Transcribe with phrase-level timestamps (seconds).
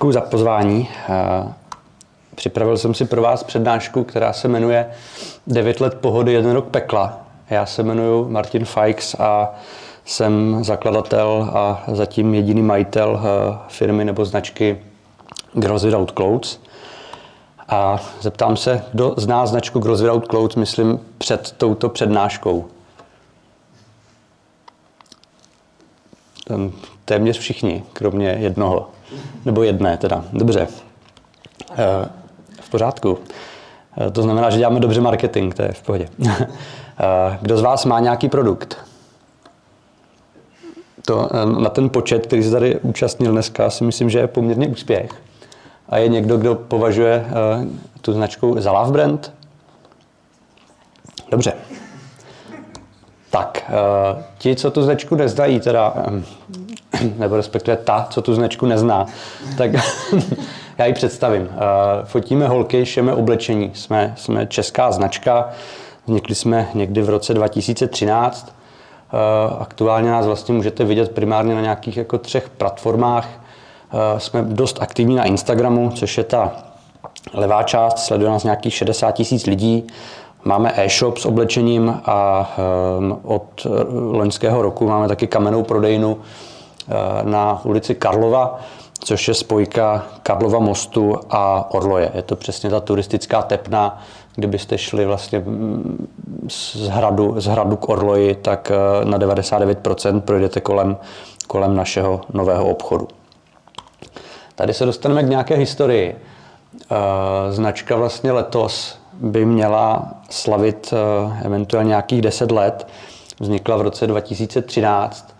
[0.00, 0.88] Děkuji za pozvání.
[1.08, 1.52] Eh,
[2.34, 4.90] připravil jsem si pro vás přednášku, která se jmenuje
[5.46, 7.20] 9 let pohody, jeden rok pekla.
[7.50, 9.54] Já se jmenuji Martin Fikes a
[10.04, 14.78] jsem zakladatel a zatím jediný majitel eh, firmy nebo značky
[15.52, 16.60] Girls Without Clothes.
[17.68, 22.68] A zeptám se, kdo zná značku Girls Without Clothes, myslím, před touto přednáškou.
[27.04, 28.88] Téměř všichni, kromě jednoho.
[29.44, 30.24] Nebo jedné teda.
[30.32, 30.68] Dobře.
[31.70, 32.08] Eh,
[32.60, 33.18] v pořádku.
[34.06, 36.08] Eh, to znamená, že děláme dobře marketing, to je v pohodě.
[37.02, 38.76] Eh, kdo z vás má nějaký produkt?
[41.06, 45.10] To, na ten počet, který se tady účastnil dneska, si myslím, že je poměrně úspěch.
[45.88, 47.26] A je někdo, kdo považuje
[48.00, 49.32] tu značku za love brand?
[51.30, 51.52] Dobře.
[53.30, 53.72] Tak,
[54.38, 55.94] ti, co tu značku nezdají, teda
[57.18, 59.06] nebo respektive ta, co tu značku nezná,
[59.58, 59.70] tak
[60.78, 61.48] já ji představím.
[61.52, 61.56] Eh,
[62.04, 63.70] fotíme holky, šeme oblečení.
[63.74, 65.48] Jsme, jsme česká značka,
[66.06, 68.54] vznikli jsme někdy v roce 2013.
[69.12, 73.28] Eh, aktuálně nás vlastně můžete vidět primárně na nějakých jako třech platformách.
[73.92, 76.52] Eh, jsme dost aktivní na Instagramu, což je ta
[77.32, 79.86] levá část, sleduje nás nějakých 60 tisíc lidí.
[80.44, 82.50] Máme e-shop s oblečením a
[83.22, 83.66] od
[84.10, 86.18] loňského roku máme taky kamennou prodejnu,
[87.22, 88.60] na ulici Karlova,
[89.04, 92.10] což je spojka Karlova mostu a Orloje.
[92.14, 94.02] Je to přesně ta turistická tepna,
[94.34, 96.08] kdybyste šli vlastně mm,
[96.48, 100.96] z hradu, z hradu k Orloji, tak eh, na 99% projdete kolem,
[101.46, 103.08] kolem našeho nového obchodu.
[104.54, 106.16] Tady se dostaneme k nějaké historii.
[106.16, 110.94] Eh, značka vlastně letos by měla slavit
[111.44, 112.86] eventuálně nějakých 10 let.
[113.40, 115.34] Vznikla v roce 2013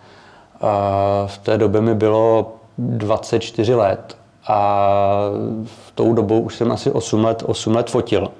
[1.25, 4.17] v té době mi bylo 24 let
[4.47, 4.87] a
[5.65, 8.31] v tou dobou už jsem asi 8 let, 8 let fotil.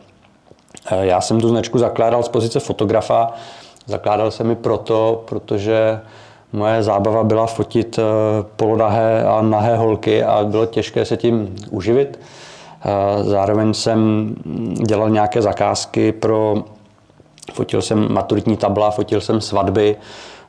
[1.01, 3.33] Já jsem tu značku zakládal z pozice fotografa.
[3.85, 5.99] Zakládal jsem ji proto, protože
[6.53, 8.03] moje zábava byla fotit eh,
[8.55, 12.19] polonahé a nahé holky a bylo těžké se tím uživit.
[13.21, 14.33] Zároveň jsem
[14.87, 16.63] dělal nějaké zakázky pro,
[17.53, 19.95] fotil jsem maturitní tabla, fotil jsem svatby,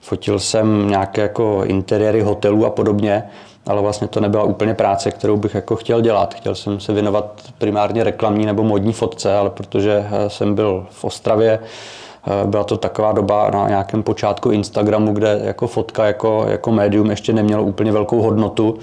[0.03, 3.25] Fotil jsem nějaké jako interiéry hotelů a podobně,
[3.67, 6.35] ale vlastně to nebyla úplně práce, kterou bych jako chtěl dělat.
[6.35, 11.05] Chtěl jsem se věnovat primárně reklamní nebo modní fotce, ale protože eh, jsem byl v
[11.05, 16.73] Ostravě, eh, byla to taková doba na nějakém počátku Instagramu, kde jako fotka jako, jako
[16.73, 18.79] médium ještě nemělo úplně velkou hodnotu,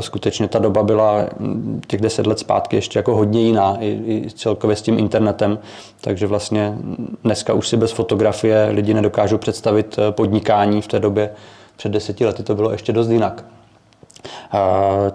[0.00, 4.30] skutečně ta doba byla hm, těch deset let zpátky ještě jako hodně jiná, i, i
[4.30, 5.58] celkově s tím internetem,
[6.00, 6.74] takže vlastně
[7.24, 11.30] dneska už si bez fotografie lidi nedokážou představit eh, podnikání v té době.
[11.76, 13.44] Před deseti lety to bylo ještě dost jinak.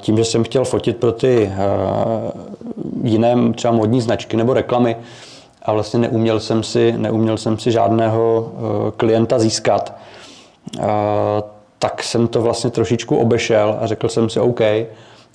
[0.02, 2.32] Tím, že jsem chtěl fotit pro ty eh,
[3.04, 4.96] jiné třeba modní značky nebo reklamy,
[5.62, 8.52] a vlastně neuměl jsem si, neuměl jsem si žádného
[8.98, 9.94] klienta získat,
[12.06, 14.62] jsem to vlastně trošičku obešel a řekl jsem si, OK,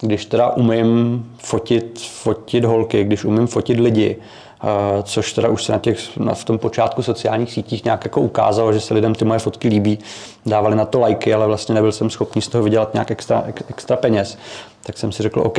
[0.01, 4.17] když teda umím fotit, fotit holky, když umím fotit lidi,
[4.63, 8.21] Uh, což teda už se na těch, na, v tom počátku sociálních sítích nějak jako
[8.21, 9.99] ukázalo, že se lidem ty moje fotky líbí,
[10.47, 13.97] dávali na to lajky, ale vlastně nebyl jsem schopný z toho vydělat nějak extra, extra
[13.97, 14.39] peněz.
[14.83, 15.59] Tak jsem si řekl, OK,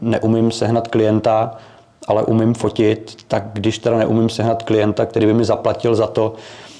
[0.00, 1.56] neumím sehnat klienta,
[2.08, 6.34] ale umím fotit, tak když teda neumím sehnat klienta, který by mi zaplatil za to,
[6.34, 6.71] Eh,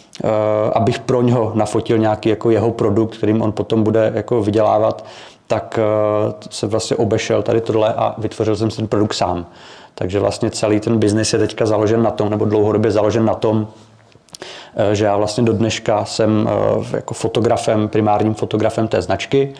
[0.72, 5.04] abych pro něho nafotil nějaký jako jeho produkt, kterým on potom bude jako vydělávat,
[5.52, 9.46] tak eh, se vlastně obešel tady tohle a vytvořil jsem ten produkt sám.
[9.94, 13.68] Takže vlastně celý ten biznis je teďka založen na tom, nebo dlouhodobě založen na tom,
[14.76, 16.48] eh, že já vlastně do dneška jsem
[16.92, 19.54] jako fotografem, primárním fotografem té značky.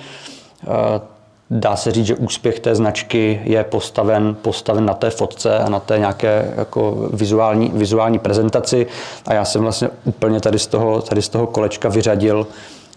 [1.54, 5.80] Dá se říct, že úspěch té značky je postaven, postaven na té fotce a na
[5.80, 8.86] té nějaké jako vizuální, vizuální prezentaci.
[9.26, 12.46] A já jsem vlastně úplně tady z toho, tady z toho kolečka vyřadil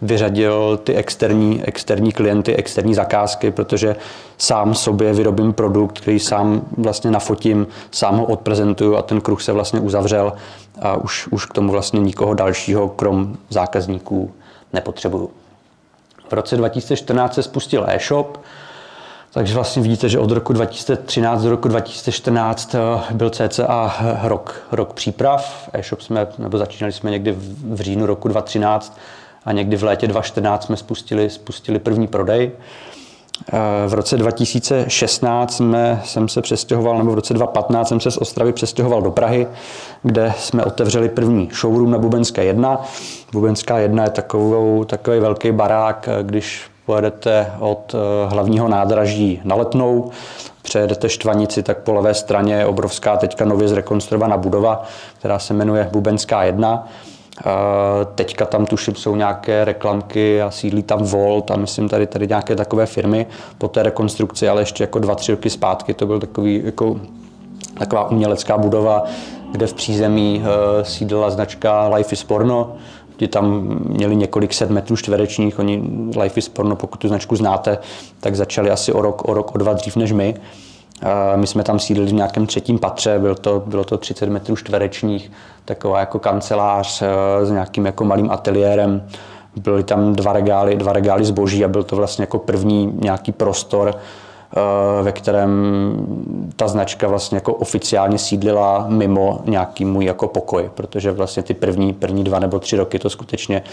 [0.02, 3.96] vyřadil ty externí, externí klienty, externí zakázky, protože
[4.38, 9.52] sám sobě vyrobím produkt, který sám vlastně nafotím, sám ho odprezentuju a ten kruh se
[9.52, 10.34] vlastně uzavřel
[10.82, 14.32] a už, už k tomu vlastně nikoho dalšího, krom zákazníků,
[14.74, 15.30] nepotřebuju.
[16.30, 18.38] V roce 2014 se spustil e-shop,
[19.32, 22.80] takže vlastně vidíte, že od roku 2013 do roku 2014 eh,
[23.14, 25.70] byl cca rok, rok příprav.
[25.74, 29.00] E-shop jsme, nebo začínali jsme někdy v říjnu roku 2013
[29.46, 32.52] a někdy v létě 2014 jsme spustili, spustili první prodej.
[33.88, 38.54] V roce 2016 jsme, jsem se přestěhoval, nebo v roce 2015 jsem se z Ostravy
[38.54, 39.48] přestěhoval do Prahy,
[40.04, 42.82] kde jsme otevřeli první showroom na Bubenské 1.
[43.32, 50.12] Bubenská 1 je takovou, takový velký barák, když pojedete od eh, hlavního nádraží na Letnou,
[50.62, 54.84] přejedete Štvanici, tak po levé straně je obrovská teďka nově zrekonstruovaná budova,
[55.20, 56.88] která se jmenuje Bubenská 1.
[58.16, 62.56] Teďka tam tuším jsou nějaké reklamky a sídlí tam Volt a myslím tady, tady nějaké
[62.56, 63.28] takové firmy
[63.58, 67.00] po té rekonstrukci, ale ještě jako dva, tři roky zpátky to byl takový jako
[67.80, 69.04] taková umělecká budova,
[69.52, 72.76] kde v přízemí eh, sídlila značka Life is Porno.
[73.18, 75.84] Ti tam měli několik set metrů čtverečních, oni
[76.22, 77.78] Life is Porno, pokud tu značku znáte,
[78.20, 80.36] tak začali asi o rok, o rok, o dva dřív než my.
[81.36, 85.32] My jsme tam sídlili v nějakém třetím patře, bylo to, bylo to 30 metrů čtverečních,
[85.66, 89.08] taková jako kancelář eh, s nějakým jako malým ateliérem.
[89.56, 93.96] Byly tam dva regály, dva regály zboží a byl to vlastně jako první nějaký prostor,
[94.58, 95.52] Eh, ve kterém
[96.56, 101.94] ta značka vlastně jako oficiálně sídlila mimo nějaký můj jako pokoj, protože vlastně ty první,
[101.94, 103.64] první dva nebo tři roky to skutečně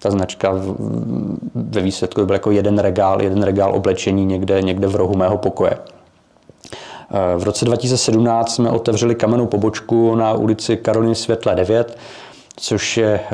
[0.00, 0.52] ta značka
[1.54, 5.78] ve výsledku byl jako jeden regál, jeden regál oblečení někde, někde v rohu mého pokoje.
[7.38, 11.98] V roce 2017 jsme otevřeli kamennou pobočku na ulici Karoliny Světle 9,
[12.56, 13.30] což je eh,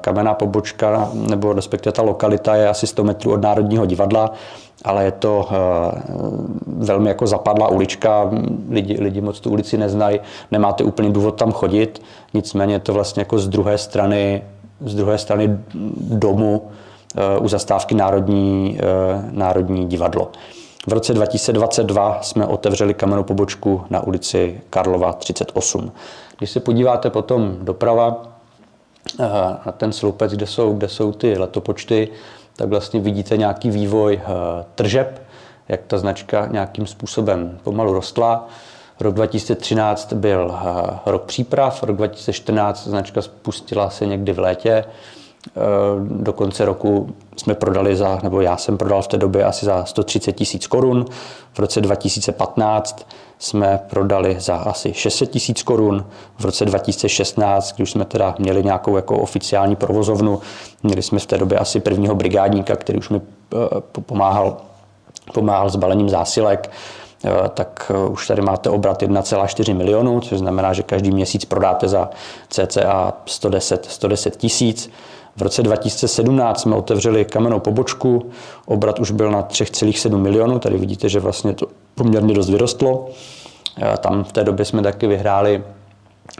[0.00, 4.32] kamenná pobočka, nebo respektive ta lokalita je asi 100 metrů od Národního divadla
[4.84, 6.02] ale je to eh,
[6.66, 8.30] velmi jako zapadlá ulička,
[8.70, 10.20] lidi, lidi moc tu ulici neznají,
[10.50, 12.02] nemáte úplně důvod tam chodit,
[12.34, 14.42] nicméně je to vlastně jako z druhé strany,
[14.80, 15.58] z druhé strany
[16.00, 16.68] domu
[17.16, 18.78] eh, u zastávky Národní,
[19.30, 20.30] Národní divadlo.
[20.88, 25.92] V roce 2022 jsme otevřeli kamennou pobočku na ulici Karlova 38.
[26.38, 28.22] Když se podíváte potom doprava
[29.66, 32.08] na ten sloupec, kde jsou, kde jsou ty letopočty,
[32.56, 34.28] tak vlastně vidíte nějaký vývoj eh,
[34.74, 35.22] tržeb,
[35.68, 38.48] jak ta značka nějakým způsobem pomalu rostla.
[39.00, 44.84] Rok 2013 byl eh, rok příprav, rok 2014 značka spustila se někdy v létě.
[45.46, 45.60] Eh,
[46.00, 49.84] do konce roku jsme prodali za, nebo já jsem prodal v té době asi za
[49.84, 51.04] 130 tisíc korun.
[51.52, 53.06] V roce 2015
[53.38, 56.06] jsme prodali za asi 600 tisíc korun.
[56.38, 60.40] V roce 2016, když jsme teda měli nějakou jako oficiální provozovnu,
[60.82, 63.56] měli jsme v té době asi prvního brigádníka, který už mi eh,
[64.06, 64.56] pomáhal,
[65.34, 66.70] pomáhal s balením zásilek,
[67.24, 72.10] eh, tak už tady máte obrat 1,4 milionu, což znamená, že každý měsíc prodáte za
[72.48, 74.90] cca 110, 110 tisíc.
[75.38, 78.30] V roce 2017 jsme otevřeli kamennou pobočku,
[78.66, 83.08] obrat už byl na 3,7 milionů, tady vidíte, že vlastně to poměrně dost vyrostlo.
[84.00, 85.62] Tam v té době jsme taky vyhráli,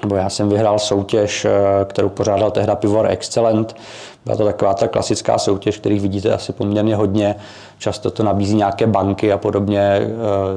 [0.03, 1.51] nebo já jsem vyhrál soutěž, eh,
[1.85, 3.77] kterou pořádal tehda Pivor Excellent.
[4.25, 7.35] Byla to taková ta klasická soutěž, kterých vidíte asi poměrně hodně.
[7.79, 9.81] Často to nabízí nějaké banky a podobně.
[9.81, 10.09] Eh,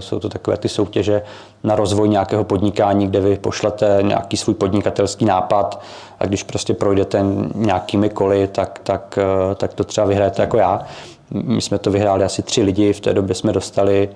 [0.01, 1.21] jsou to takové ty soutěže
[1.63, 5.81] na rozvoj nějakého podnikání, kde vy pošlete nějaký svůj podnikatelský nápad
[6.19, 7.25] a když prostě projdete
[7.55, 10.81] nějakými koly, tak, tak, eh, tak to třeba vyhrajete jako já.
[11.31, 14.09] My jsme to vyhráli asi tři lidi, v té době jsme dostali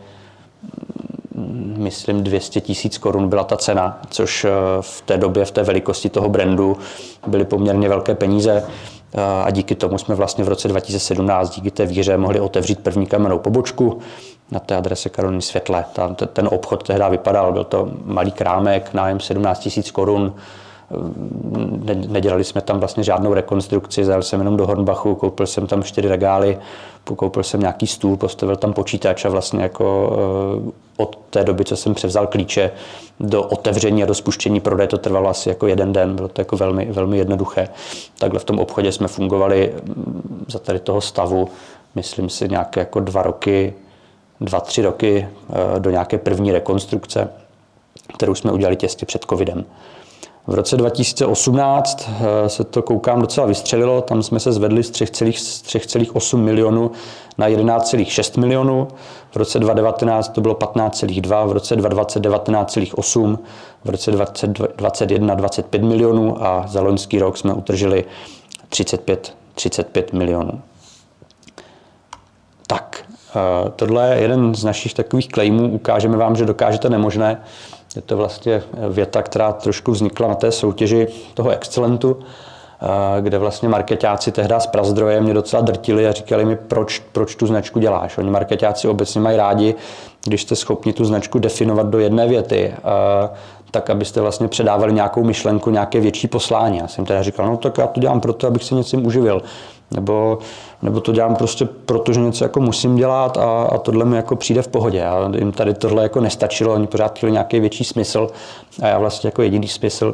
[1.78, 4.50] myslím 200 tisíc korun byla ta cena, což eh,
[4.82, 6.78] v té době, v té velikosti toho brandu
[7.28, 8.64] byly poměrně velké peníze
[9.44, 13.40] a díky tomu jsme vlastně v roce 2017 díky té víře mohli otevřít první kamennou
[13.40, 14.00] pobočku
[14.52, 15.86] na té adrese Karoliny Světle.
[15.94, 20.34] Tam ten obchod tehdy vypadal, byl to malý krámek, nájem 17 tisíc korun,
[22.08, 26.08] nedělali jsme tam vlastně žádnou rekonstrukci, zajel jsem jenom do Hornbachu, koupil jsem tam čtyři
[26.08, 26.58] regály,
[27.04, 30.18] koupil jsem nějaký stůl, postavil tam počítač a vlastně jako
[30.68, 32.72] eh, od té doby, co jsem převzal klíče
[33.20, 36.58] do otevření a do spuštění prodeje, to trvalo asi jako jeden den, bylo to jako
[36.58, 37.70] velmi, velmi jednoduché.
[38.20, 41.48] Takhle v tom obchodě jsme fungovali mm, za tady toho stavu,
[41.96, 43.74] myslím si, nějaké jako dva roky,
[44.42, 47.30] dva, tři roky eh, do nějaké první rekonstrukce,
[48.18, 49.66] kterou jsme udělali těsně před covidem.
[50.48, 56.38] V roce 2018 eh, se to koukám docela vystřelilo, tam jsme se zvedli z 3,8
[56.38, 56.92] milionů
[57.38, 58.88] na 11,6 milionů.
[59.32, 63.38] V roce 2019 to bylo 15,2, v roce 2020 19,8,
[63.84, 68.06] v roce 2021 25 milionů a za loňský rok jsme utržili
[68.70, 70.62] 35, 35 milionů.
[72.68, 75.70] Tak, eh, tohle je jeden z našich takových claimů.
[75.70, 77.42] Ukážeme vám, že dokážete nemožné.
[77.96, 83.70] Je to vlastně věta, která trošku vznikla na té soutěži toho Excelentu, eh, kde vlastně
[83.70, 88.18] marketáci tehdy z Prazdroje mě docela drtili a říkali mi, proč, proč tu značku děláš.
[88.18, 89.76] Oni marketáci obecně mají rádi,
[90.26, 93.30] když jste schopni tu značku definovat do jedné věty, eh,
[93.72, 96.78] tak abyste vlastně předávali nějakou myšlenku, nějaké větší poslání.
[96.78, 99.42] Já jsem teda říkal, no tak já to dělám proto, abych se něčím uživil.
[99.92, 100.38] Nebo,
[100.82, 104.36] nebo to dělám prostě proto, že něco jako musím dělat a, a tohle mi jako
[104.36, 105.06] přijde v pohodě.
[105.06, 108.28] A jim tady tohle jako nestačilo, oni pořád chtěli nějaký větší smysl
[108.82, 110.14] a já vlastně jako jediný smysl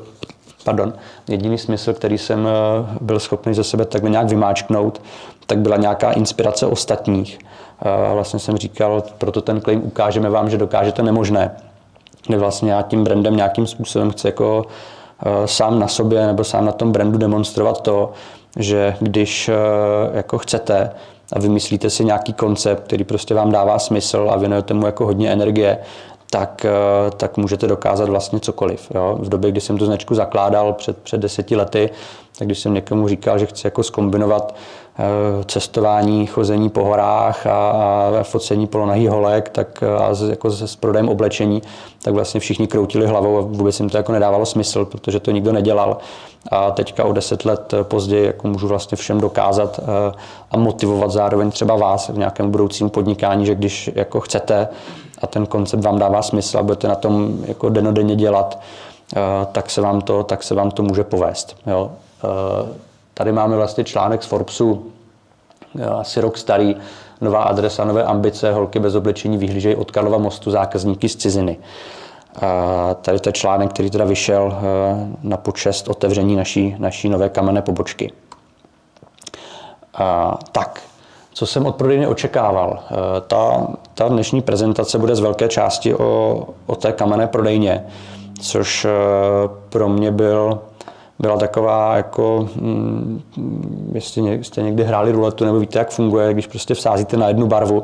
[0.64, 0.94] pardon,
[1.30, 2.48] jediný smysl, který jsem
[3.02, 5.02] byl schopný ze sebe takhle nějak vymáčknout,
[5.46, 7.40] tak byla nějaká inspirace ostatních.
[8.14, 11.56] Vlastně jsem říkal, proto ten claim ukážeme vám, že dokážete nemožné.
[12.28, 14.66] Kde vlastně já tím brandem nějakým způsobem chci jako
[15.46, 18.12] sám na sobě nebo sám na tom brandu demonstrovat to,
[18.60, 19.50] že když
[20.14, 20.92] jako chcete
[21.34, 25.32] a vymyslíte si nějaký koncept, který prostě vám dává smysl a věnujete mu jako hodně
[25.32, 25.78] energie,
[26.32, 28.92] tak, eh, tak můžete dokázat vlastně cokoliv.
[28.96, 29.18] Jo?
[29.22, 31.90] V době, kdy jsem tu značku zakládal před, před deseti lety,
[32.38, 34.81] tak když jsem někomu říkal, že chci jako skombinovat eh,
[35.46, 37.72] cestování, chození po horách a,
[38.20, 41.62] a focení polonahý holek tak, eh, a z, jako s, s prodejem oblečení,
[42.04, 45.52] tak vlastně všichni kroutili hlavou a vůbec jim to jako nedávalo smysl, protože to nikdo
[45.52, 45.98] nedělal.
[46.52, 49.80] A teďka o deset let později jako můžu vlastně všem dokázat
[50.52, 54.68] a motivovat zároveň třeba vás v nějakém budoucím podnikání, že když jako chcete
[55.22, 58.60] a ten koncept vám dává smysl a budete na tom jako denodenně dělat,
[59.16, 59.20] eh,
[59.52, 61.58] tak se vám to, tak se vám to může povést.
[61.68, 61.92] Jo.
[63.12, 64.92] Eh, tady máme vlastně článek z Forbesu,
[65.80, 66.76] eh, asi rok starý,
[67.22, 71.58] nová adresa, nové ambice, holky bez oblečení vyhlížejí od Karlova mostu zákazníky z ciziny.
[73.02, 74.60] Tady to je článek, který teda vyšel
[75.24, 78.12] na počest otevření naší, naší nové kamenné pobočky.
[80.52, 80.82] Tak,
[81.34, 82.80] co jsem od prodejny očekával.
[82.84, 82.96] Eh,
[83.28, 87.86] ta, ta dnešní prezentace bude z velké části o, o té kamenné prodejně,
[88.42, 88.90] což eh,
[89.70, 90.60] pro mě byl,
[91.20, 93.22] byla taková, jako, hm,
[93.94, 97.82] jestli jste někdy hráli ruletu nebo víte, jak funguje, když prostě vsázíte na jednu barvu,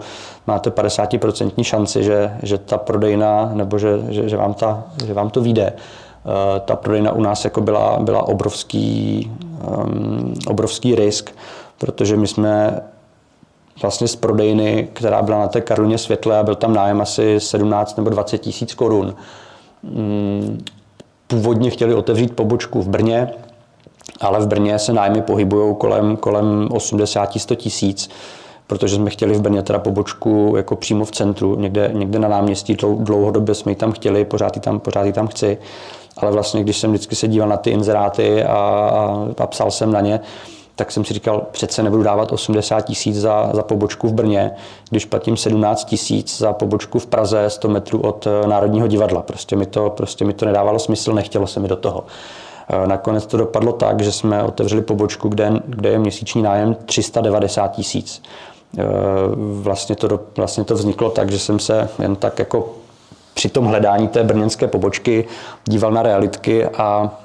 [0.47, 5.29] máte 50% šanci, že, že ta prodejna, nebo že, že, že, vám, ta, že vám
[5.29, 5.73] to vyjde.
[6.27, 9.31] Eh, ta prodejna u nás jako byla, byla obrovský,
[9.77, 11.31] um, obrovský risk,
[11.77, 12.81] protože my jsme
[13.81, 17.97] vlastně z prodejny, která byla na té Karolině Světle a byl tam nájem asi 17
[17.97, 19.15] nebo 20 tisíc korun.
[19.83, 20.65] Mm,
[21.27, 23.29] původně chtěli otevřít pobočku v Brně,
[24.21, 28.09] ale v Brně se nájmy pohybují kolem, kolem 80-100 tisíc,
[28.67, 32.77] protože jsme chtěli v Brně teda pobočku jako přímo v centru, někde, někde na náměstí,
[32.97, 35.57] dlouhodobě jsme ji tam chtěli, pořád ji tam, pořád ji tam chci.
[36.17, 39.91] Ale vlastně, když jsem vždycky se díval na ty inzeráty a, a, a psal jsem
[39.91, 40.19] na ně,
[40.77, 44.51] tak jsem si říkal, přece nebudu dávat 80 tisíc za, za pobočku v Brně,
[44.89, 49.21] když platím 17 tisíc za pobočku v Praze 100 metrů od eh, Národního divadla.
[49.21, 52.05] Prostě mi to, prostě mi to nedávalo smysl, nechtělo se mi do toho.
[52.69, 57.67] Eh, nakonec to dopadlo tak, že jsme otevřeli pobočku, kde, kde je měsíční nájem 390
[57.67, 58.23] tisíc.
[58.77, 58.83] Eh,
[59.37, 62.69] vlastně to, vlastně to vzniklo tak, že jsem se jen tak jako
[63.33, 65.25] při tom hledání té brněnské pobočky
[65.65, 67.17] díval na realitky a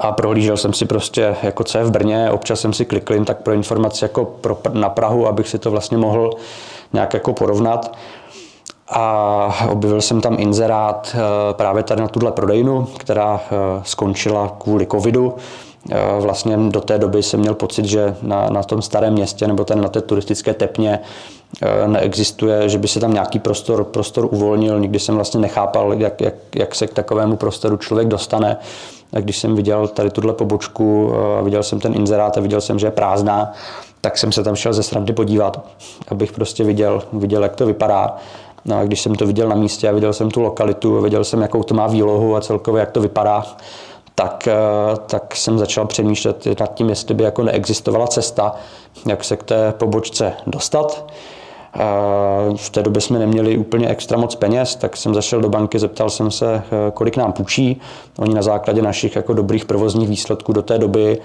[0.00, 3.42] a prohlížel jsem si prostě, jako co je v Brně, občas jsem si klikl tak
[3.42, 6.30] pro informaci jako pro, na Prahu, abych si to vlastně mohl
[6.92, 7.96] nějak jako porovnat.
[8.88, 14.86] A objevil jsem tam inzerát eh, právě tady na tuhle prodejnu, která eh, skončila kvůli
[14.86, 15.34] covidu.
[15.90, 19.64] Eh, vlastně do té doby jsem měl pocit, že na, na tom starém městě nebo
[19.64, 20.98] ten na té turistické tepně
[21.86, 24.80] neexistuje, že by se tam nějaký prostor, prostor uvolnil.
[24.80, 28.56] Nikdy jsem vlastně nechápal, jak, jak, jak se k takovému prostoru člověk dostane.
[29.12, 32.78] A když jsem viděl tady tuhle pobočku, a viděl jsem ten inzerát a viděl jsem,
[32.78, 33.52] že je prázdná,
[34.00, 35.66] tak jsem se tam šel ze srandy podívat,
[36.08, 38.16] abych prostě viděl, viděl jak to vypadá.
[38.64, 41.24] No a když jsem to viděl na místě a viděl jsem tu lokalitu, a viděl
[41.24, 43.46] jsem, jakou to má výlohu a celkově, jak to vypadá,
[44.14, 44.48] tak,
[45.06, 48.54] tak jsem začal přemýšlet nad tím, jestli by jako neexistovala cesta,
[49.06, 51.12] jak se k té pobočce dostat.
[52.56, 56.10] V té době jsme neměli úplně extra moc peněz, tak jsem zašel do banky, zeptal
[56.10, 57.80] jsem se, eh, kolik nám půjčí.
[58.18, 61.18] Oni na základě našich jako dobrých provozních výsledků do té doby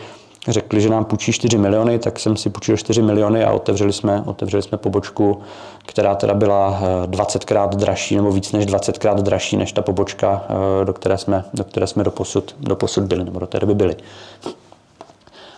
[0.48, 4.24] řekli, že nám půjčí 4 miliony, tak jsem si půjčil 4 miliony a otevřeli jsme,
[4.26, 5.42] otevřeli jsme pobočku,
[5.86, 10.86] která teda byla 20krát eh, dražší nebo víc než 20krát dražší než ta pobočka, eh,
[10.86, 13.96] do které jsme, do které jsme doposud, doposud byli, nebo do té doby byli.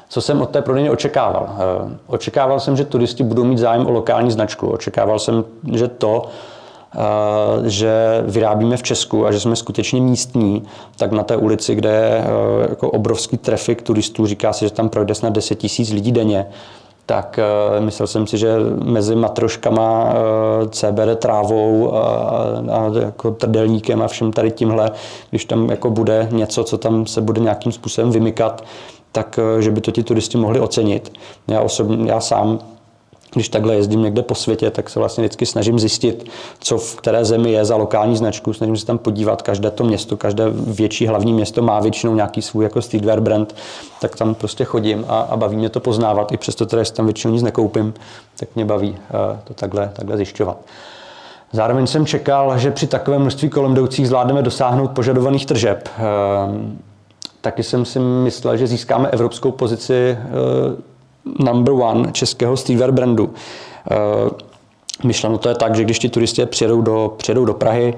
[0.10, 1.50] Co jsem od té prodejny očekával?
[1.50, 4.68] Eh, očekával jsem, že turisti budou mít zájem o lokální značku.
[4.68, 6.26] Očekával jsem, že to,
[6.96, 7.00] eh,
[7.70, 10.64] že vyrábíme v Česku a že jsme skutečně místní,
[10.98, 14.90] tak na té ulici, kde je eh, jako obrovský trafik turistů, říká se, že tam
[14.90, 16.48] projde snad 10 tisíc lidí denně,
[17.06, 17.40] tak
[17.80, 20.14] myslel jsem si, že mezi matroškama,
[20.70, 22.08] CBD trávou a,
[22.72, 24.92] a jako trdelníkem a všem tady tímhle,
[25.30, 28.64] když tam jako bude něco, co tam se bude nějakým způsobem vymykat,
[29.12, 31.14] tak eh, že by to ti turisti mohli ocenit.
[31.48, 32.60] Já, osobně, já sám
[33.34, 37.26] když takhle jezdím někde po světě, tak se vlastně vždycky snažím zjistit, co v které
[37.26, 38.54] zemi je za lokální značku.
[38.54, 42.64] Snažím se tam podívat, každé to město, každé větší hlavní město má většinou nějaký svůj
[42.64, 43.56] jako streetwear brand,
[44.02, 46.32] tak tam prostě chodím a, a baví mě to poznávat.
[46.32, 47.94] I přesto teda, jestli tam většinou nic nekoupím,
[48.40, 48.98] tak mě baví uh,
[49.44, 50.58] to takhle, takhle zjišťovat.
[51.52, 55.90] Zároveň jsem čekal, že při takovém množství kolem jdoucích zvládneme dosáhnout požadovaných tržeb.
[56.00, 56.87] Uh,
[57.48, 63.26] taky jsem si myslel, že získáme evropskou pozici uh, number one českého streetwear brandu.
[63.26, 64.30] Uh,
[65.04, 67.94] myšleno to je tak, že když ti turisté přijedou do, přijedou do Prahy,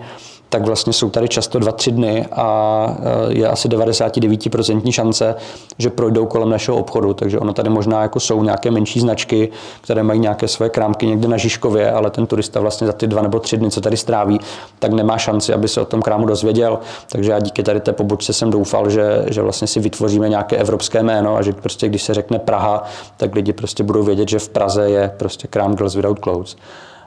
[0.49, 2.97] tak vlastně jsou tady často dva, tři dny a
[3.29, 5.35] e, je asi 99% šance,
[5.77, 7.13] že projdou kolem našeho obchodu.
[7.13, 9.49] Takže ono tady možná jako jsou nějaké menší značky,
[9.81, 13.21] které mají nějaké své krámky někde na Žižkově, ale ten turista vlastně za ty dva
[13.21, 14.39] nebo tři dny, co tady stráví,
[14.79, 16.79] tak nemá šanci, aby se o tom krámu dozvěděl.
[17.11, 21.03] Takže já díky tady té pobočce jsem doufal, že, že vlastně si vytvoříme nějaké evropské
[21.03, 22.83] jméno a že prostě když se řekne Praha,
[23.17, 26.55] tak lidi prostě budou vědět, že v Praze je prostě krám Girls Without Clothes.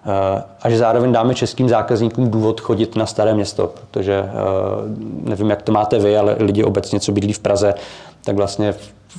[0.07, 4.31] Eh, a že zároveň dáme českým zákazníkům důvod chodit na staré město, protože eh,
[5.23, 7.75] nevím, jak to máte vy, ale lidi obecně, co bydlí v Praze,
[8.25, 8.75] tak vlastně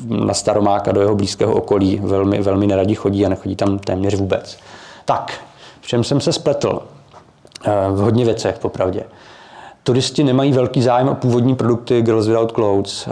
[0.08, 4.16] na Staromák a do jeho blízkého okolí velmi, velmi neradí chodí a nechodí tam téměř
[4.16, 4.58] vůbec.
[5.06, 5.34] Tak,
[5.82, 6.80] v čem jsem se spletl?
[7.66, 9.04] Eh, v hodně věcech, popravdě.
[9.84, 13.08] Turisti nemají velký zájem o původní produkty Girls Without Clothes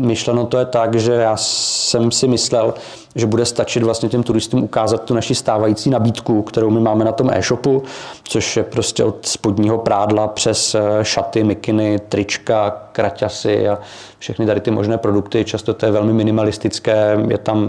[0.00, 2.74] myšleno to je tak, že já jsem si myslel,
[3.14, 7.12] že bude stačit vlastně těm turistům ukázat tu naši stávající nabídku, kterou my máme na
[7.12, 7.82] tom e-shopu,
[8.24, 13.78] což je prostě od spodního prádla přes eh, šaty, mikiny, trička, kraťasy a
[14.18, 15.44] všechny tady ty možné produkty.
[15.44, 17.68] Často to je velmi minimalistické, je tam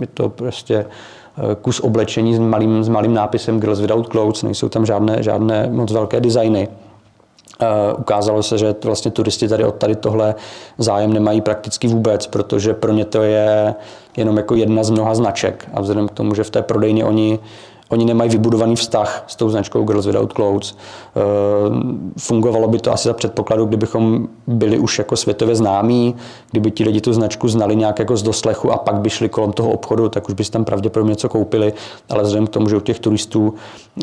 [0.00, 4.68] je to prostě eh, kus oblečení s malým, s malým nápisem Girls Without Clothes, nejsou
[4.68, 6.68] tam žádné, žádné moc velké designy.
[7.62, 10.34] Uh, ukázalo se, že vlastně turisti tady od tady tohle
[10.78, 13.74] zájem nemají prakticky vůbec, protože pro ně to je
[14.20, 15.68] jenom jako jedna z mnoha značek.
[15.74, 17.38] A vzhledem k tomu, že v té prodejně oni
[17.90, 20.76] Oni nemají vybudovaný vztah s tou značkou Girls Without Clothes.
[20.76, 21.20] Eh,
[22.18, 26.14] fungovalo by to asi za předpokladu, kdybychom byli už jako světově známí,
[26.50, 29.52] kdyby ti lidi tu značku znali nějak jako z doslechu a pak by šli kolem
[29.52, 31.72] toho obchodu, tak už by si tam pravděpodobně něco koupili.
[32.08, 33.54] Ale vzhledem k tomu, že u těch turistů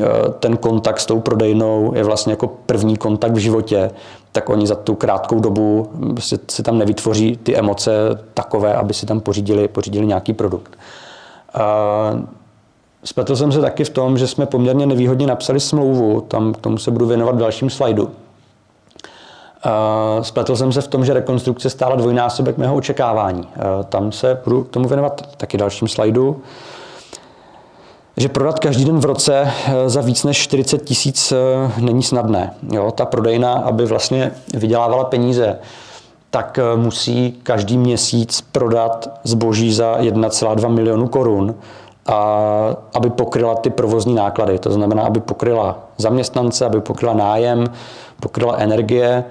[0.01, 0.06] eh,
[0.39, 3.91] ten kontakt s tou prodejnou je vlastně jako první kontakt v životě,
[4.32, 5.89] tak oni za tu krátkou dobu
[6.20, 7.91] si, si tam nevytvoří ty emoce
[8.34, 10.77] takové, aby si tam pořídili, pořídili nějaký produkt.
[13.03, 16.77] Spletl jsem se taky v tom, že jsme poměrně nevýhodně napsali smlouvu, tam k tomu
[16.77, 18.10] se budu věnovat v dalším slajdu.
[20.21, 23.47] Spletl jsem se v tom, že rekonstrukce stála dvojnásobek mého očekávání.
[23.89, 26.41] Tam se budu k tomu věnovat taky dalším slajdu.
[28.17, 29.51] Že prodat každý den v roce
[29.86, 31.33] za víc než 40 tisíc
[31.77, 32.53] není snadné.
[32.71, 35.60] Jo, ta prodejna, aby vlastně vydělávala peníze,
[36.29, 41.55] tak musí každý měsíc prodat zboží za 1,2 milionu korun
[42.08, 44.60] a aby pokryla ty provozní náklady.
[44.60, 47.65] To znamená, aby pokryla zaměstnance, aby pokryla nájem,
[48.20, 49.24] pokryla energie,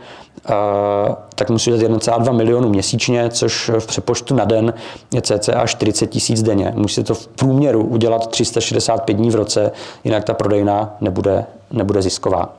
[1.34, 4.74] tak musí dát 1,2 milionu měsíčně, což v přepočtu na den
[5.14, 6.72] je cca 40 tisíc denně.
[6.76, 9.72] Musí to v průměru udělat 365 dní v roce,
[10.04, 12.52] jinak ta prodejna nebude, nebude zisková.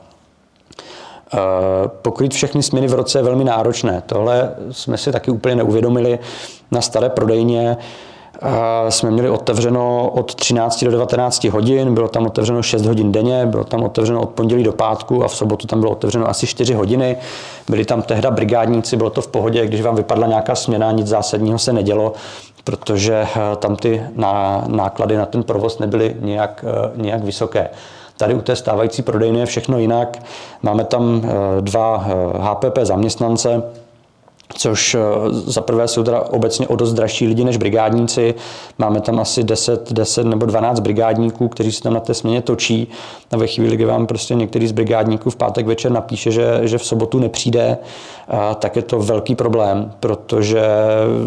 [2.02, 4.02] Pokrýt všechny směny v roce je velmi náročné.
[4.06, 6.18] Tohle jsme si taky úplně neuvědomili
[6.70, 7.76] na staré prodejně
[8.88, 13.64] jsme měli otevřeno od 13 do 19 hodin, bylo tam otevřeno 6 hodin denně, bylo
[13.64, 17.16] tam otevřeno od pondělí do pátku a v sobotu tam bylo otevřeno asi 4 hodiny.
[17.68, 21.58] Byli tam tehda brigádníci, bylo to v pohodě, když vám vypadla nějaká směna, nic zásadního
[21.58, 22.12] se nedělo,
[22.64, 24.02] protože eh, tam ty
[24.66, 27.68] náklady na ten provoz nebyly nějak, eh, nějak vysoké.
[28.16, 30.22] Tady u té stávající prodejny je všechno jinak.
[30.62, 31.28] Máme tam eh,
[31.60, 31.96] dva
[32.38, 33.62] HPP zaměstnance,
[34.54, 34.98] což eh,
[35.30, 38.34] za prvé jsou teda obecně o dost dražší lidi než brigádníci.
[38.78, 42.88] Máme tam asi 10, 10 nebo 12 brigádníků, kteří se tam na té směně točí.
[43.30, 46.78] A ve chvíli, kdy vám prostě některý z brigádníků v pátek večer napíše, že, že
[46.78, 47.78] v sobotu nepřijde,
[48.58, 50.62] tak je to velký problém, protože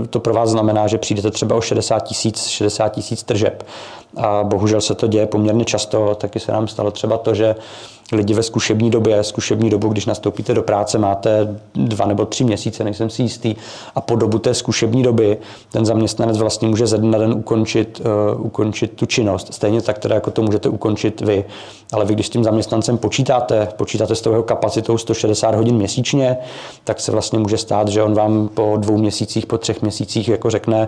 [0.09, 3.63] to pro vás znamená, že přijdete třeba o 60 tisíc 60 tisíc tržeb.
[4.17, 6.15] A bohužel se to děje poměrně často.
[6.15, 7.55] Taky se nám stalo třeba to, že
[8.11, 12.83] lidi ve zkušební době, zkušební dobu, když nastoupíte do práce, máte dva nebo tři měsíce,
[12.83, 13.55] nejsem si jistý,
[13.95, 15.37] a po dobu té zkušební doby
[15.71, 18.01] ten zaměstnanec vlastně může ze dne na den ukončit,
[18.35, 19.53] uh, ukončit tu činnost.
[19.53, 21.45] Stejně tak teda jako to můžete ukončit vy.
[21.93, 26.37] Ale vy, když s tím zaměstnancem počítáte, počítáte s tou jeho kapacitou 160 hodin měsíčně,
[26.83, 30.49] tak se vlastně může stát, že on vám po dvou měsících, po třech měsících jako
[30.49, 30.87] řekne,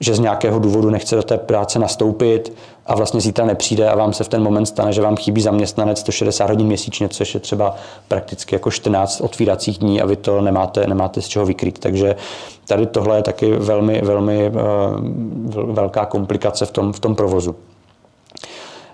[0.00, 2.52] že z nějakého důvodu nechce do té práce nastoupit
[2.86, 6.00] a vlastně zítra nepřijde a vám se v ten moment stane, že vám chybí zaměstnanec
[6.00, 7.74] 160 hodin měsíčně, což je třeba
[8.08, 11.78] prakticky jako 14 otvíracích dní a vy to nemáte, nemáte z čeho vykrýt.
[11.78, 12.16] Takže
[12.68, 17.56] tady tohle je taky velmi, velmi uh, velká komplikace v tom, v tom provozu.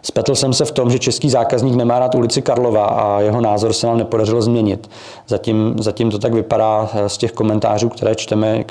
[0.02, 3.72] Spetl jsem se v tom, že český zákazník nemá rád ulici Karlova a jeho názor
[3.72, 4.90] se nám nepodařilo změnit.
[5.28, 8.64] Zatím, zatím to tak vypadá z těch komentářů, které čteme,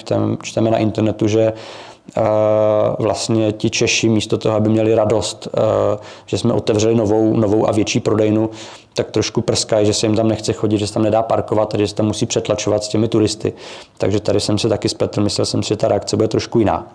[0.44, 1.54] čteme na internetu, že
[3.00, 5.48] vlastně ti Češi místo toho, aby měli radost,
[6.26, 8.50] že jsme otevřeli novou, novou a větší prodejnu,
[8.94, 11.88] tak trošku prskají, že se jim tam nechce chodit, že se tam nedá parkovat že
[11.88, 13.54] se tam musí přetlačovat s těmi turisty.
[13.98, 16.88] Takže tady jsem se taky spletl, myslel jsem si, že ta reakce bude trošku jiná.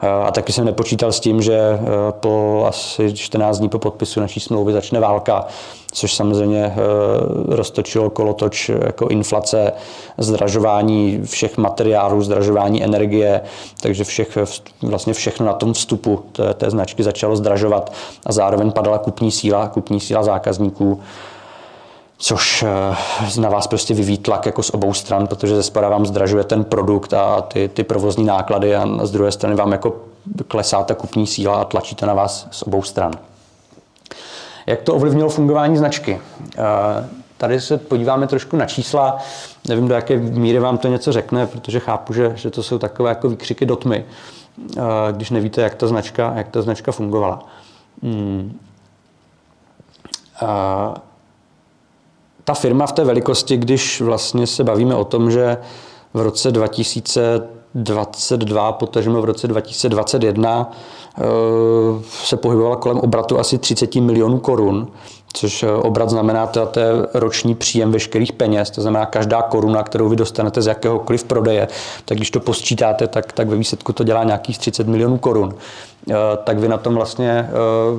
[0.00, 1.78] A taky jsem nepočítal s tím, že eh,
[2.10, 5.46] po asi 14 dní po podpisu naší smlouvy začne válka,
[5.92, 6.76] což samozřejmě eh,
[7.56, 9.72] roztočilo kolotoč jako inflace,
[10.18, 13.40] zdražování všech materiálů, zdražování energie,
[13.80, 14.38] takže všech,
[14.82, 17.92] vlastně všechno na tom vstupu té, té značky začalo zdražovat
[18.26, 21.00] a zároveň padala kupní síla, kupní síla zákazníků
[22.24, 26.06] což eh, na vás prostě vyvíjí tlak jako z obou stran, protože ze spora vám
[26.06, 29.96] zdražuje ten produkt a ty, ty provozní náklady a z druhé strany vám jako
[30.48, 33.12] klesá ta kupní síla a tlačíte na vás z obou stran.
[34.66, 36.20] Jak to ovlivnilo fungování značky?
[36.58, 36.60] Eh,
[37.36, 39.18] tady se podíváme trošku na čísla.
[39.68, 43.10] Nevím, do jaké míry vám to něco řekne, protože chápu, že, že to jsou takové
[43.10, 44.04] jako výkřiky do tmy,
[44.76, 44.82] eh,
[45.12, 47.46] když nevíte, jak ta značka, jak ta značka fungovala.
[48.02, 48.58] Hmm
[52.44, 55.56] ta firma v té velikosti, když vlastně se bavíme o tom, že
[56.14, 60.72] v roce 2022, potažmo v roce 2021
[61.18, 61.22] eh,
[62.24, 64.88] se pohybovala kolem obratu asi 30 milionů korun,
[65.32, 69.82] což eh, obrat znamená to, to je roční příjem veškerých peněz, to znamená každá koruna,
[69.82, 71.68] kterou vy dostanete z jakéhokoliv prodeje,
[72.04, 75.54] tak když to posčítáte, tak, tak ve výsledku to dělá nějakých 30 milionů korun.
[76.10, 77.48] Eh, tak vy na tom vlastně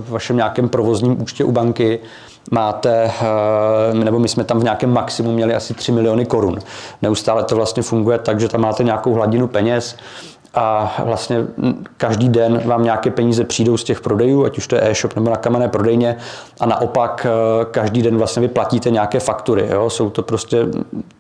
[0.10, 2.00] vašem nějakém provozním účtě u banky
[2.52, 6.60] máte, eh, nebo my jsme tam v nějakém maximu měli asi 3 miliony korun.
[7.02, 9.98] Neustále to vlastně funguje tak, že tam máte nějakou hladinu peněz,
[10.56, 11.38] a vlastně
[11.98, 15.30] každý den vám nějaké peníze přijdou z těch prodejů, ať už to je e-shop nebo
[15.30, 16.18] na kamenné prodejně
[16.60, 19.68] a naopak eh, každý den vlastně vy platíte nějaké faktury.
[19.72, 19.90] Jo?
[19.90, 20.66] Jsou to prostě,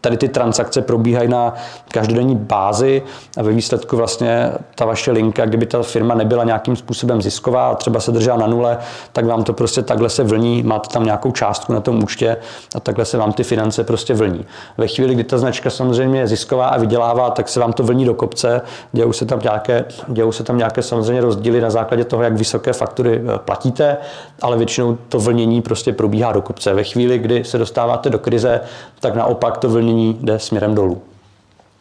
[0.02, 1.54] tady ty transakce probíhají na
[1.92, 3.02] každodenní bázi
[3.38, 7.76] a ve výsledku vlastně ta vaše linka, kdyby ta firma nebyla nějakým způsobem zisková a
[7.76, 8.78] třeba se držela na nule,
[9.12, 12.38] tak vám to prostě takhle se vlní, máte tam nějakou částku na tom účtě
[12.76, 14.46] a takhle se vám ty finance prostě vlní.
[14.78, 18.06] Ve chvíli, kdy ta značka samozřejmě je zisková a vydělává, tak se vám to vlní
[18.06, 22.24] do kopce, dějou se tam nějaké, dějou se tam nějaké samozřejmě rozdíly na základě toho,
[22.24, 23.98] jak vysoké faktury eh, platíte,
[24.42, 26.74] ale většinou to vlnění prostě probíhá do kopce.
[26.74, 28.62] Ve chvíli, kdy se dostáváte do krize,
[29.00, 31.02] tak naopak to vlnění jde směrem dolů.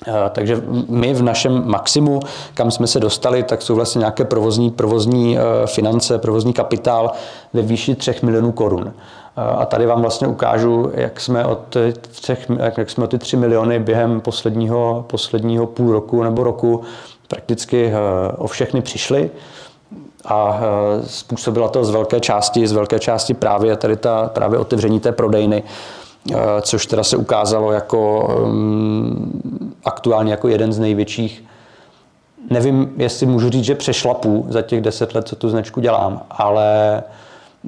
[0.07, 2.20] Eh, takže my v našem maximu,
[2.54, 7.12] kam jsme se dostali, tak jsou vlastně nějaké provozní, provozní eh, finance, provozní kapitál
[7.52, 8.92] ve výši 3 milionů korun.
[9.37, 11.76] A tady vám vlastně ukážu, jak jsme, od
[12.11, 16.83] třech, jak jsme o ty 3 miliony během posledního, posledního půl roku nebo roku
[17.29, 17.93] prakticky eh,
[18.37, 19.31] o všechny přišli
[20.25, 25.01] a eh, způsobila to z velké části, z velké části právě tady ta, právě otevření
[25.01, 25.63] té prodejny,
[26.33, 31.45] eh, což teda se ukázalo jako mm, aktuálně jako jeden z největších.
[32.51, 37.03] Nevím, jestli můžu říct, že přešlapu za těch deset let, co tu značku dělám, ale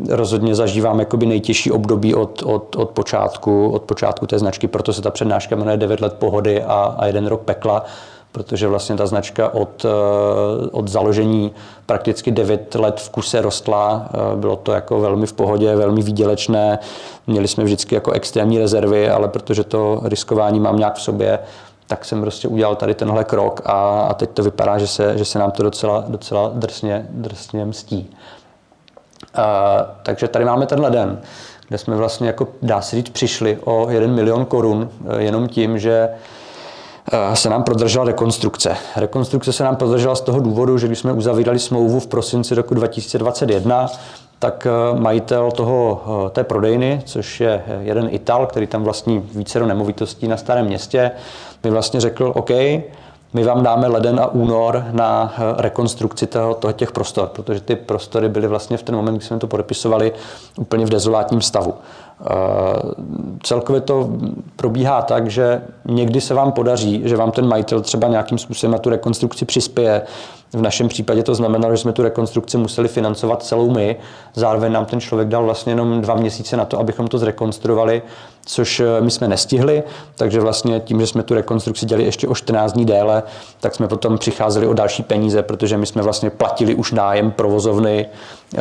[0.08, 5.02] rozhodně zažívám jakoby nejtěžší období od, od, od, počátku, od počátku té značky, proto se
[5.02, 7.84] ta přednáška jmenuje 9 let pohody a, a jeden rok pekla,
[8.36, 11.52] protože vlastně ta značka od, eh, od založení
[11.86, 14.08] prakticky 9 let v kuse rostla.
[14.08, 16.78] Eh, bylo to jako velmi v pohodě, velmi výdělečné.
[17.26, 21.38] Měli jsme vždycky jako extrémní rezervy, ale protože to riskování mám nějak v sobě,
[21.86, 25.24] tak jsem prostě udělal tady tenhle krok a, a teď to vypadá, že se, že
[25.24, 28.16] se nám to docela, docela drsně, drsně mstí.
[29.34, 31.20] A, eh, takže tady máme tenhle den,
[31.68, 36.08] kde jsme vlastně, jako dá se říct, přišli o 1 milion korun jenom tím, že
[37.34, 38.76] se nám prodržela rekonstrukce.
[38.96, 42.74] Rekonstrukce se nám prodržela z toho důvodu, že když jsme uzavírali smlouvu v prosinci roku
[42.74, 43.86] 2021,
[44.38, 49.58] tak eh, majitel toho, eh, té prodejny, což je jeden Ital, který tam vlastní více
[49.58, 51.10] do nemovitostí na starém městě,
[51.64, 52.50] mi vlastně řekl, OK,
[53.32, 58.28] my vám dáme leden a únor na rekonstrukci toho, toho těch prostor, protože ty prostory
[58.28, 60.12] byly vlastně v ten moment, kdy jsme to podepisovali,
[60.58, 61.74] úplně v dezolátním stavu.
[63.42, 64.10] Celkově to
[64.56, 68.78] probíhá tak, že někdy se vám podaří, že vám ten majitel třeba nějakým způsobem na
[68.78, 70.02] tu rekonstrukci přispěje,
[70.52, 73.96] v našem případě to znamenalo, že jsme tu rekonstrukci museli financovat celou my.
[74.34, 78.02] Zároveň nám ten člověk dal vlastně jenom dva měsíce na to, abychom to zrekonstruovali,
[78.46, 79.82] což eh, my jsme nestihli,
[80.16, 83.22] takže vlastně tím, že jsme tu rekonstrukci dělali ještě o 14 dní déle,
[83.60, 88.06] tak jsme potom přicházeli o další peníze, protože my jsme vlastně platili už nájem provozovny
[88.06, 88.60] eh,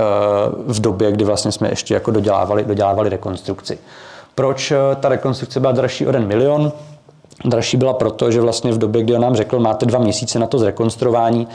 [0.67, 3.79] v době, kdy vlastně jsme ještě jako dodělávali, dodělávali rekonstrukci.
[4.35, 6.71] Proč eh, ta rekonstrukce byla dražší o 1 milion?
[7.45, 10.47] Dražší byla proto, že vlastně v době, kdy on nám řekl, máte dva měsíce na
[10.47, 11.47] to zrekonstruování,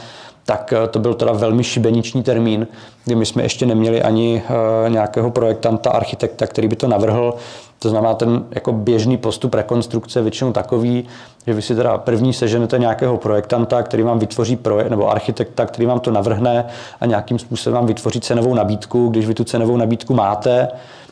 [0.45, 2.67] tak eh, to byl teda velmi šibeniční termín,
[3.05, 7.33] kdy my jsme ještě neměli ani eh, nějakého projektanta, architekta, který by to navrhl,
[7.81, 11.07] To znamená, ten jako běžný postup rekonstrukce většinou takový,
[11.47, 15.85] že vy si teda první seženete nějakého projektanta, který vám vytvoří projekt, nebo architekta, který
[15.85, 16.65] vám to navrhne
[17.01, 19.07] a nějakým způsobem vám vytvoří cenovou nabídku.
[19.09, 20.67] Když vy tu cenovou nabídku máte,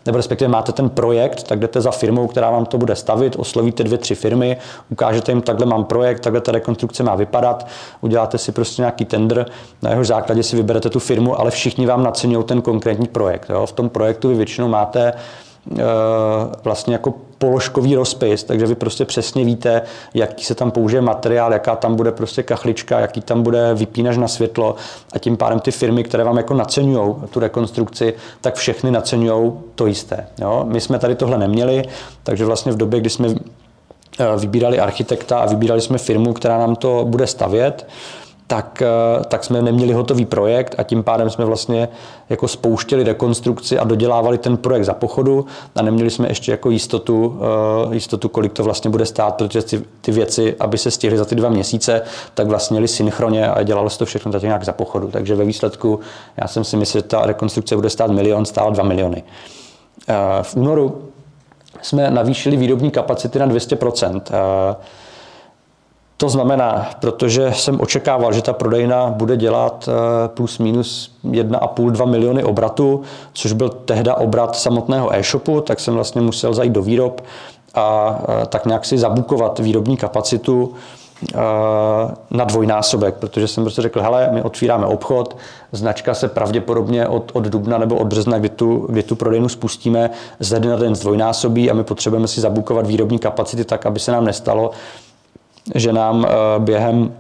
[0.09, 3.83] nebo respektive máte ten projekt, tak jdete za firmou, která vám to bude stavit, oslovíte
[3.83, 4.57] dvě, tři firmy,
[4.89, 7.67] ukážete jim, takhle mám projekt, takhle ta rekonstrukce má vypadat,
[8.01, 9.45] uděláte si prostě nějaký tender,
[9.81, 13.49] na jeho základě si vyberete tu firmu, ale všichni vám naceňují ten konkrétní projekt.
[13.49, 13.65] Jo?
[13.65, 15.13] V tom projektu vy většinou máte
[16.63, 19.81] vlastně jako položkový rozpis, takže vy prostě přesně víte,
[20.13, 24.27] jaký se tam použije materiál, jaká tam bude prostě kachlička, jaký tam bude vypínač na
[24.27, 24.75] světlo
[25.13, 29.85] a tím pádem ty firmy, které vám jako naceňují tu rekonstrukci, tak všechny naceňují to
[29.85, 30.27] jisté.
[30.41, 30.65] Jo?
[30.67, 31.83] My jsme tady tohle neměli,
[32.23, 36.75] takže vlastně v době, kdy jsme eh, vybírali architekta a vybírali jsme firmu, která nám
[36.75, 37.87] to bude stavět,
[38.49, 41.89] tak, eh, tak jsme neměli hotový projekt a tím pádem jsme vlastně
[42.29, 47.39] jako spouštěli rekonstrukci a dodělávali ten projekt za pochodu a neměli jsme ještě jako jistotu,
[47.91, 51.25] eh, jistotu kolik to vlastně bude stát, protože ty, ty věci, aby se stihly za
[51.25, 52.01] ty dva měsíce,
[52.33, 55.07] tak vlastně měli synchroně a dělalo se to všechno tak nějak za pochodu.
[55.07, 55.99] Takže ve výsledku
[56.37, 59.23] já jsem si myslel, že ta rekonstrukce bude stát milion, stála dva miliony.
[60.09, 61.01] Eh, v únoru
[61.81, 64.31] jsme navýšili výrobní kapacity na 200%.
[66.19, 72.43] To znamená, protože jsem očekával, že ta prodejna bude dělat eh, plus minus 1,5-2 miliony
[72.43, 73.01] obratu,
[73.33, 77.21] což byl tehda obrat samotného e-shopu, tak jsem vlastně musel zajít do výrob
[77.75, 80.73] a eh, tak nějak si zabukovat výrobní kapacitu
[81.33, 81.37] eh,
[82.31, 85.37] na dvojnásobek, protože jsem prostě řekl, hele, my otvíráme obchod,
[85.71, 90.09] značka se pravděpodobně od, od dubna nebo od března, kdy tu, kdy tu prodejnu spustíme,
[90.39, 94.11] ze den na den zdvojnásobí a my potřebujeme si zabukovat výrobní kapacity tak, aby se
[94.11, 94.71] nám nestalo,
[95.75, 97.13] že nám eh, během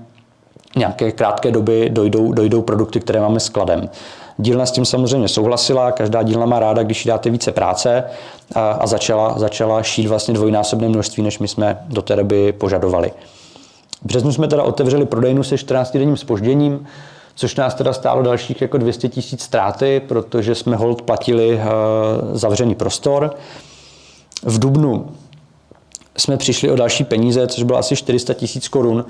[0.75, 3.89] nějaké krátké doby dojdou, dojdou produkty, které máme skladem.
[4.37, 8.03] Dílna s tím samozřejmě souhlasila, každá dílna má ráda, když jí dáte více práce
[8.55, 13.11] a, a začala, začala šít vlastně dvojnásobné množství, než my jsme do té doby požadovali.
[14.01, 16.87] V březnu jsme teda otevřeli prodejnu se 14-denním spožděním,
[17.35, 21.61] což nás teda stálo dalších jako 200 tisíc ztráty, protože jsme hold platili uh,
[22.31, 23.35] zavřený prostor.
[24.43, 25.09] V Dubnu
[26.19, 29.05] jsme přišli o další peníze, což bylo asi 400 tisíc korun.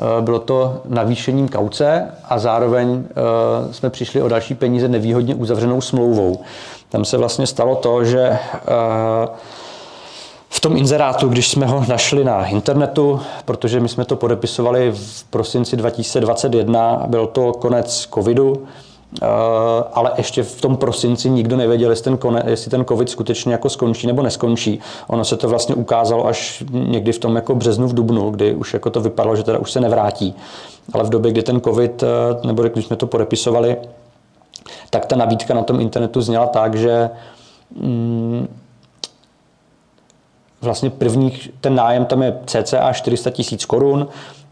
[0.00, 5.80] Eh, bylo to navýšením kauce a zároveň eh, jsme přišli o další peníze nevýhodně uzavřenou
[5.80, 6.40] smlouvou.
[6.88, 8.38] Tam se vlastně stalo to, že eh,
[10.48, 15.24] v tom inzerátu, když jsme ho našli na internetu, protože my jsme to podepisovali v
[15.24, 18.66] prosinci 2021, byl to konec covidu,
[19.92, 23.68] ale ještě v tom prosinci nikdo nevěděl, jestli ten, kone, jestli ten covid skutečně jako
[23.68, 24.80] skončí nebo neskončí.
[25.06, 28.74] Ono se to vlastně ukázalo až někdy v tom jako březnu, v dubnu, kdy už
[28.74, 30.34] jako to vypadalo, že teda už se nevrátí.
[30.92, 32.06] Ale v době, kdy ten covid, eh,
[32.46, 33.76] nebo když jsme to podepisovali,
[34.90, 37.10] tak ta nabídka na tom internetu zněla tak, že
[37.76, 38.48] mm,
[40.60, 44.08] vlastně první, ten nájem tam je cca 400 tisíc korun,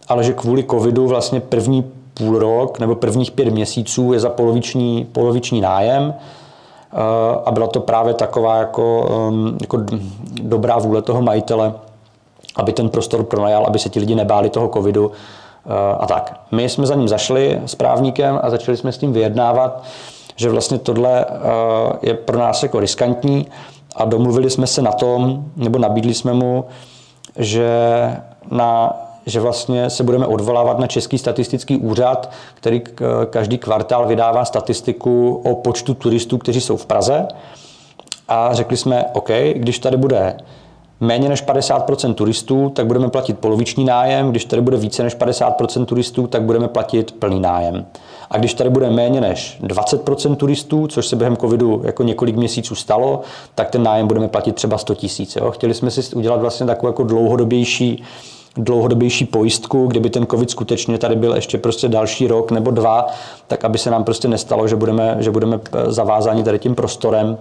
[0.09, 1.85] ale že kvůli covidu vlastně první
[2.18, 6.96] půl rok nebo prvních pět měsíců je za poloviční, poloviční nájem eh,
[7.44, 9.09] a byla to právě taková jako,
[9.61, 9.78] jako
[10.42, 11.74] dobrá vůle toho majitele,
[12.57, 15.12] aby ten prostor pronajal, aby se ti lidi nebáli toho covidu
[15.66, 16.40] eh, a tak.
[16.50, 19.83] My jsme za ním zašli s právníkem a začali jsme s tím vyjednávat,
[20.37, 21.33] že vlastně tohle eh,
[22.02, 23.46] je pro nás jako riskantní
[23.96, 26.64] a domluvili jsme se na tom, nebo nabídli jsme mu,
[27.37, 27.70] že
[28.50, 28.92] na
[29.29, 32.83] že vlastně se budeme odvolávat na Český statistický úřad, který
[33.31, 37.27] každý kvartál vydává statistiku o počtu turistů, kteří jsou v Praze.
[38.29, 40.37] A řekli jsme, OK, když tady bude
[41.01, 45.85] méně než 50% turistů, tak budeme platit poloviční nájem, když tady bude více než 50%
[45.85, 47.87] turistů, tak budeme platit plný nájem.
[48.31, 52.75] A když tady bude méně než 20% turistů, což se během covidu jako několik měsíců
[52.75, 53.21] stalo,
[53.55, 55.38] tak ten nájem budeme platit třeba 100 tisíc.
[55.51, 58.05] Chtěli jsme si udělat vlastně takovou jako dlouhodobější
[58.59, 63.07] dlouhodobější pojistku, kdyby ten covid skutečně tady byl ještě prostě další rok nebo dva,
[63.47, 67.38] tak aby se nám prostě nestalo, že budeme, že budeme eh, zavázáni tady tím prostorem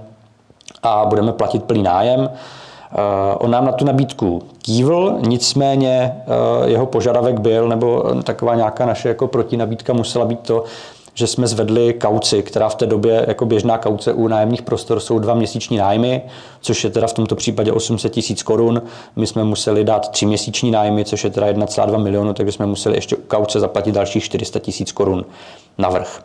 [0.84, 2.30] a budeme platit plný nájem.
[2.30, 2.96] Eh,
[3.38, 9.08] on nám na tu nabídku kývl, nicméně eh, jeho požadavek byl, nebo taková nějaká naše
[9.10, 10.64] jako protinabídka musela být to,
[11.18, 15.20] že jsme zvedli kauci, která v té době jako běžná kauce u nájemních prostor jsou
[15.20, 16.22] dva měsíční nájmy,
[16.62, 18.82] což je teda v tomto případě 800 tisíc korun.
[19.16, 22.98] My jsme museli dát tři měsíční nájmy, což je teda 1,2 milionu, takže jsme museli
[22.98, 25.26] ještě u kauce zaplatit dalších 400 tisíc korun
[25.78, 26.22] navrh.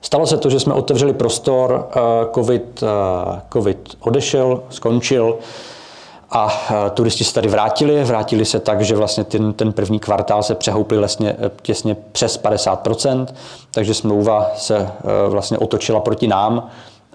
[0.00, 2.00] Stalo se to, že jsme otevřeli prostor, eh,
[2.34, 5.38] COVID, eh, COVID odešel, skončil,
[6.30, 6.48] a
[6.86, 10.54] e, turisti se tady vrátili, vrátili se tak, že vlastně ten, ten první kvartál se
[10.54, 13.26] přehoupli vlastně těsně přes 50%,
[13.70, 14.90] takže smlouva se e,
[15.28, 16.68] vlastně otočila proti nám.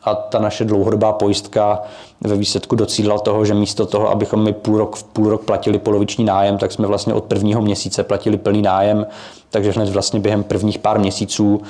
[0.03, 1.81] A ta naše dlouhodobá pojistka
[2.21, 6.25] ve výsledku docílila toho, že místo toho, abychom my půl rok, půl rok platili poloviční
[6.25, 9.05] nájem, tak jsme vlastně od prvního měsíce platili plný nájem,
[9.49, 11.61] takže hned vlastně během prvních pár měsíců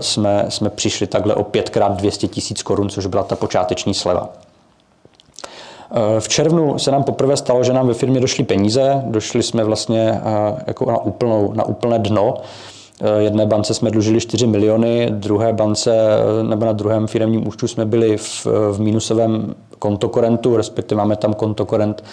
[0.00, 4.28] jsme, jsme přišli takhle o pětkrát 200 tisíc korun, což byla ta počáteční sleva.
[5.90, 9.64] Eh, v červnu se nám poprvé stalo, že nám ve firmě došly peníze, došli jsme
[9.64, 12.34] vlastně eh, jako na, úplnou, na úplné dno.
[13.00, 15.96] Eh, jedné bance jsme dlužili 4 miliony, druhé bance
[16.42, 22.04] nebo na druhém firmním účtu jsme byli v, v minusovém kontokorentu, respektive máme tam kontokorent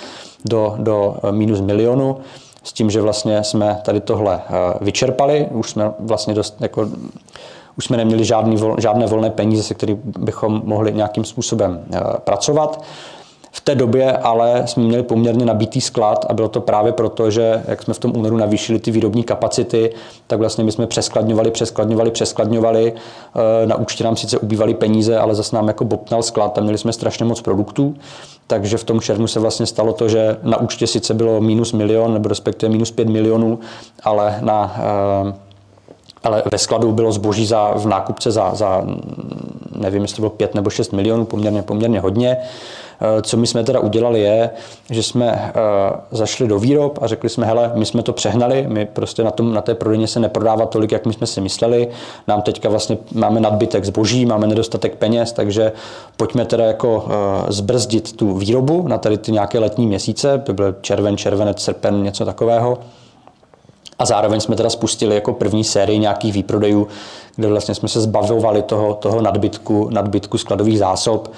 [0.46, 2.18] do, do minus milionu,
[2.64, 4.42] s tím, že vlastně jsme tady tohle
[4.82, 6.90] vyčerpali, už jsme vlastně dost jako
[7.78, 11.86] už jsme neměli žádný, žádné volné peníze, se kterými bychom mohli nějakým způsobem
[12.18, 12.84] pracovat.
[13.56, 17.64] V té době ale jsme měli poměrně nabitý sklad a bylo to právě proto, že
[17.68, 19.94] jak jsme v tom únoru navýšili ty výrobní kapacity,
[20.28, 22.94] tak vlastně my jsme přeskladňovali, přeskladňovali, přeskladňovali.
[22.94, 26.78] Eh, na účtě nám sice ubývaly peníze, ale zase nám jako bobtnal sklad a měli
[26.78, 27.96] jsme strašně moc produktů.
[28.48, 32.14] Takže v tom červnu se vlastně stalo to, že na účtě sice bylo minus milion,
[32.14, 33.60] nebo respektive minus pět milionů,
[34.04, 34.76] ale na
[35.28, 35.34] eh,
[36.24, 38.84] ale ve skladu bylo zboží za, v nákupce za, za
[39.76, 42.38] nevím, jestli bylo 5 nebo 6 milionů, poměrně, poměrně hodně.
[43.02, 44.50] Eh, co my jsme teda udělali je,
[44.90, 45.52] že jsme eh,
[46.12, 49.54] zašli do výrob a řekli jsme, hele, my jsme to přehnali, my prostě na, tom,
[49.54, 51.88] na té prodejně se neprodává tolik, jak my jsme si mysleli,
[52.28, 55.72] nám teďka vlastně máme nadbytek zboží, máme nedostatek peněz, takže
[56.18, 60.76] pojďme teda jako eh, zbrzdit tu výrobu na tady ty nějaké letní měsíce, to byl
[60.82, 62.78] červen, červenec, srpen, něco takového.
[64.00, 66.88] A zároveň jsme teda spustili jako první sérii nějakých výprodejů,
[67.36, 71.32] kde vlastně jsme se zbavovali toho, toho nadbytku, nadbytku skladových zásob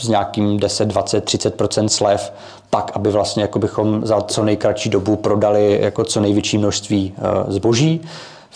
[0.00, 2.32] s nějakým 10, 20, 30% slev,
[2.70, 7.52] tak, aby vlastně jako bychom za co nejkratší dobu prodali jako co největší množství eh,
[7.52, 8.00] zboží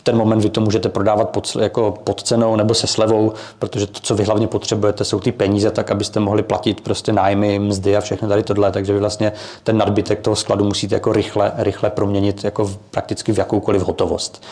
[0.04, 4.00] ten moment vy to můžete prodávat pod, jako pod cenou nebo se slevou, protože to,
[4.00, 8.00] co vy hlavně potřebujete, jsou ty peníze, tak abyste mohli platit prostě nájmy, mzdy a
[8.00, 8.72] všechno tady tohle.
[8.72, 13.32] Takže vy vlastně ten nadbytek toho skladu musíte jako rychle, rychle proměnit jako v, prakticky
[13.32, 14.42] v jakoukoliv hotovost.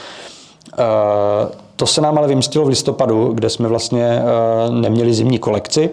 [0.78, 4.22] Uh, to se nám ale vymstilo v listopadu, kde jsme vlastně
[4.68, 5.90] uh, neměli zimní kolekci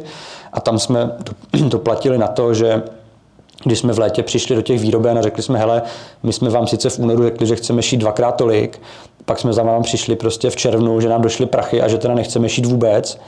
[0.54, 1.12] a tam jsme
[1.68, 2.84] doplatili na to, že
[3.64, 5.82] když jsme v létě přišli do těch výroben a řekli jsme, hele,
[6.24, 8.82] my jsme vám sice v únoru řekli, že chceme šít dvakrát tolik,
[9.26, 12.14] pak jsme za vám přišli prostě v červnu, že nám došly prachy a že teda
[12.14, 13.20] nechceme šít vůbec,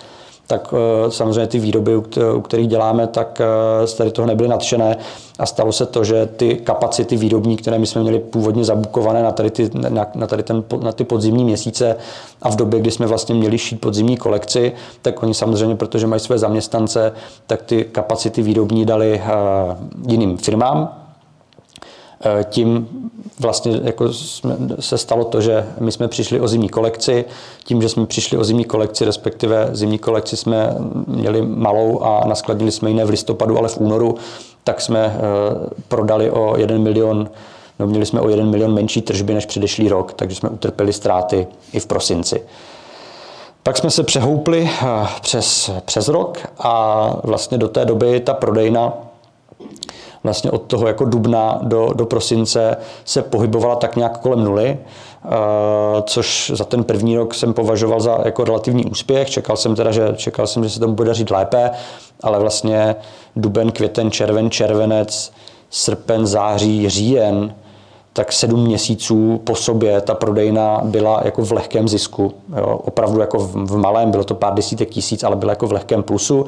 [0.47, 1.95] tak eh, samozřejmě ty výroby,
[2.35, 4.97] u kterých děláme, tak eh, z tady toho nebyly nadšené.
[5.39, 9.31] A stalo se to, že ty kapacity výrobní, které my jsme měli původně zabukované na,
[9.31, 11.95] tady ty, na, na, tady ten, na ty podzimní měsíce
[12.41, 16.19] a v době, kdy jsme vlastně měli šít podzimní kolekci, tak oni samozřejmě, protože mají
[16.19, 17.13] své zaměstnance,
[17.47, 21.00] tak ty kapacity výrobní dali uh, jiným firmám,
[22.43, 22.87] tím
[23.39, 27.25] vlastně jako jsme, se stalo to, že my jsme přišli o zimní kolekci.
[27.63, 30.75] Tím, že jsme přišli o zimní kolekci, respektive zimní kolekci jsme
[31.07, 34.15] měli malou a naskladnili jsme ji ne v listopadu, ale v únoru,
[34.63, 37.29] tak jsme uh, prodali o 1 milion
[37.81, 41.47] No, měli jsme o 1 milion menší tržby než předešlý rok, takže jsme utrpěli ztráty
[41.73, 42.41] i v prosinci.
[43.63, 48.93] Pak jsme se přehoupli eh, přes, přes rok a vlastně do té doby ta prodejna
[50.23, 55.27] vlastně od toho jako dubna do, do prosince se pohybovala tak nějak kolem nuly, eh,
[56.03, 59.29] což za ten první rok jsem považoval za jako relativní úspěch.
[59.29, 61.71] Čekal jsem teda, že, čekal jsem, že se tomu bude dařit lépe,
[62.23, 62.95] ale vlastně
[63.35, 65.31] duben, květen, červen, červenec,
[65.69, 67.53] srpen, září, říjen,
[68.13, 72.33] tak sedm měsíců po sobě ta prodejna byla jako v lehkém zisku.
[72.57, 75.71] Jo, opravdu jako v, v malém, bylo to pár desítek tisíc, ale byla jako v
[75.71, 76.45] lehkém plusu.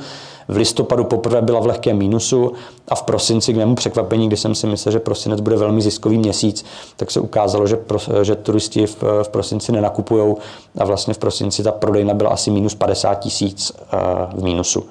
[0.47, 2.51] V listopadu poprvé byla v lehkém mínusu
[2.87, 6.17] a v prosinci k mému překvapení, kdy jsem si myslel, že prosinec bude velmi ziskový
[6.17, 6.65] měsíc,
[6.97, 10.35] tak se ukázalo, že, pro, že turisti v, v prosinci nenakupují
[10.77, 14.83] a vlastně v prosinci ta prodejna byla asi minus 50 tisíc uh, v mínusu.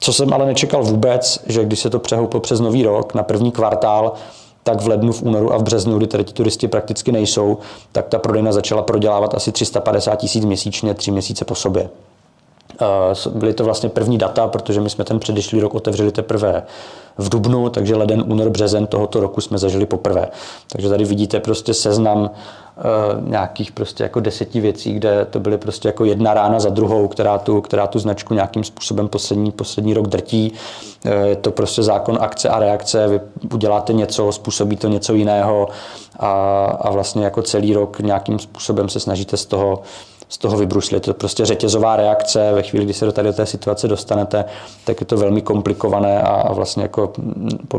[0.00, 3.52] Co jsem ale nečekal vůbec, že když se to přehouplo přes nový rok na první
[3.52, 4.12] kvartál,
[4.62, 7.58] tak v lednu, v únoru a v březnu, kdy tady ti turisti prakticky nejsou,
[7.92, 11.88] tak ta prodejna začala prodělávat asi 350 tisíc měsíčně, tři měsíce po sobě.
[12.80, 16.62] Eh, byly to vlastně první data, protože my jsme ten předešlý rok otevřeli teprve
[17.18, 20.28] v Dubnu, takže leden, únor, březen tohoto roku jsme zažili poprvé.
[20.72, 25.88] Takže tady vidíte prostě seznam uh, nějakých prostě jako deseti věcí, kde to byly prostě
[25.88, 30.06] jako jedna rána za druhou, která tu, která tu značku nějakým způsobem poslední, poslední rok
[30.06, 30.52] drtí.
[31.06, 33.20] Uh, je to prostě zákon akce a reakce, vy
[33.52, 35.68] uděláte něco, způsobí to něco jiného
[36.18, 39.82] a, a vlastně jako celý rok nějakým způsobem se snažíte z toho
[40.28, 41.02] z toho vybruslit.
[41.02, 42.52] To je prostě řetězová reakce.
[42.52, 44.44] Ve chvíli, kdy se do tady té situace dostanete,
[44.84, 47.12] tak je to velmi komplikované a, vlastně jako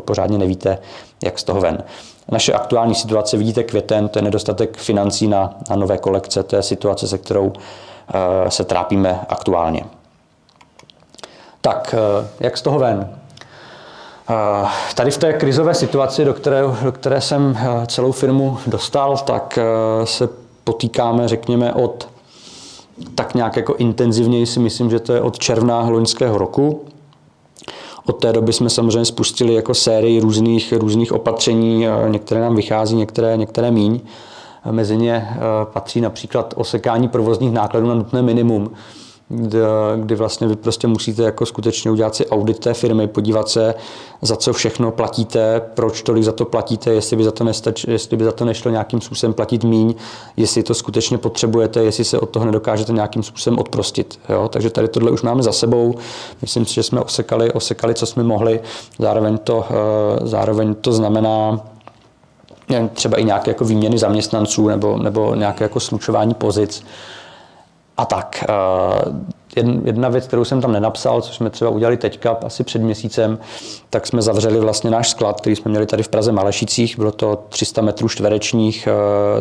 [0.05, 0.77] pořádně nevíte,
[1.23, 1.83] jak z toho ven.
[2.31, 6.63] Naše aktuální situace, vidíte květen, to je nedostatek financí na, na nové kolekce, to je
[6.63, 7.53] situace, se kterou
[8.49, 9.83] se trápíme aktuálně.
[11.61, 11.95] Tak,
[12.39, 13.09] jak z toho ven?
[14.95, 19.59] Tady v té krizové situaci, do které, do které jsem celou firmu dostal, tak
[20.03, 20.29] se
[20.63, 22.09] potýkáme, řekněme, od
[23.15, 26.85] tak nějak jako intenzivněji si myslím, že to je od června loňského roku.
[28.05, 33.37] Od té doby jsme samozřejmě spustili jako sérii různých, různých opatření, některé nám vychází, některé,
[33.37, 33.99] některé míň.
[34.71, 38.71] Mezi ně eh, patří například osekání provozních nákladů na nutné minimum,
[39.95, 43.75] kdy vlastně vy prostě musíte jako skutečně udělat si audit té firmy, podívat se,
[44.21, 48.17] za co všechno platíte, proč tolik za to platíte, jestli by za to, nestač, jestli
[48.17, 49.93] by za to nešlo nějakým způsobem platit míň,
[50.37, 54.19] jestli to skutečně potřebujete, jestli se od toho nedokážete nějakým způsobem odprostit.
[54.29, 54.47] Jo?
[54.47, 55.95] Takže tady tohle už máme za sebou.
[56.41, 58.59] Myslím si, že jsme osekali, osekali co jsme mohli.
[58.99, 61.65] Zároveň to, eh, zároveň to znamená,
[62.93, 66.83] třeba i nějaké jako výměny zaměstnanců nebo, nebo nějaké jako slučování pozic
[67.99, 68.43] a tak.
[69.55, 73.39] Eh, jedna věc, kterou jsem tam nenapsal, což jsme třeba udělali teďka asi před měsícem,
[73.89, 76.97] tak jsme zavřeli vlastně náš sklad, který jsme měli tady v Praze Malešicích.
[76.97, 78.87] Bylo to 300 metrů čtverečních,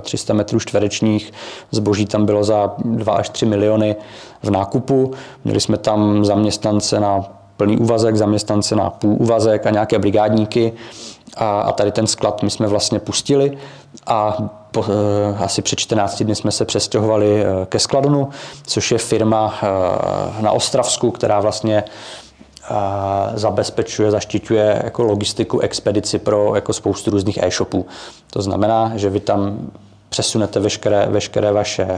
[0.01, 1.33] 300 eh, metrů čtverečních,
[1.71, 3.97] zboží tam bylo za 2 až 3 miliony
[4.43, 5.13] v nákupu.
[5.45, 7.25] Měli jsme tam zaměstnance na
[7.57, 10.73] plný úvazek, zaměstnance na půl úvazek a nějaké brigádníky.
[11.37, 13.59] A, a tady ten sklad my jsme vlastně pustili
[14.07, 14.37] a
[14.83, 18.29] po, eh, asi před 14 dny jsme se přestěhovali eh, ke Skladonu,
[18.67, 21.85] což je firma eh, na Ostravsku, která vlastně
[23.35, 27.87] zabezpečuje, zaštiťuje jako logistiku, expedici pro jako spoustu různých e-shopů.
[28.31, 29.71] To znamená, že vy tam
[30.09, 31.91] přesunete veškeré, veškeré vaše uh,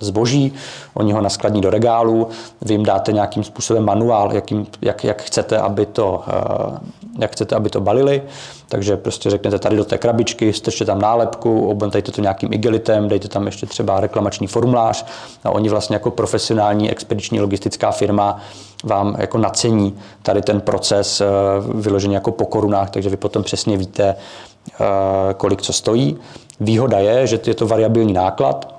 [0.00, 0.52] zboží,
[0.94, 2.28] oni ho naskladní do regálu,
[2.62, 6.24] vy jim dáte nějakým způsobem manuál, jakým, jak, jak, chcete, aby to,
[6.68, 6.76] uh,
[7.18, 8.22] jak chcete, aby to balili,
[8.68, 13.28] takže prostě řeknete tady do té krabičky, strčte tam nálepku, obmontejte to nějakým igelitem, dejte
[13.28, 15.06] tam ještě třeba reklamační formulář
[15.44, 18.40] a oni vlastně jako profesionální expediční logistická firma
[18.84, 23.76] vám jako nacení tady ten proces uh, vyložený jako po korunách, takže vy potom přesně
[23.76, 24.16] víte,
[25.36, 26.18] kolik co stojí.
[26.60, 28.76] Výhoda je, že je to variabilní náklad,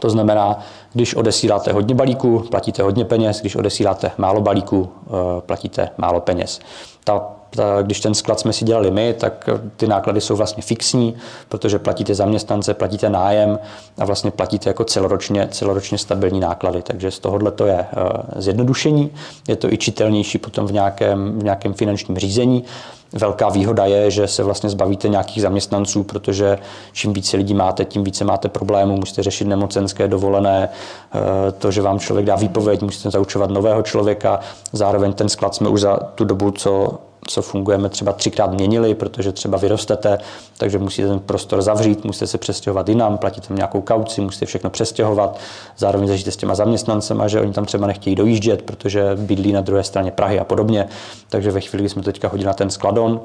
[0.00, 0.58] to znamená,
[0.92, 6.60] když odesíláte hodně balíků, platíte hodně peněz, když odesíláte málo balíků, eh, platíte málo peněz.
[7.04, 11.14] Ta, ta, když ten sklad jsme si dělali my, tak ty náklady jsou vlastně fixní,
[11.48, 13.58] protože platíte zaměstnance, platíte nájem
[13.98, 16.82] a vlastně platíte jako celoročně, celoročně stabilní náklady.
[16.82, 17.96] Takže z tohohle to je eh,
[18.36, 19.10] zjednodušení,
[19.48, 22.64] je to i čitelnější potom v nějakém, v nějakém finančním řízení.
[23.12, 26.58] Velká výhoda je, že se vlastně zbavíte nějakých zaměstnanců, protože
[26.92, 31.82] čím více lidí máte, tím více máte problémů, musíte řešit nemocenské, dovolené, eh, to, že
[31.82, 34.40] vám člověk dá výpověď, musíte zaučovat nového člověka,
[34.72, 36.98] zároveň ten sklad jsme už za tu dobu, co
[37.30, 40.18] co fungujeme, třeba třikrát měnili, protože třeba vyrostete,
[40.58, 44.70] takže musíte ten prostor zavřít, musíte se přestěhovat jinam, platíte tam nějakou kauci, musíte všechno
[44.70, 45.38] přestěhovat,
[45.76, 49.84] zároveň zažijete s těma zaměstnancema, že oni tam třeba nechtějí dojíždět, protože bydlí na druhé
[49.84, 50.88] straně Prahy a podobně.
[51.28, 53.20] Takže ve chvíli, kdy jsme teďka hodili na ten skladon,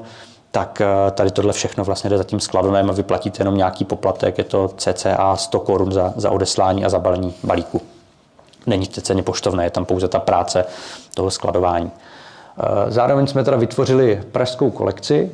[0.50, 4.38] tak eh, tady tohle všechno vlastně jde za tím skladonem a vyplatíte jenom nějaký poplatek,
[4.38, 7.80] je to cca 100 korun za, za odeslání a zabalení balíku.
[8.66, 10.64] Není to ceně poštovné, je tam pouze ta práce
[11.14, 11.90] toho skladování.
[12.58, 15.32] Eh, zároveň jsme teda vytvořili pražskou kolekci.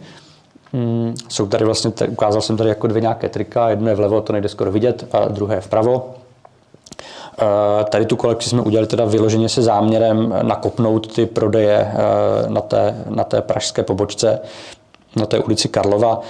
[0.72, 4.32] Hmm, jsou tady vlastně, ukázal jsem tady jako dvě nějaké trika, jedno je vlevo, to
[4.32, 6.14] nejde skoro vidět, a druhé je vpravo.
[7.38, 12.60] Eh, tady tu kolekci jsme udělali teda vyloženě se záměrem nakopnout ty prodeje eh, na
[12.60, 14.40] té, na té pražské pobočce,
[15.16, 16.20] na té ulici Karlova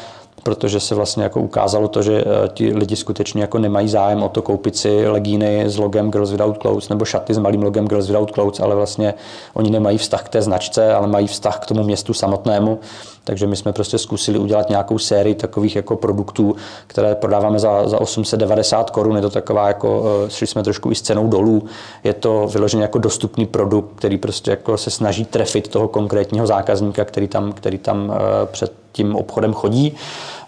[0.43, 4.29] protože se vlastně jako ukázalo to, že eh, ti lidi skutečně jako nemají zájem o
[4.29, 8.07] to koupit si legíny s logem Girls Without Clothes nebo šaty s malým logem Girls
[8.07, 9.15] Without Clothes, ale vlastně
[9.55, 12.79] oni nemají vztah k té značce, ale mají vztah k tomu městu samotnému.
[13.25, 18.01] Takže my jsme prostě zkusili udělat nějakou sérii takových jako produktů, které prodáváme za, za
[18.01, 19.17] 890 korun.
[19.17, 21.65] Je to taková jako, eh, šli jsme trošku i s cenou dolů.
[22.05, 27.05] Je to vyloženě jako dostupný produkt, který prostě jako se snaží trefit toho konkrétního zákazníka,
[27.05, 29.97] který tam, který tam eh, před tím obchodem chodí.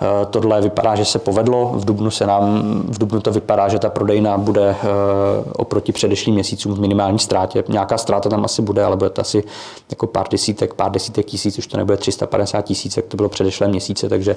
[0.05, 1.72] Eh, tohle vypadá, že se povedlo.
[1.74, 4.86] V Dubnu, se nám, v Dubnu to vypadá, že ta prodejna bude eh,
[5.53, 7.64] oproti předešlým měsícům v minimální ztrátě.
[7.68, 9.45] Nějaká ztráta tam asi bude, ale bude to asi
[9.90, 13.68] jako pár desítek, pár desítek tisíc, už to nebude 350 tisíc, jak to bylo předešlé
[13.68, 14.36] měsíce, takže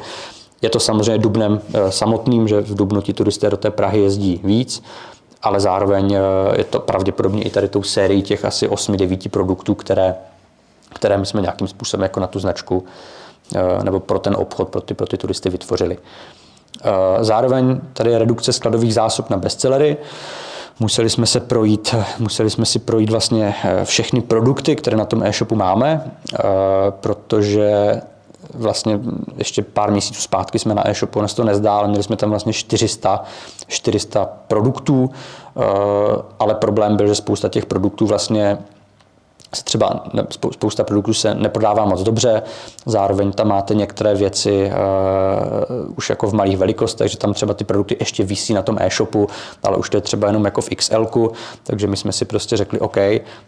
[0.61, 4.41] je to samozřejmě dubnem eh, samotným, že v Dubnu ti turisté do té Prahy jezdí
[4.43, 4.83] víc,
[5.43, 6.17] ale zároveň
[6.57, 10.15] je to pravděpodobně i tady tou sérií těch asi 8-9 produktů, které,
[10.93, 12.83] které my jsme nějakým způsobem jako na tu značku
[13.83, 15.97] nebo pro ten obchod, pro ty, pro ty turisty vytvořili.
[16.83, 19.97] Eh, zároveň tady je redukce skladových zásob na bestsellery.
[20.79, 25.23] Museli jsme se projít, museli jsme si projít vlastně eh, všechny produkty, které na tom
[25.23, 26.11] e-shopu máme,
[26.89, 28.01] protože
[28.53, 28.99] vlastně
[29.37, 32.53] ještě pár měsíců zpátky jsme na e-shopu, nás to nezdá, ale měli jsme tam vlastně
[32.53, 33.23] 400,
[33.67, 35.09] 400 produktů.
[36.39, 38.57] ale problém byl, že spousta těch produktů vlastně
[39.63, 40.03] třeba
[40.51, 42.41] spousta produktů se neprodává moc dobře,
[42.85, 47.63] zároveň tam máte některé věci uh, už jako v malých velikostech, že tam třeba ty
[47.63, 49.27] produkty ještě visí na tom e-shopu,
[49.63, 51.07] ale už to je třeba jenom jako v XL,
[51.63, 52.97] takže my jsme si prostě řekli, OK,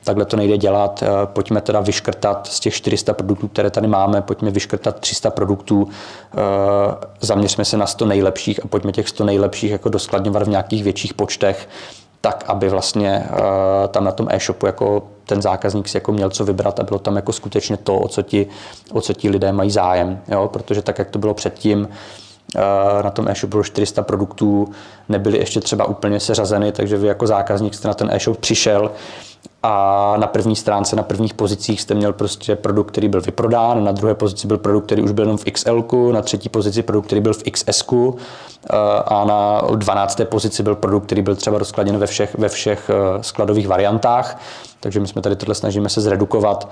[0.03, 4.21] takhle to nejde dělat, uh, pojďme teda vyškrtat z těch 400 produktů, které tady máme,
[4.21, 5.89] pojďme vyškrtat 300 produktů, uh,
[7.21, 11.13] zaměřme se na 100 nejlepších a pojďme těch 100 nejlepších jako doskladňovat v nějakých větších
[11.13, 11.69] počtech,
[12.21, 13.37] tak, aby vlastně uh,
[13.87, 17.15] tam na tom e-shopu jako ten zákazník si jako měl co vybrat a bylo tam
[17.15, 18.47] jako skutečně to, o co ti,
[18.91, 20.21] o co ti lidé mají zájem.
[20.27, 20.47] Jo?
[20.47, 21.87] Protože tak, jak to bylo předtím,
[23.03, 24.67] na tom e-shopu bylo 400 produktů,
[25.09, 28.91] nebyly ještě třeba úplně seřazeny, takže vy jako zákazník jste na ten e-shop přišel,
[29.63, 33.91] a na první stránce, na prvních pozicích jste měl prostě produkt, který byl vyprodán, na
[33.91, 37.21] druhé pozici byl produkt, který už byl jenom v XL, na třetí pozici produkt, který
[37.21, 40.21] byl v XS eh, a na 12.
[40.25, 44.41] pozici byl produkt, který byl třeba rozkladěn ve všech, ve všech eh, skladových variantách.
[44.79, 46.69] Takže my jsme tady tohle snažíme se zredukovat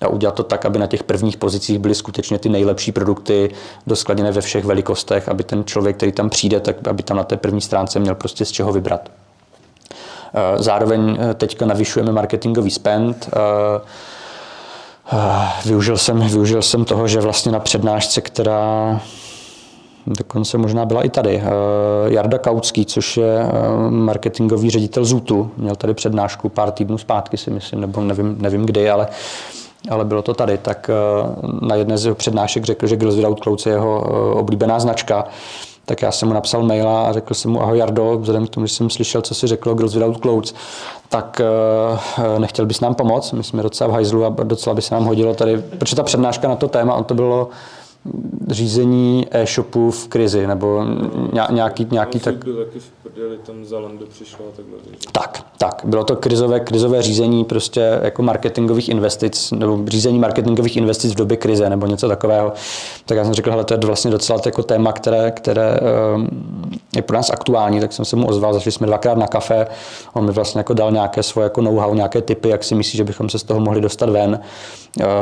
[0.00, 3.50] a udělat to tak, aby na těch prvních pozicích byly skutečně ty nejlepší produkty
[3.86, 7.36] doskladěné ve všech velikostech, aby ten člověk, který tam přijde, tak aby tam na té
[7.36, 9.10] první stránce měl prostě z čeho vybrat.
[10.34, 13.30] Eh, zároveň eh, teďka navyšujeme marketingový spend.
[13.32, 13.80] Eh,
[15.64, 19.00] využil jsem, využil jsem toho, že vlastně na přednášce, která
[20.06, 21.42] dokonce možná byla i tady,
[22.06, 23.46] Jarda Kautský, což je
[23.90, 28.90] marketingový ředitel Zutu, měl tady přednášku pár týdnů zpátky, si myslím, nebo nevím, nevím kdy,
[28.90, 29.08] ale
[29.88, 30.90] ale bylo to tady, tak
[31.62, 34.00] na jedné z jeho přednášek řekl, že Girls Without Clothes je jeho
[34.38, 35.24] oblíbená značka.
[35.84, 38.66] Tak já jsem mu napsal maila a řekl jsem mu, ahoj Jardo, vzhledem k tomu,
[38.66, 40.54] že jsem slyšel, co si řekl Girls Without Clothes,
[41.08, 41.40] tak
[42.18, 45.04] uh, nechtěl bys nám pomoct, my jsme docela v hajzlu a docela by se nám
[45.04, 47.48] hodilo tady, protože ta přednáška na to téma, on to bylo
[48.48, 50.84] řízení e-shopu v krizi, nebo
[51.50, 52.44] nějaký, nějaký tak...
[52.44, 54.78] Byl taky v prdeli, tam Zalando přišlo a takhle.
[55.12, 55.82] Tak, tak.
[55.84, 61.36] Bylo to krizové, krizové řízení prostě jako marketingových investic, nebo řízení marketingových investic v době
[61.36, 62.52] krize, nebo něco takového.
[63.06, 65.78] Tak já jsem řekl, hele, to je vlastně docela jako téma, které, které
[66.14, 66.28] ehm,
[66.96, 69.66] je pro nás aktuální, tak jsem se mu ozval, zašli jsme dvakrát na kafe,
[70.12, 73.04] on mi vlastně jako dal nějaké svoje jako know-how, nějaké typy, jak si myslí, že
[73.04, 74.40] bychom se z toho mohli dostat ven.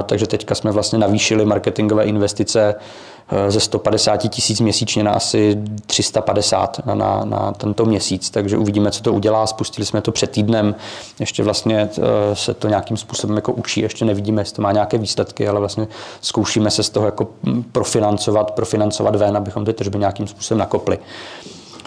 [0.07, 6.87] Takže teďka jsme vlastně navýšili marketingové investice eh, ze 150 tisíc měsíčně na asi 350
[6.87, 9.47] na, na, na tento měsíc, takže uvidíme, co to udělá.
[9.47, 10.75] Spustili jsme to před týdnem,
[11.21, 14.99] ještě vlastně eh, se to nějakým způsobem jako učí, ještě nevidíme, jestli to má nějaké
[14.99, 15.89] výsledky, ale vlastně
[16.21, 17.29] zkoušíme se z toho jako
[17.73, 20.99] profinancovat, profinancovat ven, abychom ty tržby nějakým způsobem nakopli.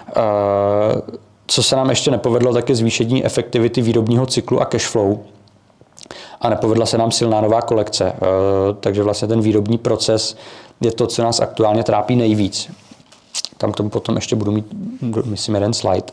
[0.10, 0.12] Eh,
[1.48, 5.20] co se nám ještě nepovedlo, tak je zvýšení efektivity výrobního cyklu a cash flow
[6.42, 8.14] a nepovedla se nám silná nová kolekce.
[8.80, 10.38] Takže vlastně ten výrobní proces
[10.82, 12.72] je to, co nás aktuálně trápí nejvíc.
[13.58, 14.66] Tam k tomu potom ještě budu mít,
[15.26, 16.08] myslím, jeden slide.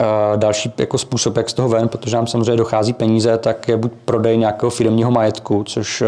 [0.00, 0.04] Eh,
[0.36, 3.92] další jako způsob, jak z toho ven, protože nám samozřejmě dochází peníze, tak je buď
[4.04, 6.06] prodej nějakého firmního majetku, což eh,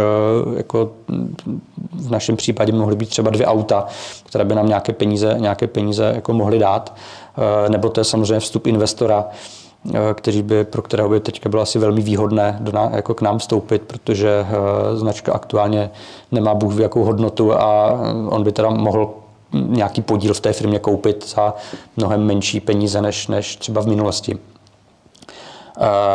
[0.57, 0.91] jako
[1.93, 3.87] v našem případě mohly být třeba dvě auta,
[4.25, 6.95] které by nám nějaké peníze, nějaké peníze jako mohly dát,
[7.69, 9.58] nebo to je samozřejmě vstup investora, Eh,
[10.15, 13.39] kteří by, pro kterého by teďka bylo asi velmi výhodné do ná, jako k nám
[13.39, 15.91] vstoupit, protože uh, značka aktuálně
[16.33, 19.11] nemá bůh v jakou hodnotu a on by teda mohl
[19.53, 21.55] nějaký podíl v té firmě koupit za
[21.97, 24.39] mnohem menší peníze než, než třeba v minulosti.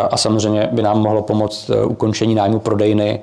[0.10, 3.20] A samozřejmě by nám mohlo pomoct ukončení nájmu prodejny,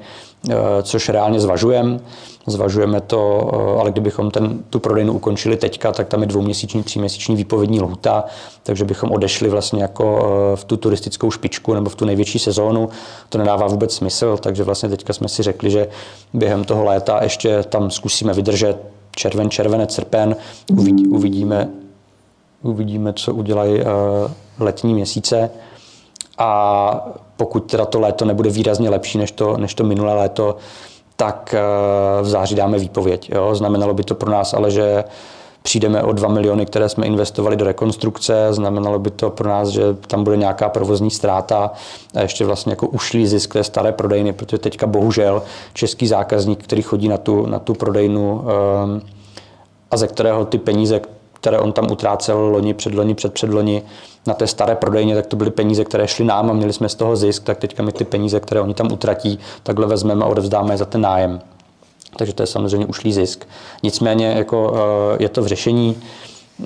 [0.83, 2.01] což reálně zvažujeme.
[2.47, 7.37] Zvažujeme to, eh, ale kdybychom ten, tu prodejnu ukončili teďka, tak tam je dvouměsíční, tříměsíční
[7.37, 8.25] výpovědní lhuta,
[8.63, 10.19] takže bychom odešli vlastně jako
[10.53, 12.89] eh, v tu turistickou špičku nebo v tu největší sezónu.
[13.29, 15.89] To nedává vůbec smysl, takže vlastně teďka jsme si řekli, že
[16.35, 18.77] během toho léta ještě tam zkusíme vydržet
[19.17, 20.37] červen, červenec, srpen,
[20.71, 21.69] uvidí, uvidíme,
[22.63, 23.85] uvidíme, co udělají eh,
[24.59, 25.51] letní měsíce.
[26.41, 30.57] A pokud teda to léto nebude výrazně lepší než to, než to minulé léto,
[31.17, 33.31] tak eh, v září dáme výpověď.
[33.35, 33.55] Jo?
[33.55, 35.05] Znamenalo by to pro nás ale, že
[35.63, 39.83] přijdeme o 2 miliony, které jsme investovali do rekonstrukce, znamenalo by to pro nás, že
[40.07, 41.71] tam bude nějaká provozní ztráta
[42.15, 46.83] a ještě vlastně jako ušlý zisk té staré prodejny, protože teďka bohužel český zákazník, který
[46.83, 48.43] chodí na tu, na tu prodejnu um,
[49.91, 51.01] a ze kterého ty peníze,
[51.33, 53.83] které on tam utrácel loni, předloni, předpředloni,
[54.27, 56.95] na té staré prodejně, tak to byly peníze, které šly nám a měli jsme z
[56.95, 60.75] toho zisk, tak teďka my ty peníze, které oni tam utratí, takhle vezmeme a odevzdáme
[60.75, 61.41] je za ten nájem.
[62.17, 63.49] Takže to je samozřejmě ušlý zisk.
[63.83, 65.97] Nicméně jako, eh, je to v řešení.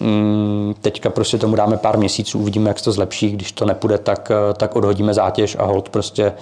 [0.01, 3.31] Mm, teďka prostě tomu dáme pár měsíců, uvidíme, jak se to zlepší.
[3.31, 6.33] Když to nepůjde, tak, eh, tak odhodíme zátěž a hold prostě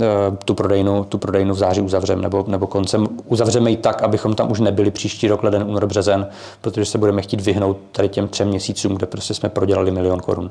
[0.00, 3.06] Eh, tu prodejnu, tu prodejnu v září uzavřeme nebo, nebo koncem.
[3.24, 6.28] Uzavřeme ji tak, abychom tam už nebyli příští rok, leden, únor, březen,
[6.60, 10.50] protože se budeme chtít vyhnout tady těm třem měsícům, kde prostě jsme prodělali milion korun.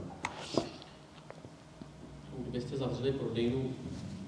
[2.38, 3.62] Kdybyste zavřeli prodejnu,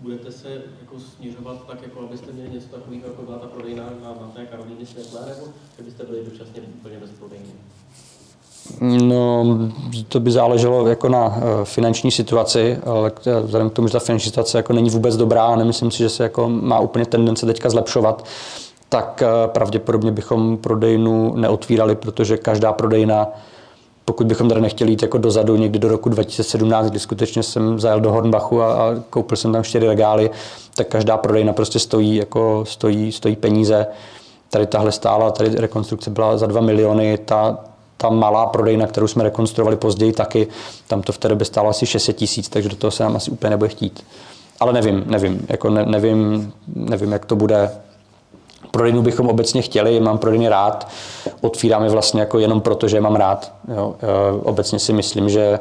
[0.01, 4.09] budete se jako snižovat tak, jako abyste měli něco takového, jako byla ta prodejna na,
[4.09, 7.51] na té Karolíně Světlé, nebo kdybyste byli dočasně úplně bez prodejny?
[8.82, 9.45] No,
[10.07, 13.11] to by záleželo jako na uh, finanční situaci, ale
[13.43, 16.09] vzhledem k tomu, že ta finanční situace jako není vůbec dobrá a nemyslím si, že
[16.09, 18.26] se jako má úplně tendence teďka zlepšovat,
[18.89, 23.28] tak uh, pravděpodobně bychom prodejnu neotvírali, protože každá prodejna
[24.09, 27.99] pokud bychom tady nechtěli jít jako dozadu, někdy do roku 2017, kdy skutečně jsem zajel
[27.99, 30.30] do Hornbachu a, a koupil jsem tam čtyři regály,
[30.76, 33.88] tak každá prodejna prostě stojí, jako stojí, stojí peníze.
[34.49, 37.57] Tady tahle stála, tady rekonstrukce byla za 2 miliony, ta,
[38.02, 40.47] ta malá prodejna, kterou jsme rekonstruovali později taky,
[40.88, 43.32] tam to v té době stálo asi 600 tisíc, takže do toho se nám asi
[43.32, 44.06] úplně nebude chtít.
[44.60, 47.72] Ale nevím, nevím, jako ne, nevím, nevím, jak to bude.
[48.72, 50.88] Prodejnu bychom obecně chtěli, mám prodejny rád,
[51.41, 53.54] otvírám je vlastně jako jenom proto, že je mám rád.
[53.76, 53.95] Jo.
[54.02, 55.60] E, obecně si myslím, že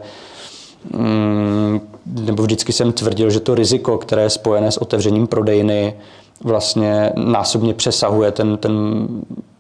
[0.93, 5.95] mm, nebo vždycky jsem tvrdil, že to riziko, které je spojené s otevřením prodejny,
[6.45, 9.07] vlastně násobně přesahuje ten, ten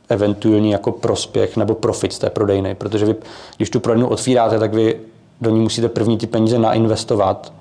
[0.08, 3.16] eventuální jako prospěch nebo profit z té prodejny, protože vy,
[3.56, 5.00] když tu prodejnu otvíráte, tak vy
[5.40, 7.52] do ní musíte první ty peníze nainvestovat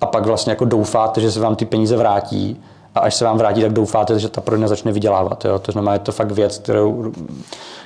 [0.00, 2.60] a pak vlastně jako doufáte, že se vám ty peníze vrátí
[2.94, 5.44] a až se vám vrátí, tak doufáte, že ta prodejna začne vydělávat.
[5.44, 5.58] Jo?
[5.58, 7.12] To znamená, je to fakt věc, kterou,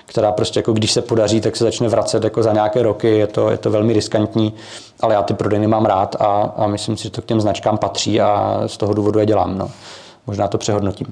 [0.07, 3.27] která prostě jako když se podaří, tak se začne vracet jako za nějaké roky, je
[3.27, 4.55] to, je to velmi riskantní,
[5.01, 7.79] ale já ty prodejny mám rád a, a myslím si, že to k těm značkám
[7.79, 9.59] patří a z toho důvodu je dělám.
[9.59, 9.71] No.
[10.27, 11.07] Možná to přehodnotím.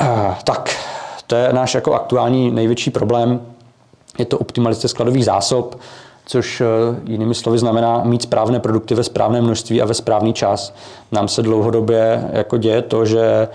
[0.00, 0.76] Uh, tak,
[1.26, 3.40] to je náš jako aktuální největší problém.
[4.18, 5.80] Je to optimalizace skladových zásob,
[6.26, 6.66] což eh,
[7.04, 10.74] jinými slovy znamená mít správné produkty ve správném množství a ve správný čas.
[11.12, 13.48] Nám se dlouhodobě jako děje to, že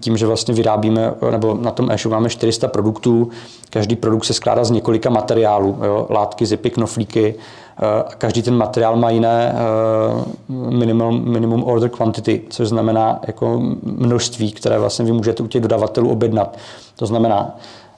[0.00, 3.30] tím, že vlastně vyrábíme, nebo na tom e máme 400 produktů,
[3.70, 8.96] každý produkt se skládá z několika materiálů, jo, látky, zipy, knoflíky, eh, každý ten materiál
[8.96, 15.42] má jiné eh, minimum, minimum order quantity, což znamená jako množství, které vlastně vy můžete
[15.42, 16.58] u těch dodavatelů objednat.
[16.96, 17.56] To znamená,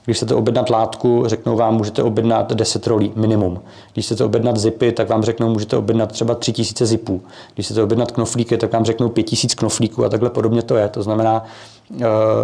[0.09, 3.61] když chcete objednat látku, řeknou vám, můžete objednat 10 rolí minimum.
[3.93, 7.21] Když chcete objednat zipy, tak vám řeknou, můžete objednat třeba 3000 zipů.
[7.53, 10.87] Když chcete objednat knoflíky, tak vám řeknou 5000 knoflíků a takhle podobně to je.
[10.89, 11.45] To znamená,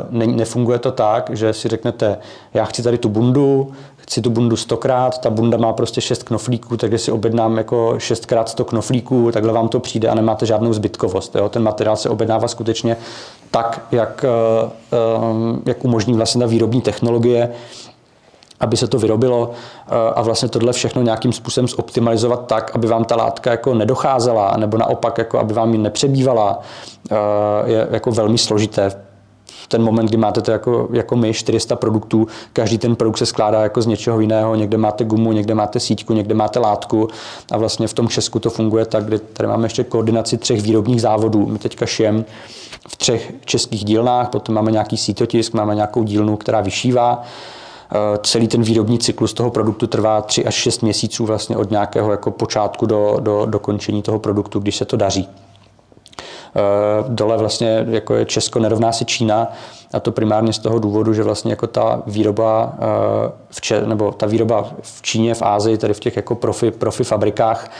[0.09, 2.17] ne, nefunguje to tak, že si řeknete,
[2.53, 3.71] já chci tady tu bundu,
[4.05, 8.49] chci tu bundu stokrát, ta bunda má prostě šest knoflíků, takže si objednám jako šestkrát
[8.49, 11.35] sto knoflíků, takhle vám to přijde a nemáte žádnou zbytkovost.
[11.35, 11.49] Jo?
[11.49, 12.97] Ten materiál se objednává skutečně
[13.51, 17.49] tak, jak, eh, eh, jak umožní vlastně ta výrobní technologie,
[18.59, 23.05] aby se to vyrobilo eh, a vlastně tohle všechno nějakým způsobem zoptimalizovat tak, aby vám
[23.05, 26.59] ta látka jako nedocházela, nebo naopak, jako aby vám ji nepřebývala,
[27.65, 29.04] je jako velmi složité
[29.67, 33.61] ten moment, kdy máte to jako, jako my, 400 produktů, každý ten produkt se skládá
[33.61, 37.07] jako z něčeho jiného, někde máte gumu, někde máte síťku, někde máte látku
[37.51, 41.01] a vlastně v tom Česku to funguje tak, kdy tady máme ještě koordinaci třech výrobních
[41.01, 41.45] závodů.
[41.45, 42.25] My teďka šijem
[42.87, 47.23] v třech českých dílnách, potom máme nějaký sítotisk, máme nějakou dílnu, která vyšívá.
[47.91, 52.11] Eh, celý ten výrobní cyklus toho produktu trvá 3 až 6 měsíců vlastně od nějakého
[52.11, 55.29] jako počátku do, do dokončení toho produktu, když se to daří.
[56.57, 59.47] Eh, dole vlastně jako je Česko nerovná se Čína
[59.93, 64.11] a to primárně z toho důvodu, že vlastně jako ta výroba eh, v Če- nebo
[64.11, 67.71] ta výroba v Číně, v Ázii, tedy v těch jako profi, profi fabrikách,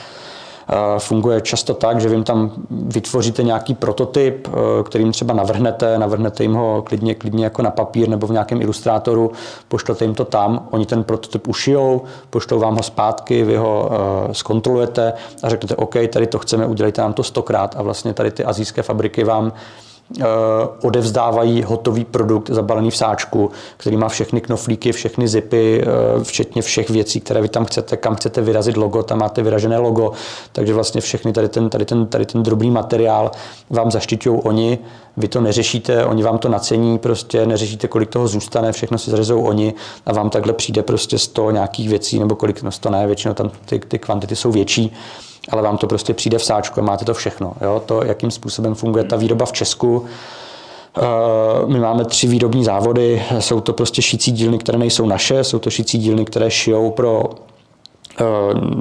[0.98, 6.44] Funguje často tak, že vy jim tam vytvoříte nějaký prototyp, eh, kterým třeba navrhnete, navrhnete
[6.44, 9.32] jim ho klidně, klidně jako na papír nebo v nějakém ilustrátoru,
[9.68, 14.32] pošlete jim to tam, oni ten prototyp ušijou, pošlou vám ho zpátky, vy ho uh,
[14.32, 15.12] zkontrolujete
[15.42, 17.74] a řeknete, OK, tady to chceme, udělejte nám to stokrát.
[17.78, 19.95] A vlastně tady ty azijské fabriky vám Eh,
[20.82, 26.90] odevzdávají hotový produkt zabalený v sáčku, který má všechny knoflíky, všechny zipy, eh, včetně všech
[26.90, 30.12] věcí, které vy tam chcete, kam chcete vyrazit logo, tam máte vyražené logo,
[30.52, 33.30] takže vlastně všechny tady ten, tady ten, tady ten drobný materiál
[33.70, 34.78] vám zaštiťují oni,
[35.16, 39.42] vy to neřešíte, oni vám to nacení, prostě neřešíte, kolik toho zůstane, všechno si zařezou
[39.42, 39.74] oni
[40.06, 43.50] a vám takhle přijde prostě 100 nějakých věcí, nebo kolik, no 100 ne, většinou tam
[43.64, 44.92] ty, ty kvantity jsou větší,
[45.48, 47.52] ale vám to prostě přijde v sáčku a máte to všechno.
[47.60, 47.82] Jo?
[47.86, 50.04] To, jakým způsobem funguje ta výroba v Česku,
[50.98, 51.02] eh,
[51.66, 55.70] my máme tři výrobní závody, jsou to prostě šicí dílny, které nejsou naše, jsou to
[55.70, 57.24] šicí dílny, které šijou pro
[58.20, 58.24] eh,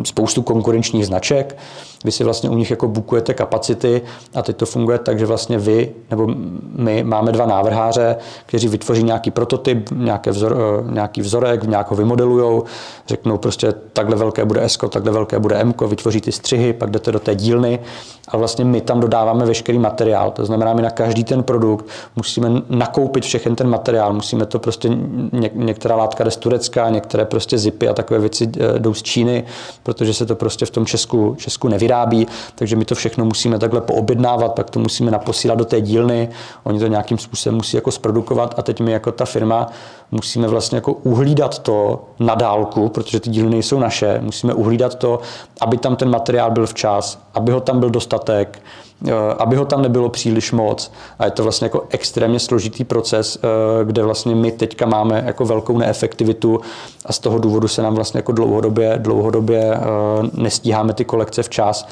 [0.03, 1.57] spoustu konkurenčních značek
[2.05, 4.01] vy si vlastně u nich jako bukujete kapacity
[4.35, 6.27] a teď to funguje tak, že vlastně vy nebo
[6.75, 11.95] my máme dva návrháře, kteří vytvoří nějaký prototyp, nějaký, vzor, eh, nějaký vzorek, nějak ho
[11.95, 12.63] vymodelujou,
[13.07, 17.11] řeknou prostě takhle velké bude S, takhle velké bude M, vytvoří ty střihy, pak jdete
[17.11, 17.79] do té dílny.
[18.27, 20.31] A vlastně my tam dodáváme veškerý materiál.
[20.31, 21.85] To znamená, my na každý ten produkt
[22.15, 24.89] musíme nakoupit všechen ten materiál, musíme to prostě,
[25.31, 29.03] něk, některá látka jde z Turecka, některé prostě zipy a takové věci eh, jdou z
[29.03, 29.43] Číny,
[29.83, 33.59] protože se to prostě v tom Česku, Česku nevydá nevyrábí, takže my to všechno musíme
[33.59, 36.29] takhle poobjednávat, pak to musíme naposílat do té dílny,
[36.63, 39.67] oni to nějakým způsobem musí jako zprodukovat a teď my jako ta firma
[40.11, 45.19] musíme vlastně jako uhlídat to na dálku, protože ty díly nejsou naše, musíme uhlídat to,
[45.61, 48.61] aby tam ten materiál byl včas, aby ho tam byl dostatek,
[49.37, 50.91] aby ho tam nebylo příliš moc.
[51.19, 55.45] A je to vlastně jako extrémně složitý proces, eh, kde vlastně my teďka máme jako
[55.45, 56.61] velkou neefektivitu
[57.05, 59.79] a z toho důvodu se nám vlastně jako dlouhodobě, dlouhodobě eh,
[60.33, 61.87] nestíháme ty kolekce včas.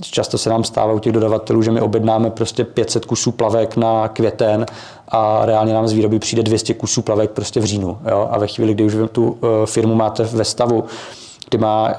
[0.00, 4.08] Často se nám stává u těch dodavatelů, že my objednáme prostě 500 kusů plavek na
[4.08, 4.66] květen
[5.08, 7.98] a reálně nám z výroby přijde 200 kusů plavek prostě v říjnu.
[8.10, 8.28] Jo?
[8.30, 10.84] A ve chvíli, kdy už tu eh, firmu máte ve stavu,
[11.50, 11.94] kdy má,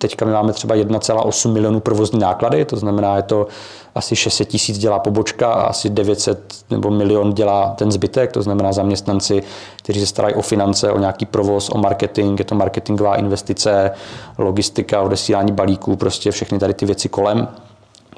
[0.00, 3.46] teďka my máme třeba 1,8 milionů provozní náklady, to znamená, je to
[3.94, 8.72] asi 600 tisíc dělá pobočka a asi 900 nebo milion dělá ten zbytek, to znamená
[8.72, 9.42] zaměstnanci,
[9.76, 13.90] kteří se starají o finance, o nějaký provoz, o marketing, je to marketingová investice,
[14.38, 17.48] logistika, odesílání balíků, prostě všechny tady ty věci kolem.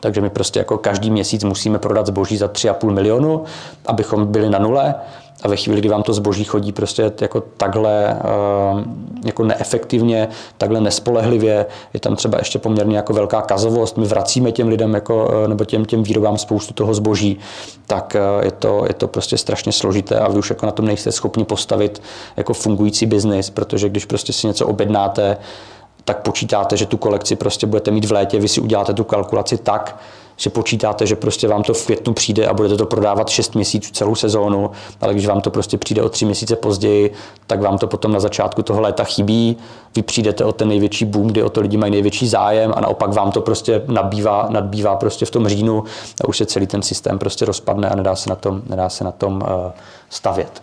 [0.01, 3.45] Takže my prostě jako každý měsíc musíme prodat zboží za 3,5 milionu,
[3.87, 4.95] abychom byli na nule.
[5.43, 8.85] A ve chvíli, kdy vám to zboží chodí prostě jako takhle eh,
[9.25, 10.29] jako neefektivně,
[10.59, 15.31] takhle nespolehlivě, je tam třeba ještě poměrně jako velká kazovost, my vracíme těm lidem jako,
[15.45, 17.39] eh, nebo těm, těm výrobám spoustu toho zboží,
[17.87, 20.87] tak eh, je to, je to prostě strašně složité a vy už jako na tom
[20.87, 22.03] nejste schopni postavit
[22.37, 25.37] jako fungující biznis, protože když prostě si něco objednáte,
[26.05, 29.59] tak počítáte, že tu kolekci prostě budete mít v létě, vy si uděláte tu kalkulaci
[29.59, 29.99] tak,
[30.37, 33.93] že počítáte, že prostě vám to v květnu přijde a budete to prodávat 6 měsíců
[33.93, 34.71] celou sezónu,
[35.01, 37.13] ale když vám to prostě přijde o 3 měsíce později,
[37.47, 39.57] tak vám to potom na začátku toho léta chybí,
[39.97, 43.13] vy přijdete o ten největší boom, kdy o to lidi mají největší zájem a naopak
[43.13, 45.85] vám to prostě nabývá, nadbývá prostě v tom říjnu
[46.25, 49.05] a už se celý ten systém prostě rozpadne a nedá se na tom, nedá se
[49.05, 49.49] na tom uh,
[50.11, 50.63] stavět.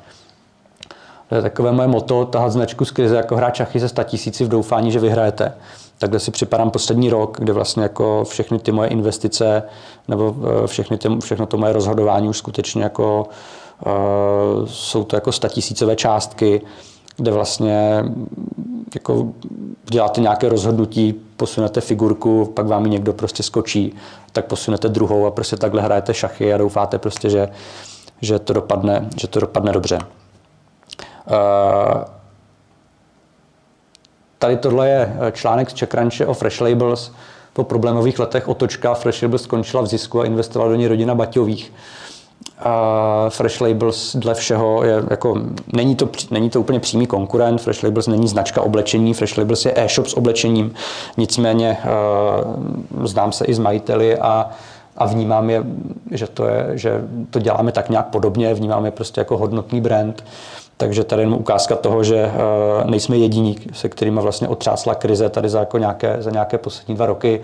[1.29, 4.45] To je takové moje moto, tahat značku z krize jako hrát šachy ze 100 tisíci
[4.45, 5.53] v doufání, že vyhrajete.
[5.99, 9.63] Takhle si připadám poslední rok, kde vlastně jako všechny ty moje investice
[10.07, 13.27] nebo eh, všechny ty, všechno to moje rozhodování už skutečně jako
[13.85, 16.61] uh, jsou to jako statisícové částky,
[17.17, 18.03] kde vlastně
[18.95, 19.27] jako
[19.89, 23.95] děláte nějaké rozhodnutí, posunete figurku, pak vám ji někdo prostě skočí,
[24.31, 27.49] tak posunete druhou a prostě takhle hrajete šachy a doufáte prostě, že,
[28.21, 29.99] že, to, dopadne, že to dopadne dobře.
[31.31, 32.18] Uh,
[34.39, 37.11] Tady tohle je eh, článek z CheckRunche o Fresh Labels.
[37.53, 41.73] Po problémových letech otočka Fresh Labels skončila v zisku a investovala do ní rodina Baťových.
[42.59, 45.41] A Fresh Labels dle všeho je jako,
[45.73, 49.73] není to, není to úplně přímý konkurent, Fresh Labels není značka oblečení, Fresh Labels je
[49.75, 50.73] e-shop s oblečením,
[51.17, 54.49] nicméně uh, znám se i s majiteli a
[54.99, 55.63] a vnímám je,
[56.11, 60.23] že to, je, že to děláme tak nějak podobně, vnímám je prostě jako hodnotný brand.
[60.81, 62.31] Takže tady jenom ukázka toho, že eh,
[62.85, 67.05] nejsme jediní, se kterými vlastně otřásla krize tady za, jako nějaké, za nějaké poslední dva
[67.05, 67.41] roky.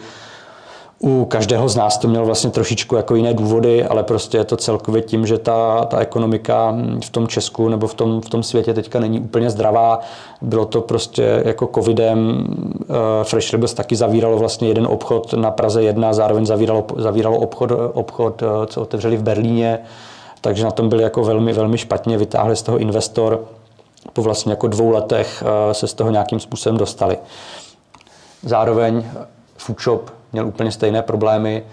[1.00, 4.58] U každého z nás to mělo vlastně trošičku jako jiné důvody, ale prostě je to
[4.58, 6.76] celkově tím, že ta, ta ekonomika
[7.06, 10.00] v tom Česku nebo v tom, v tom světě teďka není úplně zdravá.
[10.42, 12.48] Bylo to prostě jako covidem.
[12.82, 17.72] Eh, Fresh Rebels taky zavíralo vlastně jeden obchod na Praze 1, zároveň zavíralo, zavíralo obchod,
[17.94, 19.80] obchod, eh, co otevřeli v Berlíně
[20.46, 23.46] takže na tom byli jako velmi, velmi špatně, vytáhli z toho investor,
[24.14, 27.18] po vlastně jako dvou letech eh, se z toho nějakým způsobem dostali.
[28.44, 29.04] Zároveň
[29.58, 31.64] Foodshop měl úplně stejné problémy,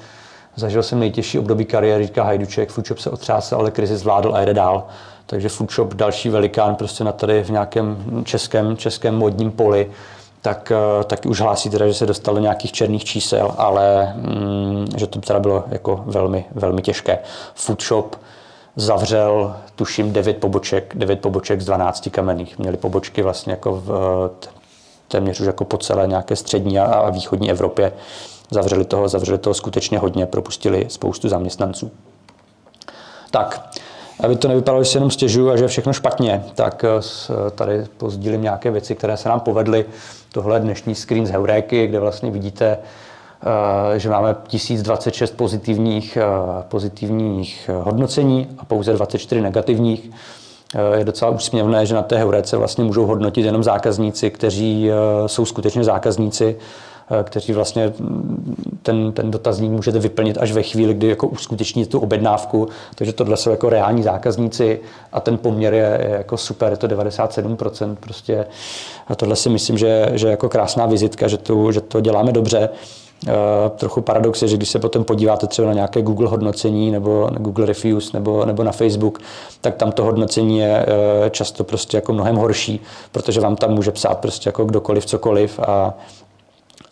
[0.56, 4.54] Zažil jsem nejtěžší období kariéry, říká Hajduček, Foodshop se otřásal, ale krizi zvládl a jede
[4.54, 4.86] dál.
[5.26, 9.90] Takže Foodshop, další velikán prostě na tady v nějakém českém, českém modním poli,
[10.42, 14.86] tak eh, taky už hlásí teda, že se dostal do nějakých černých čísel, ale mm,
[14.96, 17.18] že to teda bylo jako velmi, velmi těžké.
[17.54, 18.16] Foodshop
[18.76, 22.58] zavřel, tuším, 9 poboček, 9 poboček z 12 kamenných.
[22.58, 24.30] Měli pobočky vlastně jako v
[25.08, 27.92] téměř už jako po celé nějaké střední a východní Evropě.
[28.50, 31.90] Zavřeli toho, zavřeli toho skutečně hodně, propustili spoustu zaměstnanců.
[33.30, 33.70] Tak,
[34.20, 37.84] aby to nevypadalo, že se jenom stěžuju a že je všechno špatně, tak eh, tady
[37.96, 39.84] pozdílím nějaké věci, které se nám povedly.
[40.32, 42.78] Tohle je dnešní screen z Heuréky, kde vlastně vidíte Eh,
[43.96, 46.24] že máme 1026 pozitivních, eh,
[46.68, 50.10] pozitivních eh, hodnocení a pouze 24 negativních.
[50.96, 54.90] Je docela úsměvné, že na té heurece vlastně můžou hodnotit jenom zákazníci, kteří
[55.26, 56.56] jsou skutečně zákazníci,
[57.24, 62.00] kteří vlastně mm, ten, ten dotazník můžete vyplnit až ve chvíli, kdy jako uskuteční tu
[62.00, 62.68] objednávku.
[62.94, 64.80] Takže tohle jsou jako reální zákazníci
[65.12, 67.96] a ten poměr je, je jako super, je to 97%.
[68.00, 68.46] Prostě.
[69.08, 72.68] A tohle si myslím, že, že jako krásná vizitka, že, tu, že to děláme dobře.
[73.26, 73.32] Uh,
[73.76, 77.66] trochu paradox je, že když se potom podíváte třeba na nějaké Google hodnocení nebo Google
[77.66, 79.18] Reviews nebo, nebo na Facebook,
[79.60, 80.86] tak tam to hodnocení je
[81.22, 82.80] uh, často prostě jako mnohem horší,
[83.12, 85.94] protože vám tam může psát prostě jako kdokoliv, cokoliv a,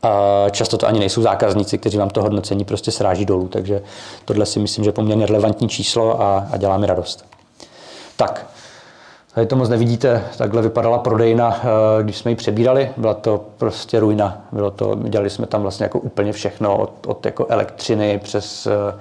[0.02, 3.82] A často to ani nejsou zákazníci, kteří vám to hodnocení prostě sráží dolů, takže
[4.24, 7.24] tohle si myslím, že je poměrně relevantní číslo a, a dělá mi radost.
[8.16, 8.46] Tak,
[9.40, 14.00] Tady to moc nevidíte, takhle vypadala prodejna, eh, když jsme ji přebírali, byla to prostě
[14.00, 14.44] ruina.
[14.52, 18.94] Bylo to, dělali jsme tam vlastně jako úplně všechno, od, od jako elektřiny přes, eh,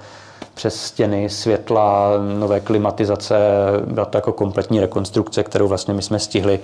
[0.54, 3.38] přes stěny, světla, nové klimatizace,
[3.86, 6.60] byla to jako kompletní rekonstrukce, kterou vlastně my jsme stihli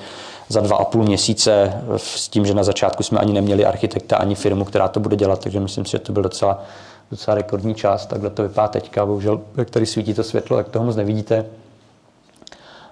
[0.49, 4.35] za dva a půl měsíce s tím, že na začátku jsme ani neměli architekta, ani
[4.35, 6.63] firmu, která to bude dělat, takže myslím si, že to byl docela,
[7.11, 8.07] docela rekordní čas.
[8.07, 11.47] Takhle to vypadá teďka, bohužel, jak tady svítí to světlo, tak toho moc nevidíte.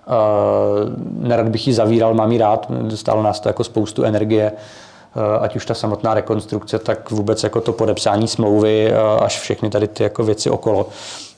[0.07, 0.93] Uh,
[1.29, 5.57] nerad bych ji zavíral, mám ji rád, dostalo nás to jako spoustu energie, uh, ať
[5.57, 10.03] už ta samotná rekonstrukce, tak vůbec jako to podepsání smlouvy, uh, až všechny tady ty
[10.03, 10.89] jako věci okolo.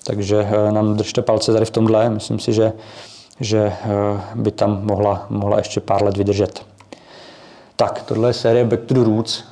[0.07, 2.73] Takže nám držte palce tady v tomhle, myslím si, že,
[3.41, 3.73] že
[4.35, 6.63] by tam mohla, mohla ještě pár let vydržet.
[7.77, 9.45] Tak, tohle je série Back to the Roots,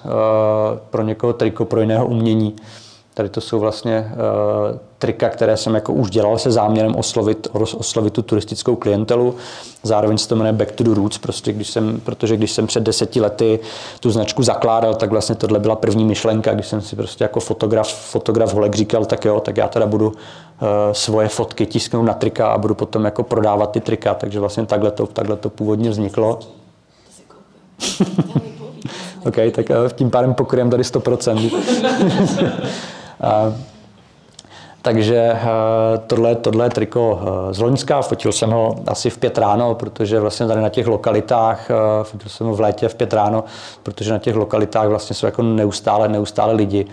[0.91, 2.57] pro někoho triko pro jiného umění.
[3.15, 8.13] Tady to jsou vlastně uh, trika, které jsem jako už dělal se záměrem oslovit, oslovit
[8.13, 9.35] tu turistickou klientelu.
[9.83, 12.83] Zároveň se to jmenuje Back to the Roots, prostě když jsem, protože když jsem před
[12.83, 13.61] deseti lety
[14.01, 17.89] tu značku zakládal, tak vlastně tohle byla první myšlenka, když jsem si prostě jako fotograf,
[18.11, 20.15] fotograf Holek říkal, tak jo, tak já teda budu uh,
[20.93, 24.91] svoje fotky tisknout na trika a budu potom jako prodávat ty trika, takže vlastně takhle
[24.91, 26.39] to, takhle to původně vzniklo.
[29.27, 31.51] OK, tak uh, tím pádem pokryjem tady 100%.
[34.85, 35.49] Takže eh,
[36.07, 40.47] tohle, tohle triko eh, z Loňska, fotil jsem ho asi v pět ráno, protože vlastně
[40.47, 43.45] tady na těch lokalitách, eh, fotil jsem ho v létě v pět ráno,
[43.83, 46.87] protože na těch lokalitách vlastně jsou jako neustále, neustále lidi.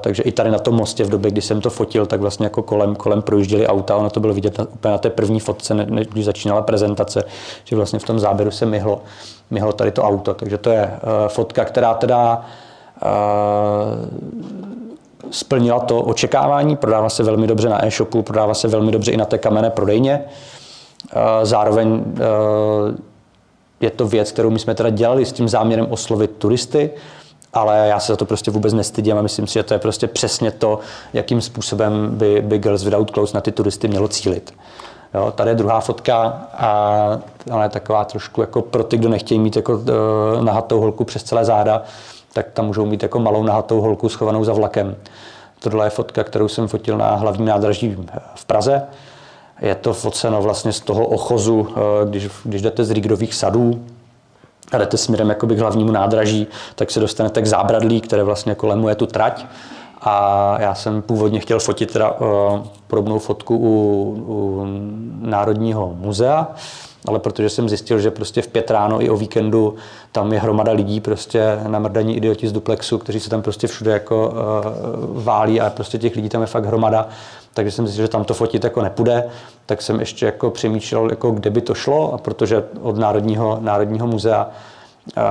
[0.00, 2.62] Takže i tady na tom mostě v době, kdy jsem to fotil, tak vlastně jako
[2.62, 6.06] kolem, kolem projížděli auta, ono to bylo vidět na, úplně na té první fotce, než
[6.06, 7.24] když začínala prezentace,
[7.64, 9.02] že vlastně v tom záběru se myhlo,
[9.50, 10.34] myhlo tady to auto.
[10.34, 10.90] Takže to je
[11.28, 12.44] fotka, která teda
[15.30, 19.24] splnila to očekávání, prodává se velmi dobře na e-shopu, prodává se velmi dobře i na
[19.24, 20.24] té kamenné prodejně.
[21.12, 22.22] Eh, zároveň eh,
[23.80, 26.90] je to věc, kterou my jsme teda dělali s tím záměrem oslovit turisty,
[27.52, 30.06] ale já se za to prostě vůbec nestydím a myslím si, že to je prostě
[30.06, 30.78] přesně to,
[31.12, 34.54] jakým způsobem by, by Girls Without Clothes na ty turisty mělo cílit.
[35.14, 37.20] Jo, tady je druhá fotka a
[37.52, 39.84] ona je taková trošku jako pro ty, kdo nechtějí mít jako uh,
[40.44, 41.82] nahatou holku přes celé záda,
[42.34, 44.96] tak tam můžou mít jako malou nahatou holku schovanou za vlakem.
[45.58, 47.96] Tohle je fotka, kterou jsem fotil na hlavním nádraží
[48.34, 48.82] v Praze.
[49.60, 53.84] Je to foceno vlastně z toho ochozu, eh, když, když jdete z Rigdových sadů
[54.72, 58.94] a jdete směrem k hlavnímu nádraží, tak se dostanete k zábradlí, které vlastně jako lemuje
[58.94, 59.46] tu trať.
[60.00, 63.70] A já jsem původně chtěl fotit teda, uh, podobnou fotku u,
[64.26, 64.66] u
[65.20, 66.48] Národního muzea,
[67.06, 69.74] ale protože jsem zjistil, že prostě v pět ráno i o víkendu
[70.12, 74.28] tam je hromada lidí, prostě namrdaní idioti z duplexu, kteří se tam prostě všude jako
[74.28, 77.08] uh, válí a prostě těch lidí tam je fakt hromada,
[77.54, 79.24] takže jsem zjistil, že tam to fotit jako nepůjde,
[79.66, 84.06] tak jsem ještě jako přemýšlel, jako kde by to šlo a protože od Národního, Národního
[84.06, 84.48] muzea
[85.16, 85.22] uh,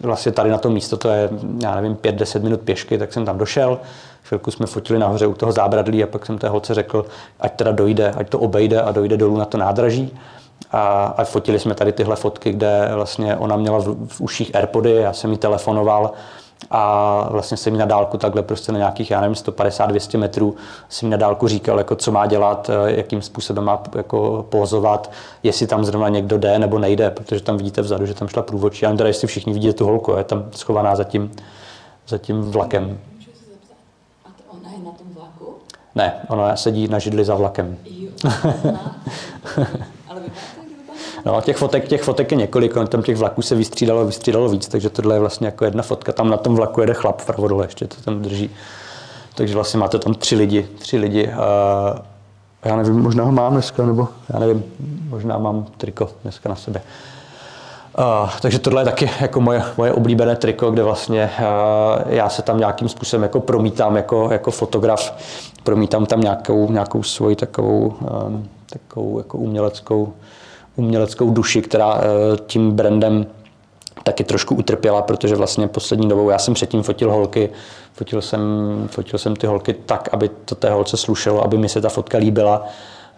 [0.00, 1.30] vlastně tady na to místo, to je,
[1.62, 3.78] já nevím, 5-10 minut pěšky, tak jsem tam došel,
[4.24, 7.06] chvilku jsme fotili nahoře u toho zábradlí a pak jsem té holce řekl,
[7.40, 10.18] ať teda dojde, ať to obejde a dojde dolů na to nádraží.
[10.74, 14.94] A, a fotili jsme tady tyhle fotky, kde vlastně ona měla v, v uších Airpody,
[14.94, 16.12] já jsem jí telefonoval
[16.70, 20.56] a vlastně jsem jí na dálku takhle prostě na nějakých, já nevím, 150-200 metrů
[20.88, 25.10] jsem jí na dálku říkal, jako co má dělat, eh, jakým způsobem má jako pozovat,
[25.42, 28.84] jestli tam zrovna někdo jde nebo nejde, protože tam vidíte vzadu, že tam šla průvočí.
[28.84, 31.30] Nevím teda, jestli všichni vidíte tu holku, je tam schovaná za tím,
[32.08, 32.98] za tím vlakem.
[34.48, 35.54] Ona je na tom vlaku?
[35.94, 37.76] Ne, ona sedí na židli za vlakem.
[37.84, 38.10] Jo,
[40.08, 40.63] Ale vypadá
[41.24, 44.90] No, těch fotek, těch fotek je několik, tam těch vlaků se vystřídalo, vystřídalo víc, takže
[44.90, 46.12] tohle je vlastně jako jedna fotka.
[46.12, 48.50] Tam na tom vlaku jede chlap vpravo dole, ještě to tam drží.
[49.34, 51.32] Takže vlastně máte tam tři lidi, tři lidi.
[51.32, 52.02] A
[52.64, 54.64] já nevím, možná ho mám dneska, nebo já nevím,
[55.08, 56.80] možná mám triko dneska na sebe.
[57.98, 62.42] Uh, takže tohle je taky jako moje, moje oblíbené triko, kde vlastně uh, já se
[62.42, 65.14] tam nějakým způsobem jako promítám jako, jako fotograf,
[65.64, 67.94] promítám tam nějakou, nějakou svoji takovou,
[68.26, 70.12] um, takovou jako uměleckou
[70.76, 73.26] uměleckou duši, která eh, tím brandem
[74.02, 77.50] taky trošku utrpěla, protože vlastně poslední dobou já jsem předtím fotil holky,
[77.92, 78.40] fotil jsem,
[78.90, 82.18] fotil jsem ty holky tak, aby to té holce slušelo, aby mi se ta fotka
[82.18, 82.66] líbila.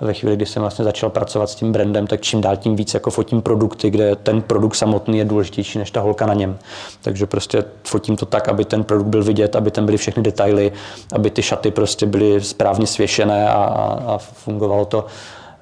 [0.01, 2.95] Ve chvíli, kdy jsem vlastně začal pracovat s tím brandem, tak čím dál tím víc
[2.95, 6.59] jako fotím produkty, kde ten produkt samotný je důležitější než ta holka na něm.
[7.03, 10.73] Takže prostě fotím to tak, aby ten produkt byl vidět, aby tam byly všechny detaily,
[11.13, 15.07] aby ty šaty prostě byly správně svěšené a, a, a fungovalo to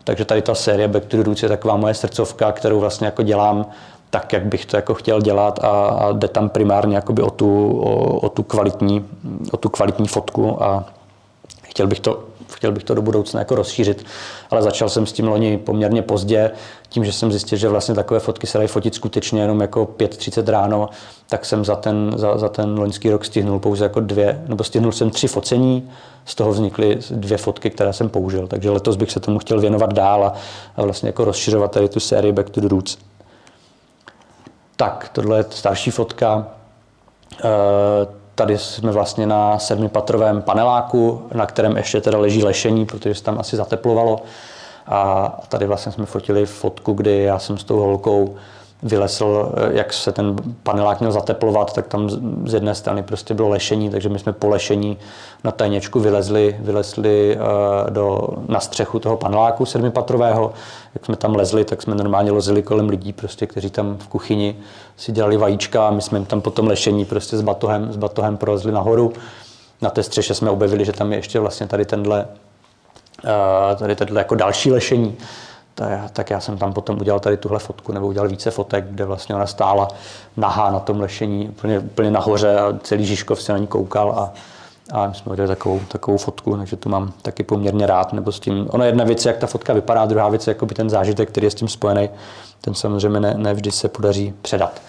[0.05, 3.23] takže tady ta série Back to the Roots je taková moje srdcovka, kterou vlastně jako
[3.23, 3.67] dělám
[4.11, 7.81] tak, jak bych to jako chtěl dělat a, a jde tam primárně jakoby o, tu,
[7.81, 9.05] o, o, tu kvalitní,
[9.53, 10.85] o tu kvalitní fotku a
[11.63, 14.07] chtěl bych to chtěl bych to do budoucna jako rozšířit,
[14.51, 16.51] ale začal jsem s tím loni poměrně pozdě,
[16.89, 20.51] tím, že jsem zjistil, že vlastně takové fotky se dají fotit skutečně jenom jako 5.30
[20.51, 20.89] ráno,
[21.29, 24.93] tak jsem za ten, za, za ten loňský rok stihnul pouze jako dvě, nebo stihnul
[24.93, 25.91] jsem tři focení,
[26.25, 28.47] z toho vznikly dvě fotky, které jsem použil.
[28.47, 30.33] Takže letos bych se tomu chtěl věnovat dál a,
[30.77, 32.99] a vlastně jako rozšiřovat tady tu sérii Back to the Roots.
[34.77, 36.49] Tak, tohle je starší fotka.
[37.45, 43.23] E, Tady jsme vlastně na sedmipatrovém paneláku, na kterém ještě teda leží lešení, protože se
[43.23, 44.23] tam asi zateplovalo.
[44.87, 48.37] A tady vlastně jsme fotili fotku, kdy já jsem s tou holkou
[48.85, 52.11] vylesl, jak se ten panelák měl zateplovat, tak tam
[52.47, 54.99] z jedné strany prostě bylo lešení, takže my jsme po lešení
[55.45, 60.53] na tajněčku vylezli, vylezli eh, do, na střechu toho paneláku sedmipatrového.
[60.95, 64.57] Jak jsme tam lezli, tak jsme normálně lozili kolem lidí, prostě, kteří tam v kuchyni
[64.97, 68.37] si dělali vajíčka a my jsme jim tam potom lešení prostě s batohem, s batohem
[68.37, 69.13] prolezli nahoru.
[69.83, 72.29] Na té střeše jsme objevili, že tam je ještě vlastně tady tenhle,
[73.25, 75.17] eh, tady tenhle jako další lešení
[76.13, 79.35] tak já jsem tam potom udělal tady tuhle fotku, nebo udělal více fotek, kde vlastně
[79.35, 79.89] ona stála
[80.37, 84.33] nahá na tom lešení, úplně, úplně nahoře a celý Žižkov se na ní koukal a,
[84.93, 88.41] a my jsme udělali takovou, takovou fotku, takže tu mám taky poměrně rád, nebo s
[88.41, 91.51] tím, ono jedna věc, jak ta fotka vypadá, druhá věc je ten zážitek, který je
[91.51, 92.11] s tím spojený,
[92.61, 94.81] ten samozřejmě ne, ne vždy se podaří předat.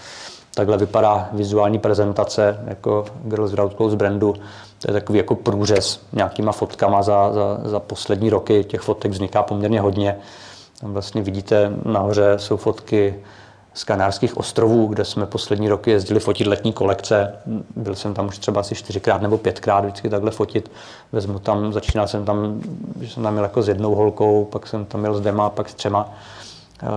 [0.55, 4.33] Takhle vypadá vizuální prezentace jako Girls Without Clothes brandu.
[4.79, 8.63] To je takový jako průřez nějakýma fotkama za, za, za poslední roky.
[8.63, 10.17] Těch fotek vzniká poměrně hodně.
[10.79, 13.15] Tam vlastně vidíte nahoře jsou fotky
[13.73, 17.35] z Kanárských ostrovů, kde jsme poslední roky jezdili fotit letní kolekce.
[17.75, 20.71] Byl jsem tam už třeba asi čtyřikrát nebo pětkrát vždycky takhle fotit.
[21.11, 22.61] Vezmu tam, začínal jsem tam,
[23.01, 25.69] že jsem tam měl jako s jednou holkou, pak jsem tam měl s dvěma, pak
[25.69, 26.09] s třema.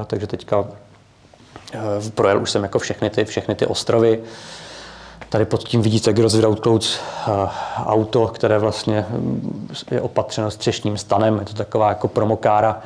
[0.07, 0.65] Takže teďka
[1.75, 1.79] eh,
[2.15, 4.23] projel už jsem jako všechny ty, všechny ty ostrovy.
[5.29, 7.01] Tady pod tím vidíte Girls Without Clothes
[7.87, 11.39] auto, které vlastně hm, je opatřeno střešním stanem.
[11.39, 12.83] Je to taková jako promokára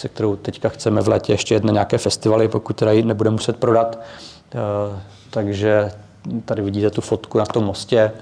[0.00, 3.56] se kterou teďka chceme v létě ještě jedné nějaké festivaly, pokud teda ji nebudeme muset
[3.56, 3.98] prodat.
[4.54, 5.90] Eh, takže
[6.44, 8.12] tady vidíte tu fotku na tom mostě.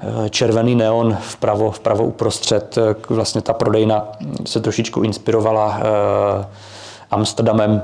[0.00, 2.78] Eh, červený neon vpravo, vpravo uprostřed.
[2.78, 4.08] Eh, vlastně ta prodejna
[4.46, 5.80] se trošičku inspirovala
[7.10, 7.82] Amsterdamem,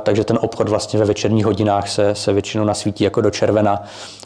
[0.00, 3.82] takže ten obchod vlastně ve večerních hodinách se, se většinou nasvítí jako do červena.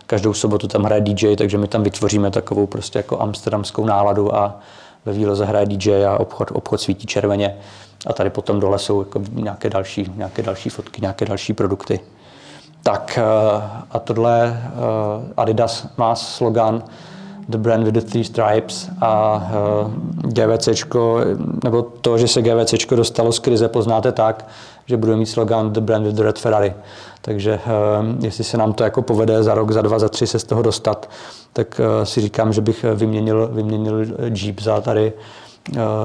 [0.06, 4.60] Každou sobotu tam hraje DJ, takže my tam vytvoříme takovou prostě jako amsterdamskou náladu a,
[5.04, 7.56] ve výloze hraje DJ a obchod, obchod svítí červeně
[8.06, 12.00] a tady potom dole jsou jako nějaké, další, nějaké další fotky, nějaké další produkty.
[12.82, 13.24] Tak eh,
[13.90, 16.82] a tohle eh, Adidas má slogan
[17.48, 19.90] The Brand with the Three Stripes a eh,
[20.28, 20.68] GVC,
[21.64, 24.46] nebo to, že se GVC dostalo z krize, poznáte tak,
[24.86, 26.74] že budeme mít slogan The Brand with the Red Ferrari.
[27.20, 27.60] Takže
[28.20, 30.62] jestli se nám to jako povede za rok, za dva, za tři se z toho
[30.62, 31.10] dostat,
[31.54, 35.12] tak eh, si říkám, že bych vyměnil, vyměnil Jeep za tady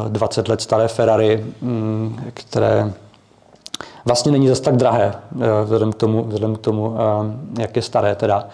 [0.07, 2.93] 20 eh, let staré Ferrari, mm, které
[4.05, 6.95] vlastně není zase tak drahé, eh, vzhledem k tomu, vzhledem k tomu
[7.59, 8.47] jak je staré teda.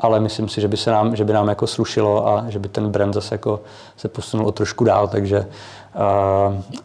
[0.00, 2.68] Ale myslím si, že by, se nám, že by nám jako slušilo a že by
[2.68, 3.60] ten brand zase jako
[3.96, 5.46] se posunul o trošku dál, takže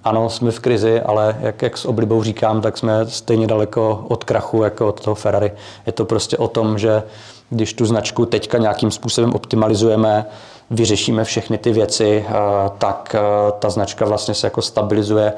[0.04, 4.24] ano, jsme v krizi, ale jak, jak s oblibou říkám, tak jsme stejně daleko od
[4.24, 5.52] krachu jako od toho Ferrari.
[5.86, 7.04] Je to prostě o tom, že
[7.50, 10.26] když tu značku teďka nějakým způsobem optimalizujeme,
[10.72, 12.34] vyřešíme všechny ty věci, eh,
[12.78, 15.34] tak eh, ta značka vlastně se jako stabilizuje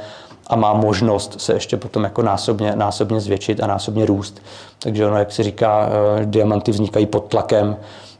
[0.48, 4.42] a má možnost se ještě potom jako násobně, násobně zvětšit a násobně růst.
[4.80, 5.90] Takže ono, jak se říká,
[6.22, 7.78] eh, diamanty vznikají pod tlakem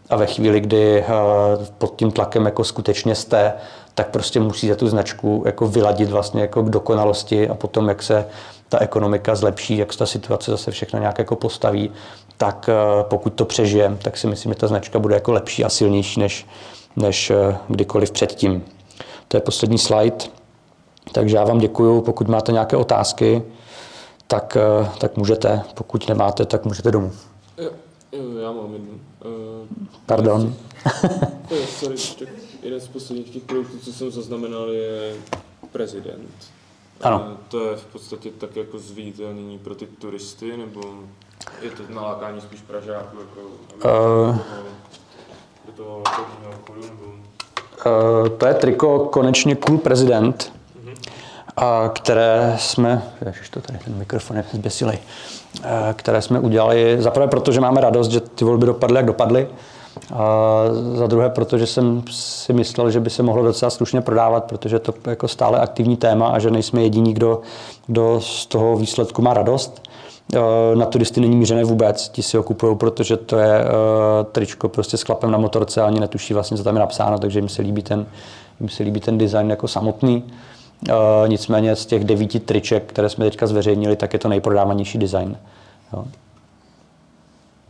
[0.10, 1.06] a ve chvíli, kdy
[1.78, 3.54] pod tím tlakem jako skutečně jste,
[3.96, 8.26] tak prostě musíte tu značku jako vyladit vlastně jako k dokonalosti a potom, jak se
[8.70, 11.92] ta ekonomika zlepší, jak se ta situace zase všechno nějak jako postaví,
[12.38, 15.70] tak eh, pokud to přežijeme, tak si myslím, že ta značka bude jako lepší a
[15.70, 16.48] silnější než,
[16.96, 18.66] než eh, kdykoliv předtím.
[19.28, 20.26] To je poslední slide.
[21.12, 22.02] Takže já vám děkuju.
[22.02, 23.44] Pokud máte nějaké otázky,
[24.28, 25.62] tak, eh, tak můžete.
[25.74, 27.12] Pokud nemáte, tak můžete domů.
[28.42, 29.00] Já mám jednu.
[30.06, 30.54] Pardon.
[31.80, 31.98] sorry,
[32.66, 35.14] jeden z posledních těch produktů, co jsem zaznamenal, je
[35.72, 36.52] prezident.
[37.02, 37.28] Ano.
[37.32, 40.82] Uh, to je v podstatě tak jako zviditelnění pro ty turisty, nebo
[41.62, 43.40] je to nalákání spíš Pražáků, jako
[44.30, 44.38] uh,
[45.66, 47.06] do toho obchodu, nebo...
[47.86, 50.54] Uh, to je triko konečně Cool Prezident,
[50.86, 50.96] uh-huh.
[51.58, 55.00] a které jsme, ježiš to tady ten mikrofon je zběsilej,
[55.94, 59.48] které jsme udělali zaprvé proto, že máme radost, že ty volby dopadly, jak dopadly,
[60.14, 64.80] a za druhé, protože jsem si myslel, že by se mohlo docela slušně prodávat, protože
[64.80, 67.42] to je jako stále aktivní téma a že nejsme jediní, kdo,
[67.88, 69.82] kdo z toho výsledku má radost.
[70.34, 73.70] Eh, na turisty není mířené vůbec, ti si ho kupují, protože to je uh,
[74.32, 77.40] tričko prostě s klapem na motorce a ani netuší vlastně, co tam je napsáno, takže
[77.40, 78.06] jim se líbí ten,
[78.60, 80.24] jim se líbí ten design jako samotný.
[80.90, 80.94] Uh,
[81.28, 85.38] nicméně z těch devíti triček, které jsme teďka zveřejnili, tak je to nejprodávanější design.
[85.94, 86.06] Jo.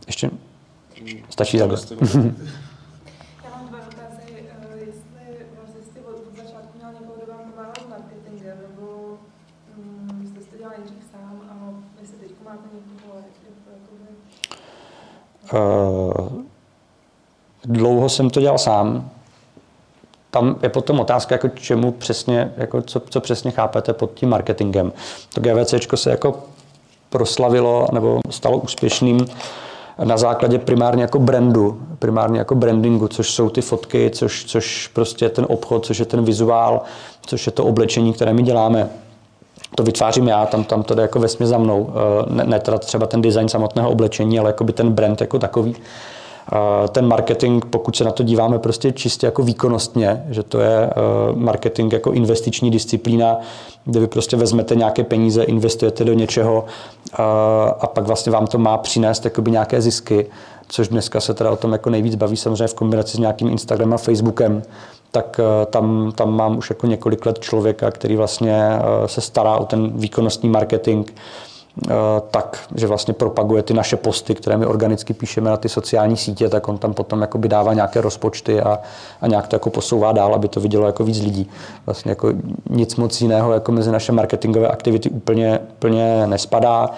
[0.06, 0.30] Ještě
[1.30, 1.78] stačí takhle.
[3.44, 4.32] Já mám dva dotazy.
[4.86, 9.18] Jestli jste od od začátku měl někoho, kdo vám pomáhal s marketingem, nebo
[10.28, 11.54] jste to dělal nejdřív sám, a
[12.00, 14.08] jestli teď máte někoho, jak je to jakoby...
[16.32, 16.42] Uh,
[17.64, 19.10] dlouho jsem to dělal sám.
[20.30, 24.92] Tam je potom otázka, jako čemu přesně, jako co, co přesně chápete pod tím marketingem.
[25.34, 26.42] To GVC se jako
[27.10, 29.26] proslavilo nebo stalo úspěšným
[30.04, 35.24] na základě primárně jako brandu, primárně jako brandingu, což jsou ty fotky, což, což prostě
[35.24, 36.82] je ten obchod, což je ten vizuál,
[37.26, 38.88] což je to oblečení, které my děláme.
[39.74, 41.90] To vytvářím já, tam, tam to jde jako vesmě za mnou.
[41.90, 45.38] Eh, Ne, ne teda třeba ten design samotného oblečení, ale jako by ten brand jako
[45.38, 45.76] takový.
[46.52, 50.86] A Ten marketing, pokud se na to díváme prostě čistě jako výkonnostně, že to je
[50.86, 50.92] eh,
[51.34, 53.36] marketing jako investiční disciplína,
[53.86, 56.64] kde vy prostě vezmete nějaké peníze, investujete do něčeho
[57.12, 57.22] a,
[57.80, 60.26] a pak vlastně vám to má přinést jakoby nějaké zisky,
[60.68, 63.94] což dneska se teda o tom jako nejvíc baví samozřejmě v kombinaci s nějakým Instagramem
[63.94, 64.62] a Facebookem,
[65.10, 69.56] tak eh, tam, tam mám už jako několik let člověka, který vlastně eh, se stará
[69.56, 71.10] o ten výkonnostní marketing,
[72.30, 76.48] tak, že vlastně propaguje ty naše posty, které my organicky píšeme na ty sociální sítě,
[76.48, 78.78] tak on tam potom jakoby dává nějaké rozpočty a,
[79.20, 81.50] a nějak to jako posouvá dál, aby to vidělo jako víc lidí.
[81.86, 82.32] Vlastně jako
[82.70, 86.90] nic moc jiného jako mezi naše marketingové aktivity úplně, úplně nespadá.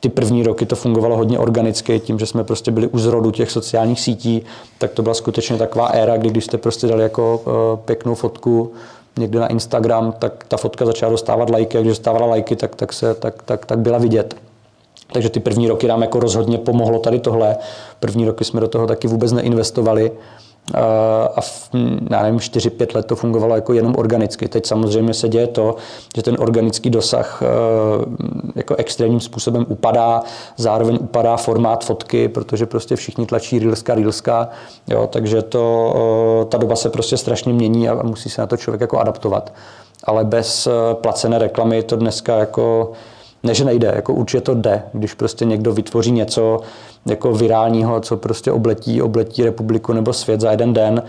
[0.00, 3.50] Ty první roky to fungovalo hodně organicky, tím, že jsme prostě byli u zrodu těch
[3.50, 4.42] sociálních sítí,
[4.78, 7.52] tak to byla skutečně taková éra, kdy když jste prostě dali jako uh,
[7.84, 8.72] pěknou fotku
[9.18, 12.92] někde na Instagram, tak ta fotka začala dostávat lajky a když dostávala lajky, tak, tak,
[12.92, 14.36] se, tak, tak, tak byla vidět.
[15.12, 17.56] Takže ty první roky nám jako rozhodně pomohlo tady tohle.
[18.00, 20.12] První roky jsme do toho taky vůbec neinvestovali.
[20.74, 21.70] A v,
[22.10, 24.48] já nevím, 4-5 let to fungovalo jako jenom organicky.
[24.48, 25.76] Teď samozřejmě se děje to,
[26.16, 27.46] že ten organický dosah eh,
[28.54, 30.22] jako extrémním způsobem upadá,
[30.56, 34.48] zároveň upadá formát fotky, protože prostě všichni tlačí reelska, reelska,
[34.88, 35.94] jo, takže to,
[36.42, 39.52] eh, ta doba se prostě strašně mění a musí se na to člověk jako adaptovat.
[40.04, 42.92] Ale bez placené reklamy to dneska jako
[43.46, 46.60] ne, že nejde, jako určitě to jde, když prostě někdo vytvoří něco
[47.06, 51.02] jako virálního, co prostě obletí, obletí republiku nebo svět za jeden den,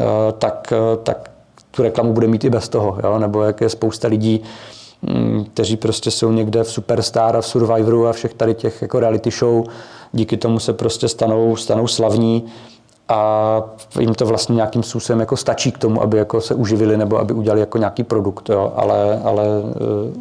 [0.00, 0.04] eh,
[0.38, 1.30] tak, eh, tak
[1.70, 3.18] tu reklamu bude mít i bez toho, jo?
[3.18, 4.42] nebo jak je spousta lidí,
[5.02, 9.00] mm, kteří prostě jsou někde v Superstar a v Survivoru a všech tady těch jako
[9.00, 9.64] reality show,
[10.12, 12.44] díky tomu se prostě stanou, stanou slavní
[13.08, 13.62] a
[14.00, 17.34] jim to vlastně nějakým způsobem jako stačí k tomu, aby jako se uživili nebo aby
[17.34, 18.72] udělali jako nějaký produkt, jo?
[18.76, 19.72] ale, ale uh,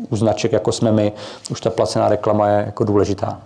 [0.09, 1.13] u značek jako jsme my,
[1.51, 3.41] už ta placená reklama je jako důležitá.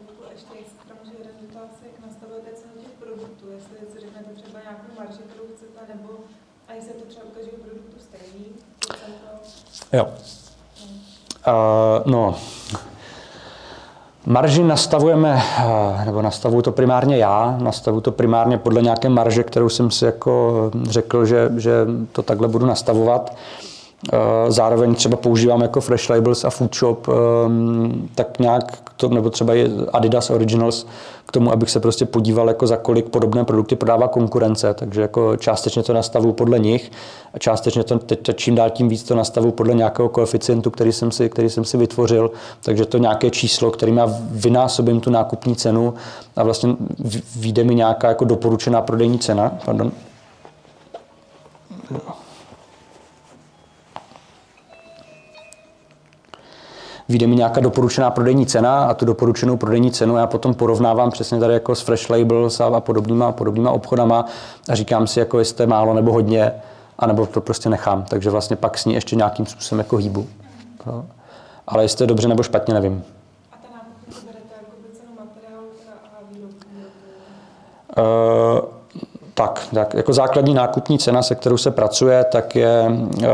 [0.00, 4.30] Nebo ještě, jestli tam může jeden dotaz, jak nastavujete cenu těch produktů, jestli si řeknete
[4.42, 6.08] třeba nějakou marži, kterou chcete, nebo
[6.68, 8.44] a jestli je to třeba u každého produktu stejný,
[8.86, 9.28] procento,
[9.92, 10.04] Jo.
[11.46, 12.38] Uh, no,
[14.28, 19.68] Marži nastavujeme, eh, nebo nastavuju to primárně já, nastavuju to primárně podle nějaké marže, kterou
[19.68, 21.72] jsem si jako řekl, že, že
[22.12, 23.36] to takhle budu nastavovat.
[24.12, 29.14] Eh, Zároveň třeba používám jako Fresh Labels a Food Shop, ehm, tak nějak, k tomu,
[29.14, 30.86] nebo třeba i Adidas Originals,
[31.26, 34.74] k tomu, abych se prostě podíval, jako za kolik podobné produkty prodává konkurence.
[34.74, 36.92] Takže jako částečně to nastavuju podle nich
[37.34, 41.10] a částečně to teď čím dál tím víc to nastavuju podle nějakého koeficientu, který jsem
[41.10, 42.30] si, který jsem si vytvořil.
[42.62, 45.94] Takže to nějaké číslo, kterým já vynásobím tu nákupní cenu
[46.36, 46.76] a vlastně
[47.36, 49.52] vyjde mi nějaká jako doporučená prodejní cena.
[49.64, 49.92] Pardon.
[57.08, 61.40] Vyjde mi nějaká doporučená prodejní cena a tu doporučenou prodejní cenu já potom porovnávám přesně
[61.40, 64.24] tady jako s Fresh Labels a, a podobnýma, podobnýma obchodama
[64.68, 66.52] a říkám si, jako jestli málo nebo hodně,
[66.98, 68.04] anebo to prostě nechám.
[68.08, 70.26] Takže vlastně pak s ní ještě nějakým způsobem jako hýbu.
[70.86, 71.04] Jo.
[71.66, 73.04] Ale jestli to je dobře nebo špatně, nevím.
[77.94, 78.62] jako.
[78.62, 78.68] Uh,
[79.34, 82.84] tak, tak, jako základní nákupní cena, se kterou se pracuje, tak je,
[83.18, 83.26] uh,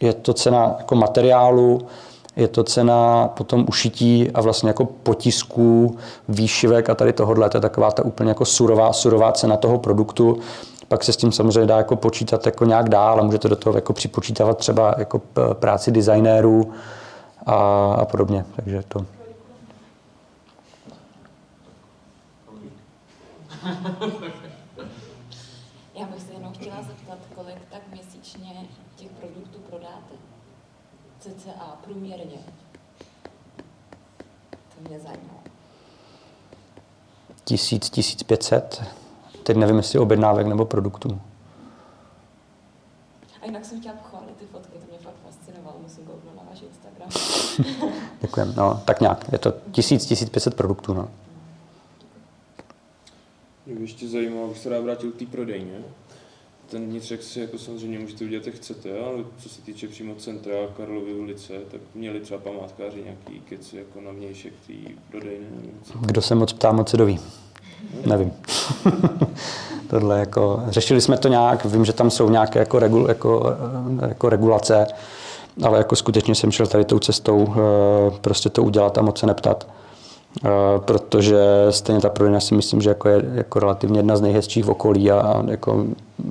[0.00, 1.86] je to cena jako materiálu,
[2.36, 5.98] je to cena potom ušití a vlastně jako potisků,
[6.28, 10.38] výšivek a tady tohohle, to je taková ta úplně jako surová, surová cena toho produktu.
[10.88, 13.76] Pak se s tím samozřejmě dá jako počítat jako nějak dál a můžete do toho
[13.76, 15.18] jako připočítávat třeba jako
[15.52, 16.72] práci designérů
[17.46, 17.54] a,
[17.98, 18.44] a podobně.
[18.56, 19.06] Takže to.
[25.94, 30.14] Já bych se jenom chtěla zeptat, kolik tak měsíčně těch produktů prodáte?
[31.26, 32.38] CCA, průměrně.
[34.88, 35.40] mě zajímalo.
[37.48, 38.82] 1000, 1500.
[39.42, 41.20] Teď nevím, jestli objednávek nebo produktů.
[43.42, 46.62] A jinak jsem chtěla pochválit ty fotky, to mě fakt fascinovalo, musím kouknout na váš
[46.62, 47.08] Instagram.
[48.20, 48.54] Děkujem.
[48.56, 49.32] No, tak nějak.
[49.32, 50.94] Je to 1000, 1500 produktů.
[50.94, 51.08] No.
[53.66, 55.82] Mě by ještě zajímalo, abych se rád vrátil k té prodejně.
[56.70, 60.54] Ten vnitřek si jako samozřejmě můžete udělat, jak chcete, ale co se týče přímo centra
[60.76, 64.72] Karlovy ulice, tak měli třeba památkáři nějaký keci jako na vnějšek té
[65.10, 65.46] prodejny.
[66.00, 67.20] Kdo se moc ptá, moc se doví.
[68.06, 68.32] Nevím.
[69.90, 73.56] Tohle jako, řešili jsme to nějak, vím, že tam jsou nějaké jako, regul, jako,
[74.08, 74.86] jako regulace,
[75.62, 79.26] ale jako skutečně jsem šel tady tou cestou eh, prostě to udělat a moc se
[79.26, 79.68] neptat.
[80.44, 80.48] Eh,
[80.78, 81.38] protože
[81.70, 85.10] stejně ta prodejna si myslím, že jako je jako relativně jedna z nejhezčích v okolí
[85.10, 85.86] a jako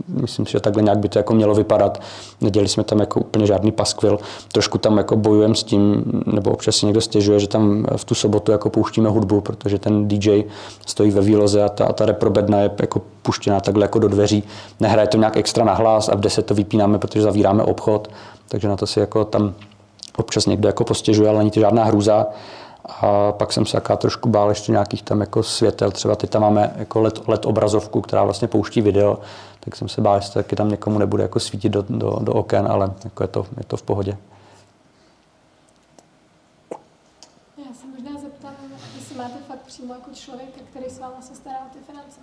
[0.08, 2.02] myslím si, že takhle nějak by to jako mělo vypadat.
[2.42, 4.20] Nedělali jsme tam jako úplně žádný paskvil.
[4.52, 8.16] Trošku tam jako bojujeme s tím, nebo občas si někdo stěžuje, že tam v tu
[8.16, 10.44] sobotu jako pouštíme hudbu, protože ten DJ
[10.86, 14.44] stojí ve výloze a ta, a ta reprobedna je jako puštěná takhle jako do dveří.
[14.80, 18.08] Nehraje to nějak extra nahlas a v 10 to vypínáme, protože zavíráme obchod,
[18.48, 19.54] takže na to si jako tam
[20.18, 22.26] občas někdo jako postěžuje, ale není to žádná hrůza.
[23.02, 26.42] A pak jsem se jaká trošku bál ještě nějakých tam jako světel, třeba teď tam
[26.42, 29.18] máme jako LED, LED obrazovku, která vlastně pouští video,
[29.66, 32.68] tak jsem se bál, jestli taky tam někomu nebude jako svítit do, do, do oken,
[32.68, 34.18] ale jako je, to, je to v pohodě.
[37.58, 38.54] Já se možná zeptám,
[38.96, 42.20] jestli máte fakt přímo jako člověka, který s váma se stará o ty finance.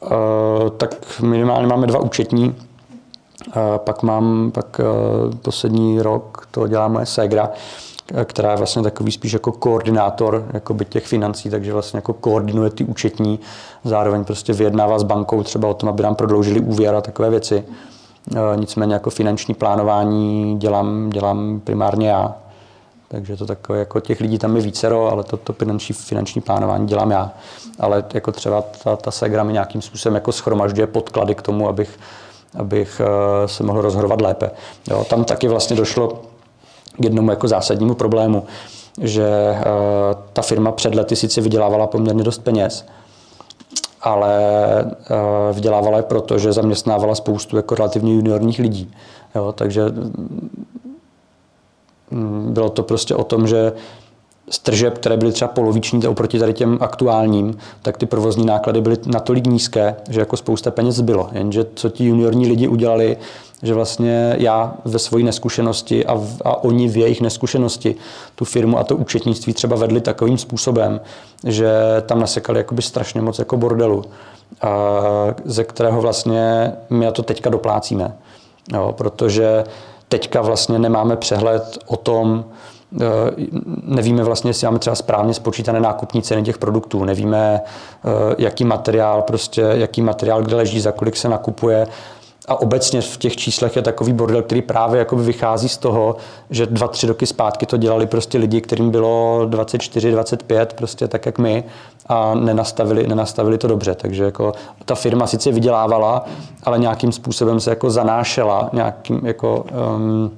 [0.00, 6.88] Uh, tak minimálně máme dva účetní, uh, pak mám, pak uh, poslední rok to dělá
[6.88, 7.93] moje ségra, eh,
[8.24, 12.84] která je vlastně takový spíš jako koordinátor jakoby těch financí, takže vlastně jako koordinuje ty
[12.84, 13.40] účetní,
[13.84, 17.64] zároveň prostě vyjednává s bankou třeba o tom, aby nám prodloužili úvěr a takové věci.
[18.30, 22.34] Uh, nicméně jako finanční plánování dělám, dělám primárně já.
[23.08, 26.86] Takže to takové, jako těch lidí tam je vícero, ale to, to finanční, finanční plánování
[26.86, 27.32] dělám já.
[27.80, 31.98] Ale jako třeba ta, ta Segra mi nějakým způsobem jako schromažďuje podklady k tomu, abych,
[32.58, 34.50] abych eh, se mohl rozhodovat lépe.
[34.90, 36.22] Jo, tam taky vlastně došlo
[37.00, 38.42] k jednomu jako zásadnímu problému,
[39.00, 39.64] že eh,
[40.32, 42.86] ta firma před lety sice vydělávala poměrně dost peněz,
[44.00, 44.34] ale
[44.80, 48.94] eh, vydělávala je proto, že zaměstnávala spoustu jako relativně juniorních lidí.
[49.34, 49.82] Jo, takže
[52.14, 53.72] Mm, bylo to prostě o tom, že
[54.50, 58.96] z tržeb, které byly třeba poloviční oproti tady těm aktuálním, tak ty provozní náklady byly
[59.06, 61.28] natolik nízké, že jako spousta peněz zbylo.
[61.32, 63.16] Jenže co ti juniorní lidi udělali,
[63.62, 67.96] že vlastně já ve své neskušenosti a, v, a oni v jejich neskušenosti
[68.34, 71.00] tu firmu a to účetnictví třeba vedli takovým způsobem,
[71.46, 71.72] že
[72.06, 74.04] tam nasekali jakoby strašně moc jako bordelu,
[74.62, 74.70] a
[75.44, 78.16] ze kterého vlastně my na to teďka doplácíme.
[78.72, 79.64] Jo, protože
[80.08, 82.44] teďka vlastně nemáme přehled o tom,
[83.82, 89.22] nevíme vlastně, jestli máme třeba správně spočítané nákupní ceny těch produktů, nevíme, eh, jaký materiál,
[89.22, 91.86] prostě, jaký materiál kde leží, za kolik se nakupuje.
[92.48, 96.16] A obecně v těch číslech je takový bordel, který právě vychází z toho,
[96.50, 101.26] že dva, tři roky zpátky to dělali prostě lidi, kterým bylo 24, 25, prostě tak
[101.26, 101.64] jak my
[102.06, 103.94] a nenastavili, nenastavili to dobře.
[103.94, 104.52] Takže jako
[104.84, 106.24] ta firma sice vydělávala,
[106.64, 109.64] ale nějakým způsobem se jako zanášela nějakým jako,
[109.96, 110.30] um,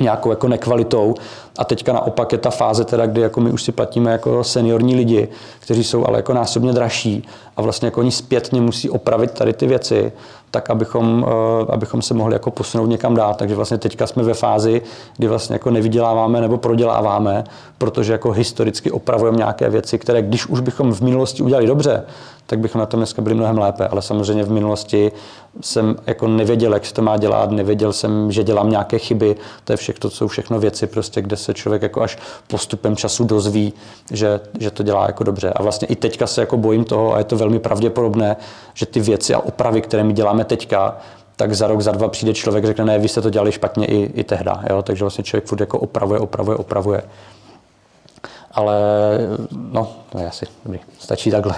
[0.00, 1.14] nějakou jako nekvalitou.
[1.58, 4.94] A teďka naopak je ta fáze, teda, kdy jako my už si platíme jako seniorní
[4.94, 5.28] lidi,
[5.60, 9.66] kteří jsou ale jako násobně dražší a vlastně jako oni zpětně musí opravit tady ty
[9.66, 10.12] věci,
[10.50, 11.30] tak abychom, uh,
[11.68, 13.34] abychom se mohli jako posunout někam dál.
[13.34, 14.82] Takže vlastně teďka jsme ve fázi,
[15.16, 17.44] kdy vlastně jako nevyděláváme nebo proděláváme,
[17.78, 22.04] protože jako historicky opravujeme nějaké věci, které když už bychom v minulosti udělali dobře,
[22.46, 23.88] tak bychom na tom dneska byli mnohem lépe.
[23.88, 25.12] Ale samozřejmě v minulosti
[25.60, 29.36] jsem jako nevěděl, jak se to má dělat, nevěděl jsem, že dělám nějaké chyby.
[29.64, 33.24] To je všechno, to jsou všechno věci, prostě, kde se člověk jako až postupem času
[33.24, 33.72] dozví,
[34.10, 35.52] že, že to dělá jako dobře.
[35.52, 38.36] A vlastně i teďka se jako bojím toho, a je to velmi pravděpodobné,
[38.74, 40.98] že ty věci a opravy, které my děláme teďka,
[41.36, 43.96] tak za rok, za dva přijde člověk, řekne, ne, vy jste to dělali špatně i,
[43.96, 44.62] i tehda.
[44.70, 44.82] Jo?
[44.82, 47.02] Takže vlastně člověk furt jako opravuje, opravuje, opravuje.
[48.52, 48.78] Ale
[49.50, 50.80] no, to je asi dobrý.
[50.98, 51.56] Stačí takhle.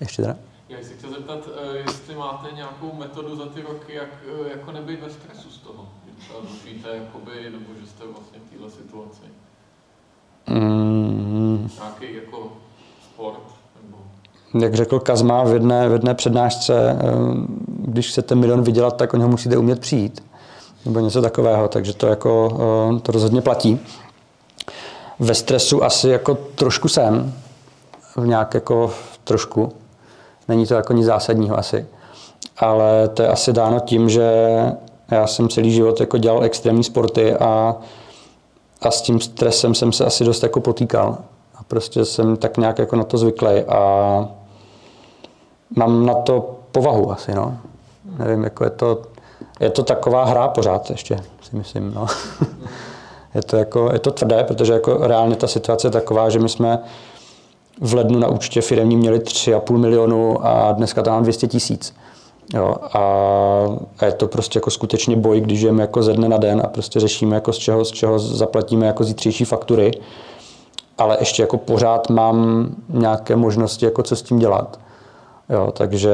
[0.00, 0.36] Ještě teda?
[0.68, 4.08] Já se chci zeptat, eh, jestli máte nějakou metodu za ty roky, jak
[4.46, 5.88] eh, jako nebyt ve stresu z toho.
[6.06, 6.12] Že
[6.78, 9.22] třeba jakoby, nebo že jste vlastně v této situaci.
[10.46, 12.52] Mm, Nějaký jako
[13.04, 13.53] sport,
[14.60, 17.06] jak řekl Kazma v jedné, v jedné přednášce, eh,
[17.78, 20.22] když chcete milion vydělat, tak o něho musíte umět přijít.
[20.84, 22.58] Nebo něco takového, takže to, jako,
[22.96, 23.80] eh, to rozhodně platí.
[25.18, 27.32] Ve stresu asi jako trošku jsem,
[28.16, 28.90] v nějak jako
[29.24, 29.72] trošku.
[30.48, 31.86] Není to jako nic zásadního asi.
[32.58, 34.32] Ale to je asi dáno tím, že
[35.10, 37.76] já jsem celý život jako dělal extrémní sporty a,
[38.82, 41.18] a s tím stresem jsem se asi dost jako potýkal.
[41.54, 44.28] A prostě jsem tak nějak jako na to zvyklý a
[45.76, 47.58] mám na to povahu asi, no.
[48.18, 49.02] Nevím, jako je to,
[49.60, 52.06] je to taková hra pořád ještě, si myslím, no.
[53.34, 56.48] je to jako, je to tvrdé, protože jako reálně ta situace je taková, že my
[56.48, 56.78] jsme
[57.80, 61.94] v lednu na účtě firmní měli 3,5 milionu a dneska tam mám 200 tisíc.
[62.54, 62.98] Jo, a,
[64.00, 66.68] a, je to prostě jako skutečně boj, když žijeme jako ze dne na den a
[66.68, 69.90] prostě řešíme jako z čeho, z čeho zaplatíme jako zítřejší faktury.
[70.98, 74.78] Ale ještě jako pořád mám nějaké možnosti, jako co s tím dělat.
[75.50, 76.10] Jo, takže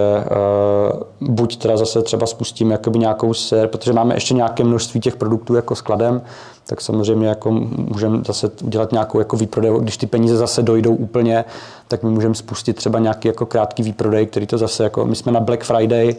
[1.21, 5.17] uh, buď teda zase třeba spustím jakoby nějakou sér, protože máme ještě nějaké množství těch
[5.17, 6.23] produktů jako skladem,
[6.67, 11.45] tak samozřejmě jako můžeme zase udělat nějakou jako výprodej, když ty peníze zase dojdou úplně,
[11.89, 15.33] tak my můžeme spustit třeba nějaký jako krátký výprodej, který to zase jako, my jsme
[15.33, 16.15] na Black Friday,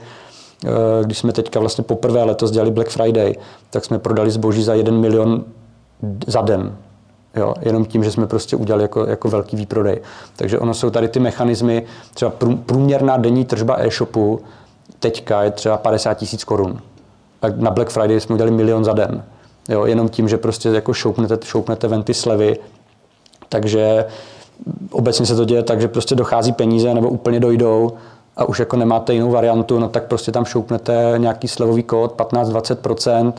[0.63, 0.71] uh,
[1.05, 3.35] když jsme teďka vlastně poprvé letos dělali Black Friday,
[3.69, 5.43] tak jsme prodali zboží za jeden milion
[6.27, 6.75] za den.
[7.35, 10.01] Jo, jenom tím, že jsme prostě udělali jako, jako velký výprodej.
[10.35, 12.31] Takže ono jsou tady ty mechanismy, třeba
[12.65, 14.39] průměrná denní tržba e-shopu
[14.99, 16.81] teďka je třeba 50 tisíc korun.
[17.39, 19.23] Tak na Black Friday jsme udělali milion za den.
[19.69, 22.57] Jo, jenom tím, že prostě jako šoupnete, šoupnete ven ty slevy.
[23.49, 24.05] Takže
[24.91, 27.91] obecně se to děje tak, že prostě dochází peníze nebo úplně dojdou
[28.37, 33.33] a už jako nemáte jinou variantu, no tak prostě tam šoupnete nějaký slevový kód 15-20%,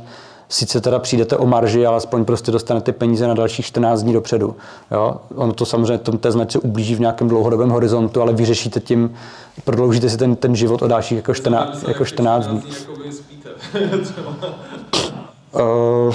[0.53, 4.57] sice teda přijdete o marži, ale aspoň prostě dostanete peníze na dalších 14 dní dopředu.
[4.91, 5.17] Jo?
[5.35, 9.15] Ono to samozřejmě tom té značce ublíží v nějakém dlouhodobém horizontu, ale vyřešíte tím,
[9.65, 12.63] prodloužíte si ten, ten život o dalších jako 14, jako 14 dní.
[15.53, 16.15] uh,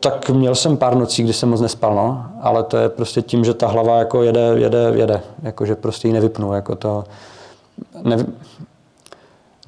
[0.00, 3.44] tak měl jsem pár nocí, kdy jsem moc nespal, no, ale to je prostě tím,
[3.44, 7.04] že ta hlava jako jede, jede, jede, jako že prostě ji nevypnu, jako to,
[8.02, 8.26] nevím,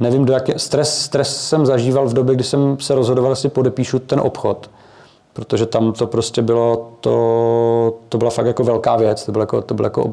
[0.02, 3.98] nevím, do jaké, stres, stres jsem zažíval v době, kdy jsem se rozhodoval, jestli podepíšu
[3.98, 4.70] ten obchod,
[5.32, 9.62] protože tam to prostě bylo, to, to byla fakt jako velká věc, to bylo jako,
[9.62, 10.12] to bylo jako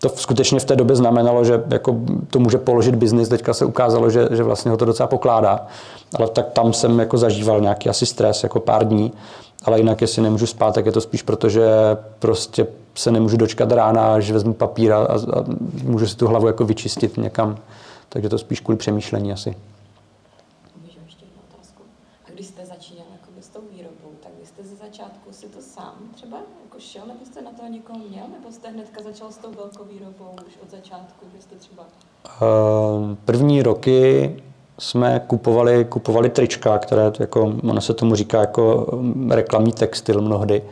[0.00, 1.96] to skutečně v té době znamenalo, že jako
[2.30, 3.28] to může položit biznis.
[3.28, 5.66] Teďka se ukázalo, že, že vlastně ho to docela pokládá.
[6.14, 9.12] Ale tak tam jsem jako zažíval nějaký asi stres, jako pár dní.
[9.64, 11.66] Ale jinak, jestli nemůžu spát, tak je to spíš proto, že
[12.18, 15.18] prostě se nemůžu dočkat rána, že vezmu papír a, a
[15.82, 17.56] můžu si tu hlavu jako vyčistit někam.
[18.08, 19.56] Takže to spíš kvůli přemýšlení asi.
[20.82, 21.82] Můžu ještě jednu otázku.
[22.26, 25.60] A když jste začínal jakoby s tou výrobou, tak vy jste ze začátku si to
[25.60, 29.36] sám třeba jako šel, nebo jste na to někoho měl, nebo jste hnedka začal s
[29.36, 31.82] tou velkou výrobou už od začátku, že jste třeba...
[32.42, 34.36] Uh, první roky
[34.78, 38.86] jsme kupovali, kupovali trička, které, jako, ono se tomu říká jako
[39.30, 40.62] reklamní textil mnohdy,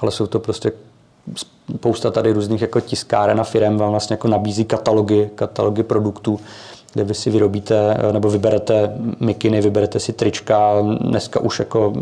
[0.00, 0.72] ale jsou to prostě
[1.76, 6.40] spousta tady různých jako tiskáren a firm vám vlastně jako nabízí katalogy, katalogy produktů,
[6.92, 11.92] kde vy si vyrobíte nebo vyberete mikiny, vyberete si trička, dneska už jako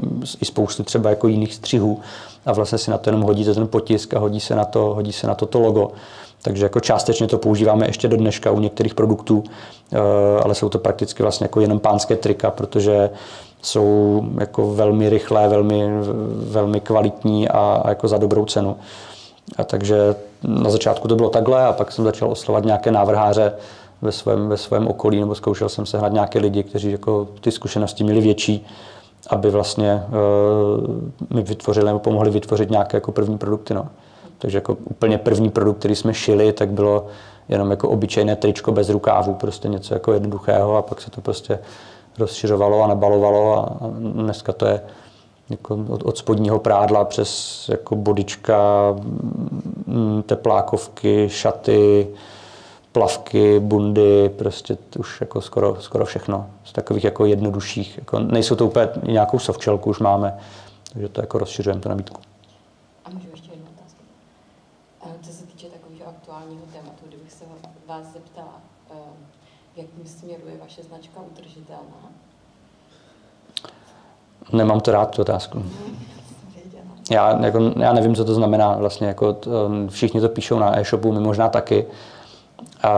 [0.40, 2.00] i spoustu třeba jako jiných střihů
[2.46, 5.12] a vlastně si na to jenom hodíte ten potisk a hodí se na to, hodí
[5.12, 5.90] se na to, to logo.
[6.42, 9.44] Takže jako částečně to používáme ještě do dneška u některých produktů,
[9.92, 9.98] eh,
[10.42, 13.10] ale jsou to prakticky vlastně jako jenom pánské trika, protože
[13.62, 15.88] jsou jako velmi rychlé, velmi,
[16.32, 18.76] velmi kvalitní a, a jako za dobrou cenu.
[19.56, 23.52] A takže na začátku to bylo takhle a pak jsem začal oslovat nějaké návrháře
[24.02, 28.04] ve svém, ve svém okolí, nebo zkoušel jsem sehnat nějaké lidi, kteří jako ty zkušenosti
[28.04, 28.66] měli větší,
[29.30, 33.74] aby vlastně uh, mi vytvořili nebo pomohli vytvořit nějaké jako první produkty.
[33.74, 33.86] No.
[34.38, 37.06] Takže jako úplně první produkt, který jsme šili, tak bylo
[37.48, 41.58] jenom jako obyčejné tričko bez rukávu, prostě něco jako jednoduchého a pak se to prostě
[42.18, 44.80] rozšiřovalo a nabalovalo a dneska to je
[45.50, 48.58] jako od, od spodního prádla přes jako bodička,
[49.86, 52.08] mm, teplákovky, šaty,
[52.92, 56.50] plavky, bundy, prostě už jako skoro, skoro všechno.
[56.64, 57.98] Z takových jako jednodušších.
[57.98, 60.38] Jako nejsou to úplně nějakou softshellku už máme,
[60.92, 62.20] takže to jako rozšiřujeme tu nabídku.
[63.04, 64.02] A můžu ještě jednu otázku.
[65.22, 67.44] Co se týče takového aktuálního tématu, kdybych se
[67.86, 68.60] vás zeptala,
[69.74, 72.10] v jakém směru je vaše značka udržitelná?
[74.52, 75.62] Nemám to rád, tu otázku.
[77.10, 79.06] Já, jako, já nevím, co to znamená vlastně.
[79.06, 81.86] Jako, to, um, všichni to píšou na e-shopu, my možná taky.
[82.82, 82.90] A,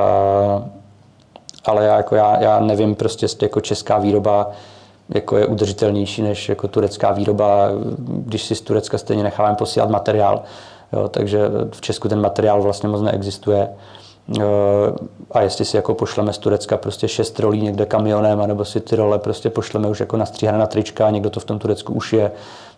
[1.65, 4.51] ale já, jako, já, já nevím prostě, jako česká výroba
[5.15, 7.69] jako je udržitelnější než jako turecká výroba,
[7.99, 10.43] když si z Turecka stejně necháváme posílat materiál.
[10.93, 13.69] Jo, takže v Česku ten materiál vlastně moc neexistuje.
[14.39, 14.43] Eh,
[15.31, 18.97] a jestli si jako pošleme z Turecka prostě šest rolí někde kamionem, anebo si ty
[18.97, 22.13] role prostě pošleme už jako nastříhané na trička a někdo to v tom Turecku už
[22.13, 22.33] je,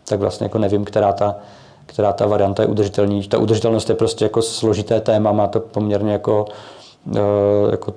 [0.09, 1.37] tak vlastně jako nevím, která ta,
[1.87, 3.29] která ta varianta je udržitelnější.
[3.29, 6.45] Ta udržitelnost je prostě jako složité téma, má to poměrně jako,
[7.17, 7.21] eh,
[7.71, 7.95] jako,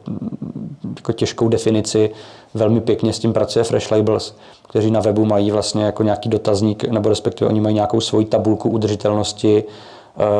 [0.95, 2.11] jako těžkou definici.
[2.53, 4.35] velmi pěkně s tím pracuje Fresh Labels,
[4.69, 8.69] kteří na webu mají vlastně jako nějaký dotazník, nebo respektive oni mají nějakou svoji tabulku
[8.69, 9.63] udržitelnosti,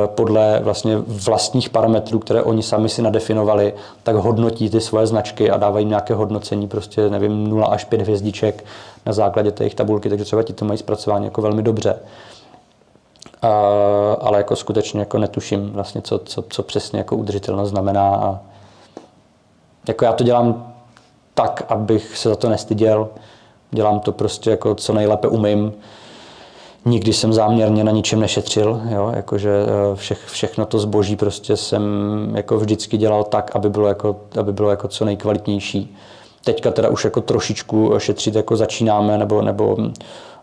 [0.06, 3.74] podle vlastně vlastních parametrů, které oni sami si nadefinovali,
[4.04, 8.66] tak hodnotí ty svoje značky a dávají nějaké hodnocení, prostě nevím, 0 až 5 hvězdiček
[9.06, 12.00] na základě té jejich tabulky, takže třeba ti to mají zpracování jako velmi dobře.
[13.42, 13.48] A,
[14.22, 18.16] ale jako skutečně jako netuším vlastně, co, co, co přesně jako udržitelnost znamená.
[18.16, 18.40] A
[19.88, 20.74] jako já to dělám
[21.34, 23.10] tak, abych se za to nestyděl.
[23.72, 25.74] Dělám to prostě jako co nejlépe umím
[26.88, 31.84] Nikdy jsem záměrně na ničem nešetřil, jo, jakože eh, vše, všechno to zboží prostě jsem
[32.36, 35.98] jako vždycky dělal tak, aby bylo jako, aby bylo jako co nejkvalitnější.
[36.44, 39.78] Teďka teda už jako trošičku šetřit jako začínáme, nebo, nebo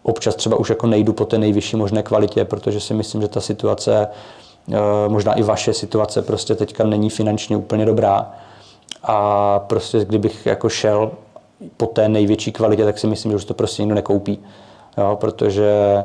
[0.02, 3.40] občas třeba už jako nejdu po té nejvyšší možné kvalitě, protože si myslím, že ta
[3.40, 4.08] situace,
[4.72, 4.74] eh,
[5.08, 8.30] možná i vaše situace prostě teďka není finančně úplně dobrá.
[9.02, 11.10] A prostě kdybych jako šel
[11.76, 14.38] po té největší kvalitě, tak si myslím, že už to prostě nikdo nekoupí.
[14.98, 16.04] Jo, protože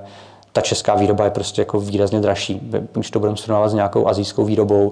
[0.58, 2.72] ta česká výroba je prostě jako výrazně dražší.
[2.94, 4.92] Když to budeme srovnávat s nějakou azijskou výrobou,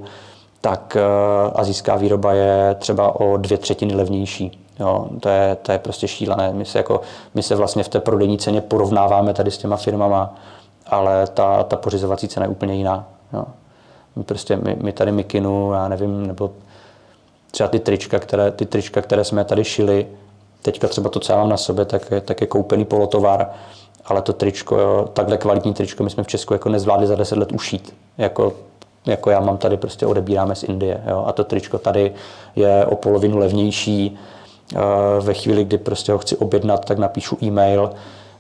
[0.61, 4.65] tak uh, azijská výroba je třeba o dvě třetiny levnější.
[4.79, 6.53] Jo, to, je, to je prostě šílené.
[6.53, 7.01] My se, jako,
[7.33, 10.35] my se vlastně v té prodejní ceně porovnáváme tady s těma firmama,
[10.87, 13.07] ale ta, ta pořizovací cena je úplně jiná.
[13.33, 13.45] Jo.
[14.15, 16.51] My, prostě, my, my tady Mikinu, já nevím, nebo
[17.51, 20.07] třeba ty trička, které, ty trička, které jsme tady šili,
[20.61, 23.49] teďka třeba to, co já mám na sobě, tak je, tak je koupený polotovar,
[24.06, 27.52] ale to tričko, takhle kvalitní tričko, my jsme v Česku jako nezvládli za 10 let
[27.52, 27.94] ušít.
[28.18, 28.53] Jako,
[29.06, 31.03] jako já mám tady, prostě odebíráme z Indie.
[31.10, 32.14] Jo, a to tričko tady
[32.56, 34.18] je o polovinu levnější.
[34.76, 34.80] Eh,
[35.22, 37.91] ve chvíli, kdy prostě ho chci objednat, tak napíšu e-mail,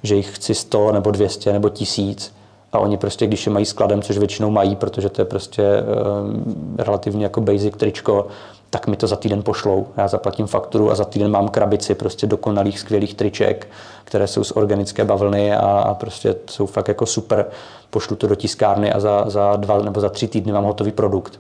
[0.03, 2.31] že jich chci 100 nebo 200 nebo 1000
[2.73, 6.53] a oni prostě, když je mají skladem, což většinou mají, protože to je prostě uh,
[6.77, 8.27] relativně jako basic tričko,
[8.75, 9.87] tak mi to za týden pošlou.
[9.97, 13.67] Já zaplatím fakturu a za týden mám krabici prostě dokonalých, skvělých triček,
[14.03, 17.45] které jsou z organické bavlny a, a prostě jsou fakt jako super.
[17.89, 21.39] Pošlu to do tiskárny a za, za dva nebo za tři týdny mám hotový produkt.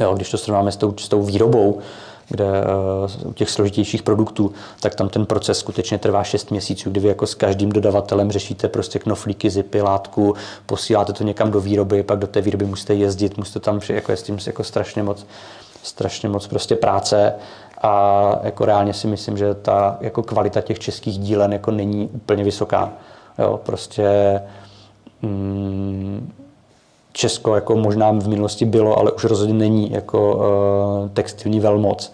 [0.00, 1.78] Jo, když to srovnáme s tou, s tou výrobou,
[2.28, 2.44] kde
[3.24, 7.08] uh, u těch složitějších produktů, tak tam ten proces skutečně trvá 6 měsíců, kdy vy
[7.08, 10.34] jako s každým dodavatelem řešíte prostě knoflíky, zipy, látku,
[10.66, 14.16] posíláte to někam do výroby, pak do té výroby musíte jezdit, musíte tam, jako je
[14.16, 15.26] s tím jako strašně moc
[15.82, 17.34] strašně moc prostě práce
[17.82, 22.44] a jako reálně si myslím, že ta jako kvalita těch českých dílen jako není úplně
[22.44, 22.92] vysoká.
[23.38, 24.40] Jo, prostě
[25.22, 26.32] mm,
[27.12, 32.12] Česko jako možná v minulosti bylo, ale už rozhodně není jako uh, textilní velmoc.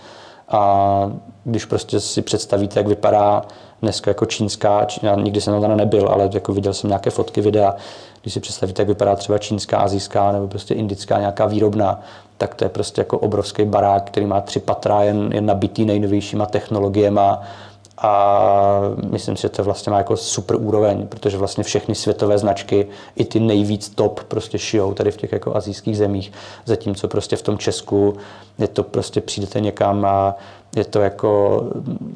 [0.49, 1.13] A
[1.45, 3.43] když prostě si představíte, jak vypadá
[3.83, 7.77] dneska jako čínská, já nikdy jsem tam nebyl, ale jako viděl jsem nějaké fotky, videa,
[8.23, 12.01] když si představíte, jak vypadá třeba čínská, azijská nebo prostě indická nějaká výrobna,
[12.39, 16.47] tak to je prostě jako obrovský barák, který má tři patra, jen, jen nabitý nejnovějšíma
[16.47, 17.21] technologiemi
[18.01, 22.87] a myslím si, že to vlastně má jako super úroveň, protože vlastně všechny světové značky,
[23.17, 26.33] i ty nejvíc top prostě šijou tady v těch jako azijských zemích,
[26.65, 28.17] zatímco prostě v tom Česku
[28.59, 30.37] je to prostě přijdete někam a
[30.77, 31.63] je to jako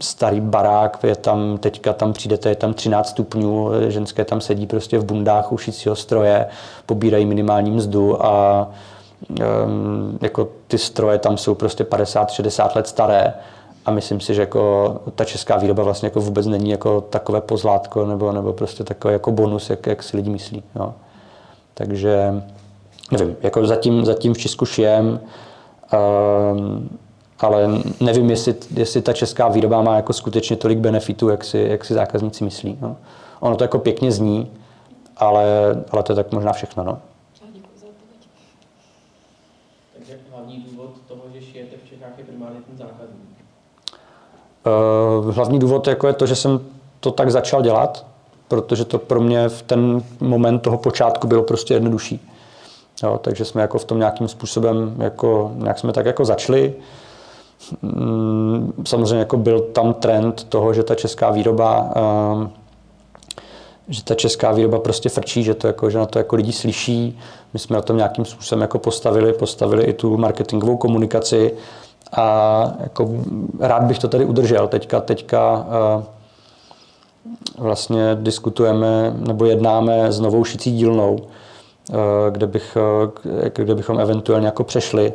[0.00, 4.98] starý barák, je tam, teďka tam přijdete, je tam 13 stupňů, ženské tam sedí prostě
[4.98, 6.46] v bundách u šicího stroje,
[6.86, 8.68] pobírají minimální mzdu a
[10.20, 13.34] jako ty stroje tam jsou prostě 50-60 let staré
[13.86, 18.06] a myslím si, že jako ta česká výroba vlastně jako vůbec není jako takové pozlátko
[18.06, 20.62] nebo, nebo prostě takový jako bonus, jak, jak si lidi myslí.
[20.76, 20.94] Jo.
[21.74, 22.42] Takže
[23.12, 25.20] nevím, jako zatím, zatím v Česku šijem,
[26.52, 26.98] um,
[27.38, 27.68] ale
[28.00, 31.94] nevím, jestli, jestli ta česká výroba má jako skutečně tolik benefitů, jak si, jak si
[31.94, 32.78] zákazníci myslí.
[32.80, 32.96] No.
[33.40, 34.50] Ono to jako pěkně zní,
[35.16, 35.44] ale,
[35.90, 36.84] ale to je tak možná všechno.
[36.84, 36.98] No.
[39.94, 43.32] Takže hlavní důvod toho, že šijete v Čechách je primárně ten zákazník.
[43.92, 43.98] Uh,
[45.30, 46.60] hlavní důvod jako je to, že jsem
[47.00, 48.06] to tak začal dělat,
[48.48, 52.28] protože to pro mě v ten moment toho počátku bylo prostě jednodušší.
[53.02, 56.74] Jo, takže jsme jako v tom nějakým způsobem, jako, nějak jsme tak jako začali.
[57.82, 62.50] Mm, samozřejmě jako byl tam trend toho, že ta česká výroba ehm,
[63.88, 67.18] že ta česká výroba prostě frčí, že, to jako, že na to jako lidi slyší.
[67.52, 71.52] My jsme na tom nějakým způsobem jako postavili, postavili i tu marketingovou komunikaci
[72.12, 73.10] a jako
[73.60, 74.68] rád bych to tady udržel.
[74.68, 76.04] Teďka, teďka eh,
[77.58, 81.18] vlastně diskutujeme nebo jednáme s novou šicí dílnou,
[81.90, 81.94] eh,
[82.30, 82.76] kde, bych,
[83.46, 85.12] eh, kde bychom eventuálně jako přešli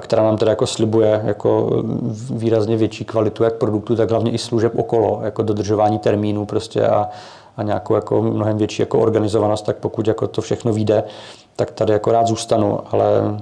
[0.00, 1.82] která nám teda jako slibuje jako
[2.30, 7.08] výrazně větší kvalitu jak produktu, tak hlavně i služeb okolo, jako dodržování termínů prostě a,
[7.56, 11.04] a nějakou jako mnohem větší jako organizovanost, tak pokud jako to všechno vyjde,
[11.56, 13.40] tak tady jako rád zůstanu, ale,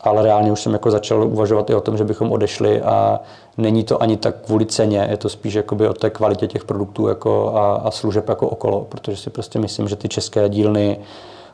[0.00, 3.20] ale reálně už jsem jako začal uvažovat i o tom, že bychom odešli a
[3.56, 7.08] není to ani tak kvůli ceně, je to spíš jakoby o té kvalitě těch produktů
[7.08, 10.98] jako a, a služeb jako okolo, protože si prostě myslím, že ty české dílny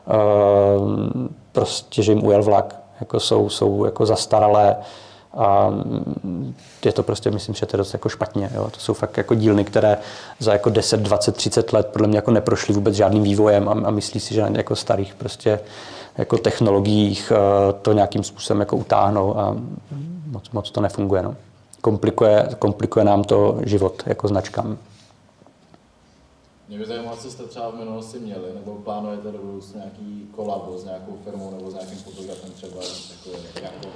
[0.05, 0.89] uh,
[1.51, 4.75] prostě, že jim ujel vlak, jako jsou, jsou jako zastaralé
[5.37, 5.73] a
[6.85, 8.49] je to prostě, myslím, že to je dost jako špatně.
[8.55, 8.69] Jo.
[8.71, 9.97] To jsou fakt jako dílny, které
[10.39, 13.91] za jako 10, 20, 30 let podle mě jako neprošly vůbec žádným vývojem a, a
[13.91, 15.59] myslí si, že na jako starých prostě
[16.17, 19.55] jako technologiích eh, to nějakým způsobem jako utáhnou a
[20.27, 21.21] moc, moc to nefunguje.
[21.21, 21.35] No.
[21.81, 24.77] Komplikuje, komplikuje nám to život jako značkám.
[26.69, 30.77] Mě by zajímalo, co jste třeba v minulosti měli, nebo plánujete do budoucna nějaký kolabo
[30.77, 33.87] s nějakou firmou nebo s nějakým fotografem třeba, jako,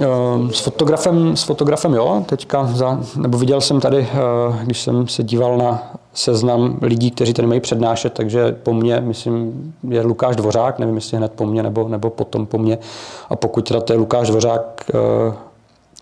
[0.00, 5.08] nebo, s fotografem, s fotografem jo, teďka, za, nebo viděl jsem tady, eh, když jsem
[5.08, 10.36] se díval na seznam lidí, kteří tady mají přednášet, takže po mně, myslím, je Lukáš
[10.36, 12.78] Dvořák, nevím, jestli hned po mně nebo, nebo potom po mně.
[13.30, 15.32] A pokud teda to je Lukáš Dvořák, eh,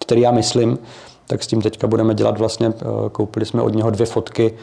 [0.01, 0.79] který já myslím,
[1.27, 4.55] tak s tím teďka budeme dělat vlastně, eh, koupili jsme od něho dvě fotky,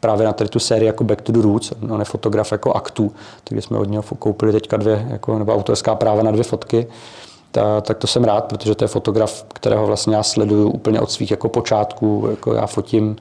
[0.00, 3.12] právě na tady tu sérii jako Back to the Roots, on je fotograf jako aktů,
[3.44, 6.86] takže jsme od něho koupili teďka dvě, jako, nebo autorská práva na dvě fotky.
[7.50, 11.10] Ta, tak to jsem rád, protože to je fotograf, kterého vlastně já sleduju úplně od
[11.10, 13.16] svých jako počátků, jako já fotím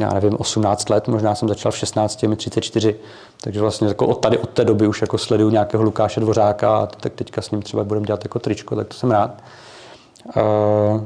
[0.00, 2.96] já nevím, 18 let, možná jsem začal v 16, mi 34,
[3.40, 6.86] takže vlastně jako od tady, od té doby už jako sleduju nějakého Lukáše Dvořáka a
[6.86, 9.42] tak teďka s ním třeba budeme dělat jako tričko, tak to jsem rád.
[10.36, 11.00] Uh,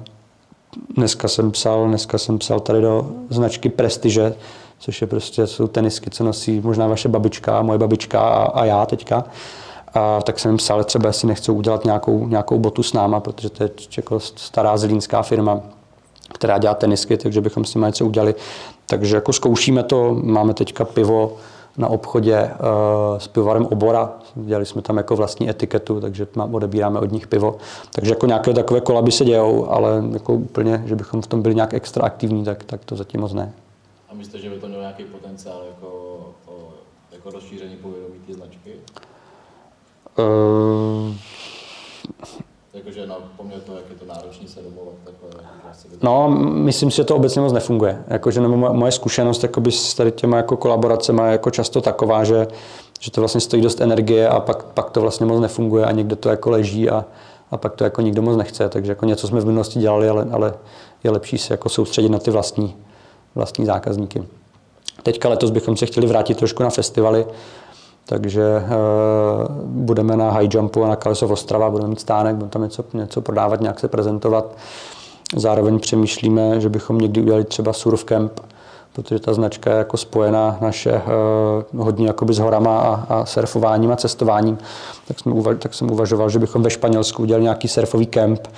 [0.96, 4.34] dneska jsem psal, dneska jsem psal tady do značky Prestiže,
[4.78, 8.86] což je prostě, jsou tenisky, co nosí možná vaše babička, moje babička a, a já
[8.86, 9.24] teďka.
[9.94, 13.50] A tak jsem jim psal, třeba jestli nechcou udělat nějakou, nějakou botu s náma, protože
[13.50, 15.60] to je jako stará zlínská firma,
[16.34, 18.34] která dělá tenisky, takže bychom s nimi něco udělali.
[18.90, 21.36] Takže jako zkoušíme to, máme teďka pivo
[21.76, 24.12] na obchodě uh, s pivovarem Obora.
[24.34, 27.56] Dělali jsme tam jako vlastní etiketu, takže odebíráme od nich pivo.
[27.94, 31.54] Takže jako nějaké takové kolaby se dějou, ale jako úplně, že bychom v tom byli
[31.54, 33.52] nějak extra aktivní, tak, tak to zatím moc ne.
[34.08, 36.18] A myslíte, že by to mělo nějaký potenciál jako,
[37.12, 38.70] jako rozšíření povědomí té značky?
[40.18, 41.14] Uh,
[42.74, 45.42] Jakože na poměr to, jak je to náročný se domluvat takhle.
[46.02, 48.04] No, myslím si, že to obecně moc nefunguje.
[48.08, 52.46] Jakože nebo moje zkušenost jakoby s tady těma jako kolaboracemi je jako často taková, že,
[53.00, 56.16] že to vlastně stojí dost energie a pak, pak to vlastně moc nefunguje a někde
[56.16, 57.04] to jako leží a,
[57.50, 58.68] a pak to jako nikdo moc nechce.
[58.68, 60.54] Takže jako něco jsme v minulosti dělali, ale, ale
[61.04, 62.76] je lepší se jako soustředit na ty vlastní,
[63.34, 64.24] vlastní zákazníky.
[65.02, 67.26] Teďka letos bychom se chtěli vrátit trošku na festivaly,
[68.10, 68.64] takže e,
[69.64, 73.20] budeme na High Jumpu a na Kalesov Ostrava, budeme mít stánek, budeme tam něco, něco
[73.20, 74.56] prodávat, nějak se prezentovat.
[75.36, 78.40] Zároveň přemýšlíme, že bychom někdy udělali třeba surf camp,
[78.92, 81.02] protože ta značka je jako spojená naše e,
[81.76, 84.58] hodně jakoby s horama a, a surfováním a cestováním.
[85.08, 88.48] Tak, jsme tak jsem uvažoval, že bychom ve Španělsku udělali nějaký surfový kemp,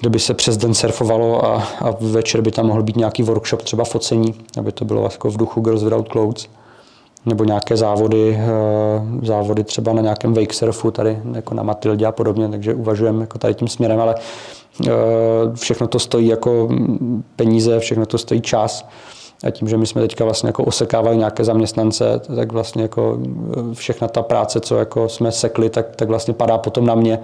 [0.00, 3.62] kde by se přes den surfovalo a, a večer by tam mohl být nějaký workshop,
[3.62, 6.48] třeba focení, aby to bylo jako v duchu Girls Without Clothes
[7.26, 12.12] nebo nějaké závody, eh, závody třeba na nějakém wake surfu tady jako na Matildě a
[12.12, 14.14] podobně, takže uvažujeme jako tady tím směrem, ale
[14.86, 14.90] eh,
[15.54, 16.68] všechno to stojí jako
[17.36, 18.88] peníze, všechno to stojí čas.
[19.44, 23.74] A tím, že my jsme teďka vlastně jako osekávali nějaké zaměstnance, tak vlastně jako eh,
[23.74, 27.18] všechna ta práce, co jako jsme sekli, tak, tak vlastně padá potom na mě.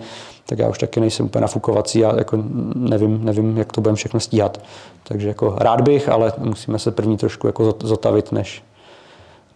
[0.47, 2.39] Tak já už taky nejsem úplně nafukovací a jako
[2.75, 4.61] nevím, nevím, jak to budeme všechno stíhat.
[5.03, 8.62] Takže jako rád bych, ale musíme se první trošku jako zotavit, než,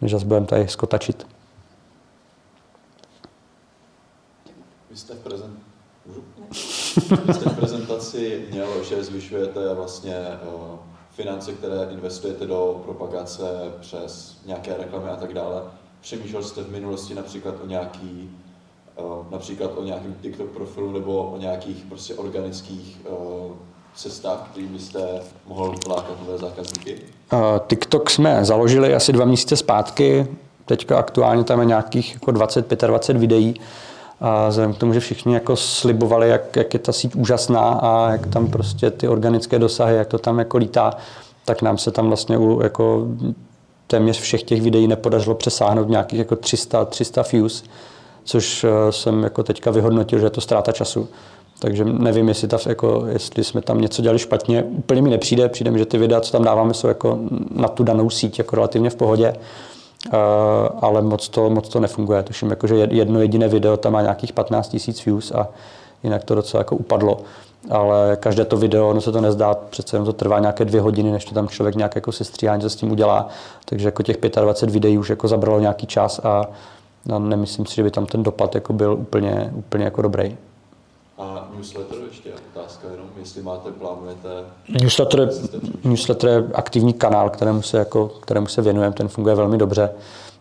[0.02, 1.26] než zase budeme tady skotačit.
[4.90, 5.58] Vy jste v, prezent...
[7.32, 10.16] Jste v prezentaci měl, že zvyšujete vlastně
[10.54, 10.78] uh,
[11.10, 13.44] finance, které investujete do propagace
[13.80, 15.62] přes nějaké reklamy a tak dále.
[16.00, 18.30] Přemýšlel jste v minulosti například o nějaký,
[18.96, 23.52] uh, například o nějakém TikTok profilu nebo o nějakých prostě organických uh,
[23.94, 27.02] cestách, který byste mohl lákat nové zákazníky?
[27.32, 30.26] Uh, TikTok jsme založili asi dva měsíce zpátky.
[30.66, 33.60] Teďka aktuálně tam je nějakých jako 20-25 videí.
[34.20, 38.10] A vzhledem k tomu, že všichni jako slibovali, jak, jak je ta síť úžasná a
[38.10, 40.94] jak tam prostě ty organické dosahy, jak to tam jako lítá,
[41.44, 43.06] tak nám se tam vlastně u jako
[43.86, 47.64] téměř všech těch videí nepodařilo přesáhnout nějakých jako 300, 300 views,
[48.24, 51.08] což eh, jsem jako teďka vyhodnotil, že je to ztráta času.
[51.62, 54.62] Takže nevím, jestli, ta, jako, jestli jsme tam něco dělali špatně.
[54.62, 57.18] Úplně mi nepřijde, přijde mi, že ty videa, co tam dáváme, jsou jako
[57.50, 59.32] na tu danou síť jako relativně v pohodě.
[59.32, 60.18] Uh,
[60.80, 62.22] ale moc to, moc to nefunguje.
[62.22, 65.48] Tuším, jako, že jedno jediné video tam má nějakých 15 000 views a
[66.02, 67.20] jinak to docela jako upadlo.
[67.70, 71.12] Ale každé to video, ono se to nezdá, přece jenom to trvá nějaké dvě hodiny,
[71.12, 73.28] než to tam člověk nějak jako se stříhání s tím udělá.
[73.64, 76.44] Takže jako těch 25 videí už jako zabralo nějaký čas a,
[77.12, 80.36] a nemyslím si, že by tam ten dopad jako byl úplně, úplně jako dobrý.
[81.22, 84.28] A newsletter ještě otázka jenom, jestli máte, plánujete...
[84.80, 85.30] Newsletter,
[85.84, 89.90] newsletter je aktivní kanál, kterému se, jako, kterému se věnujeme, ten funguje velmi dobře.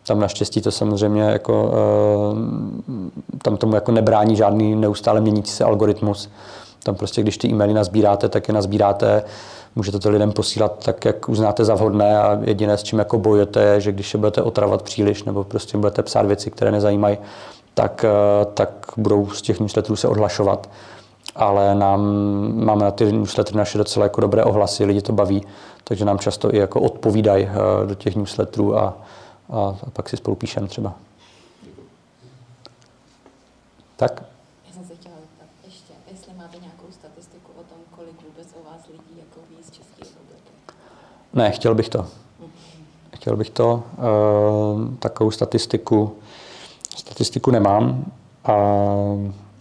[0.07, 6.29] Tam naštěstí to samozřejmě jako, eh, tam tomu jako nebrání žádný neustále měnící se algoritmus.
[6.83, 9.23] Tam prostě, když ty e-maily nazbíráte, tak je nazbíráte,
[9.75, 13.63] můžete to lidem posílat tak, jak uznáte za vhodné a jediné, s čím jako bojujete,
[13.63, 17.17] je, že když je budete otravat příliš nebo prostě budete psát věci, které nezajímají,
[17.73, 20.69] tak, eh, tak budou z těch newsletterů se odhlašovat.
[21.35, 22.02] Ale nám,
[22.65, 25.45] máme na ty newslettery naše docela jako dobré ohlasy, lidi to baví,
[25.84, 28.81] takže nám často i jako odpovídají eh, do těch newsletterů a,
[29.49, 30.93] a, a pak si spolu píšeme třeba.
[33.95, 34.23] Tak?
[34.68, 38.72] Já jsem se chtěla zeptat ještě, jestli máte nějakou statistiku o tom, kolik vůbec o
[38.72, 40.52] vás lidí jako ví z České republiky.
[41.34, 42.07] Ne, chtěl bych to.
[43.15, 43.84] Chtěl bych to.
[43.98, 46.15] Uh, takovou statistiku,
[46.97, 48.05] statistiku nemám,
[48.45, 48.53] a,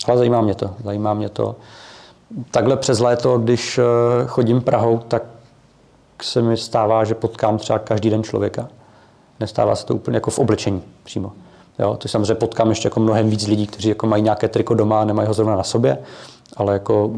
[0.08, 0.70] ale zajímá mě to.
[0.84, 1.56] Zajímá mě to.
[2.50, 3.84] Takhle přes léto, když uh,
[4.26, 5.22] chodím Prahou, tak
[6.22, 8.68] se mi stává, že potkám třeba každý den člověka.
[9.40, 11.32] Nestává se to úplně jako v oblečení přímo.
[11.78, 15.00] Jo, to samozřejmě potkám ještě jako mnohem víc lidí, kteří jako mají nějaké triko doma
[15.00, 15.98] a nemají ho zrovna na sobě,
[16.56, 17.10] ale jako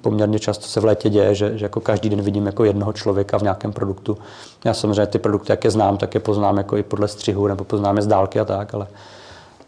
[0.00, 3.38] poměrně často se v létě děje, že, že jako každý den vidím jako jednoho člověka
[3.38, 4.18] v nějakém produktu.
[4.64, 7.64] Já samozřejmě ty produkty, jak je znám, tak je poznám jako i podle střihu nebo
[7.64, 8.86] poznám je z dálky a tak, ale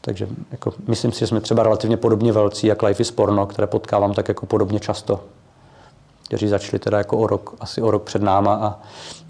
[0.05, 3.67] takže jako, myslím si, že jsme třeba relativně podobně velcí, jak Life is Porno, které
[3.67, 5.25] potkávám tak jako podobně často.
[6.25, 8.79] Kteří začali teda jako o rok, asi o rok před náma a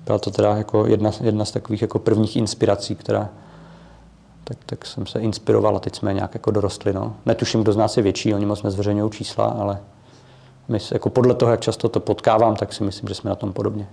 [0.04, 3.28] byla to teda jako jedna, jedna z takových jako prvních inspirací, která,
[4.44, 6.92] tak, tak jsem se inspiroval a teď jsme nějak jako dorostli.
[6.92, 7.16] No.
[7.26, 9.78] Netuším, kdo z nás je větší, oni moc nezveřejňují čísla, ale
[10.68, 13.52] my, jako podle toho, jak často to potkávám, tak si myslím, že jsme na tom
[13.52, 13.88] podobně.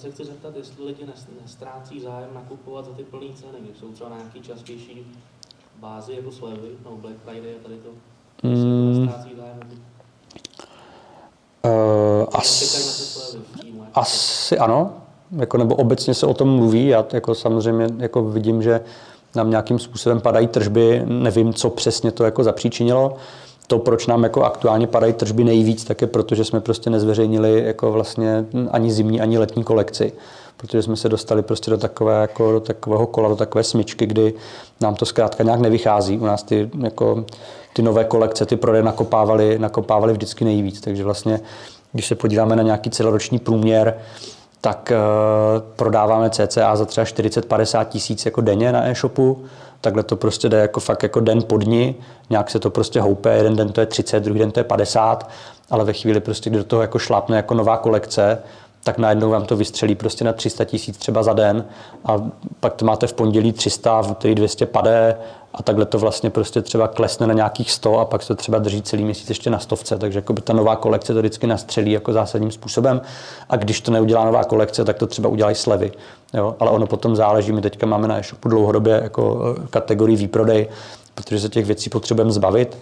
[0.00, 1.06] Já se chci zeptat, jestli lidi
[1.42, 5.06] nestrácí zájem nakupovat za ty plné ceny, jsou třeba na nějaký častější
[5.80, 7.88] bázi jako slevy, no Black Friday a tady to.
[8.42, 9.00] Mm.
[9.00, 9.60] Nestrácí zájem
[11.64, 12.82] Uh, asi,
[13.94, 14.92] asi ano,
[15.36, 16.86] jako, nebo obecně se o tom mluví.
[16.86, 18.80] Já jako samozřejmě jako vidím, že
[19.34, 23.16] nám nějakým způsobem padají tržby, nevím, co přesně to jako zapříčinilo.
[23.70, 27.64] To, proč nám jako aktuálně padají tržby nejvíc, tak je proto, že jsme prostě nezveřejnili
[27.66, 30.12] jako vlastně ani zimní, ani letní kolekci.
[30.56, 34.34] Protože jsme se dostali prostě do, takové, jako, do takového kola, do takové smyčky, kdy
[34.80, 36.18] nám to zkrátka nějak nevychází.
[36.18, 37.24] U nás ty, jako,
[37.72, 40.80] ty nové kolekce, ty prodeje nakopávaly, nakopávaly vždycky nejvíc.
[40.80, 41.40] Takže vlastně,
[41.92, 43.98] když se podíváme na nějaký celoroční průměr,
[44.60, 49.44] tak uh, prodáváme cca za třeba 40-50 tisíc jako denně na e-shopu.
[49.80, 51.94] Takhle to prostě jde jako fakt jako den po dni.
[52.30, 55.30] Nějak se to prostě houpe, jeden den to je 30, druhý den to je 50,
[55.70, 58.38] ale ve chvíli prostě, kdy do toho jako šlápne jako nová kolekce,
[58.84, 61.64] tak najednou vám to vystřelí prostě na 300 tisíc třeba za den
[62.04, 62.30] a
[62.60, 65.16] pak to máte v pondělí 300, v úterý 200 padé
[65.54, 68.58] a takhle to vlastně prostě třeba klesne na nějakých 100 a pak se to třeba
[68.58, 71.92] drží celý měsíc ještě na stovce, takže jako by ta nová kolekce to vždycky nastřelí
[71.92, 73.00] jako zásadním způsobem
[73.48, 75.92] a když to neudělá nová kolekce, tak to třeba udělají slevy.
[76.34, 76.56] Jo?
[76.60, 80.68] Ale ono potom záleží, my teďka máme na e-shopu dlouhodobě jako eh, kategorii výprodej,
[81.14, 82.78] protože se těch věcí potřebujeme zbavit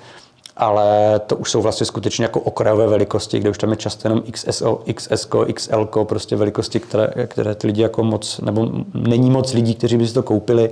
[0.58, 4.22] ale to už jsou vlastně skutečně jako okrajové velikosti, kde už tam je často jenom
[4.32, 9.74] XSO, XS, XL, prostě velikosti, které, které ty lidi jako moc, nebo není moc lidí,
[9.74, 10.70] kteří by si to koupili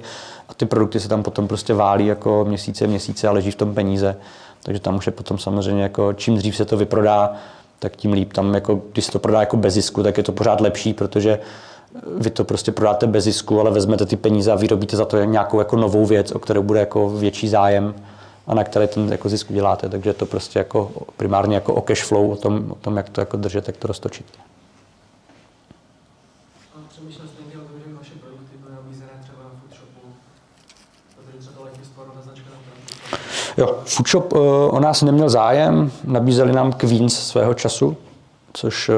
[0.49, 3.75] a ty produkty se tam potom prostě válí jako měsíce, měsíce a leží v tom
[3.75, 4.17] peníze.
[4.63, 7.33] Takže tam už je potom samozřejmě jako čím dřív se to vyprodá,
[7.79, 8.33] tak tím líp.
[8.33, 11.39] Tam jako, když se to prodá jako bez zisku, tak je to pořád lepší, protože
[12.19, 15.59] vy to prostě prodáte bez zisku, ale vezmete ty peníze a vyrobíte za to nějakou
[15.59, 17.95] jako novou věc, o kterou bude jako větší zájem
[18.47, 19.89] a na které ten jako zisk uděláte.
[19.89, 23.09] Takže je to prostě jako primárně jako o cash flow, o tom, o tom jak
[23.09, 24.27] to jako držet, jak to roztočit.
[33.56, 34.40] Jo, Foodshop uh,
[34.70, 37.97] o nás neměl zájem, nabízeli nám Queens svého času,
[38.52, 38.97] což uh,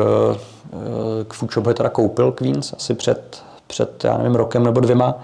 [1.29, 5.15] k Foodshop je teda koupil Queens asi před, před, já nevím, rokem nebo dvěma.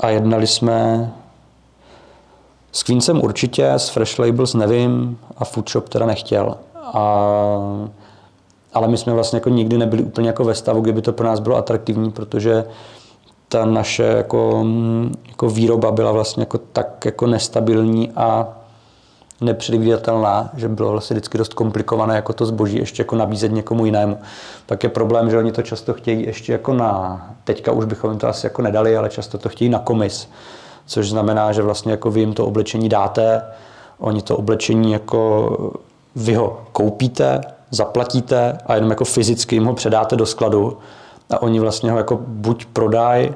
[0.00, 1.12] A jednali jsme
[2.72, 6.56] s Queensem určitě, s Fresh Labels nevím a Foodshop teda nechtěl.
[6.74, 7.02] A,
[8.74, 11.40] ale my jsme vlastně jako nikdy nebyli úplně jako ve stavu, kdyby to pro nás
[11.40, 12.64] bylo atraktivní, protože
[13.48, 14.66] ta naše jako,
[15.28, 18.48] jako výroba byla vlastně jako tak jako nestabilní a
[19.40, 24.18] nepředvídatelná, že bylo vlastně vždycky dost komplikované jako to zboží ještě jako nabízet někomu jinému.
[24.66, 28.18] Pak je problém, že oni to často chtějí ještě jako na, teďka už bychom jim
[28.18, 30.28] to asi jako nedali, ale často to chtějí na komis
[30.86, 33.42] což znamená, že vlastně jako vy jim to oblečení dáte,
[33.98, 35.50] oni to oblečení jako
[36.16, 37.40] vy ho koupíte,
[37.70, 40.78] zaplatíte a jenom jako fyzicky jim ho předáte do skladu
[41.30, 43.34] a oni vlastně ho jako buď prodají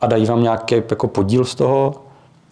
[0.00, 1.94] a dají vám nějaký jako podíl z toho,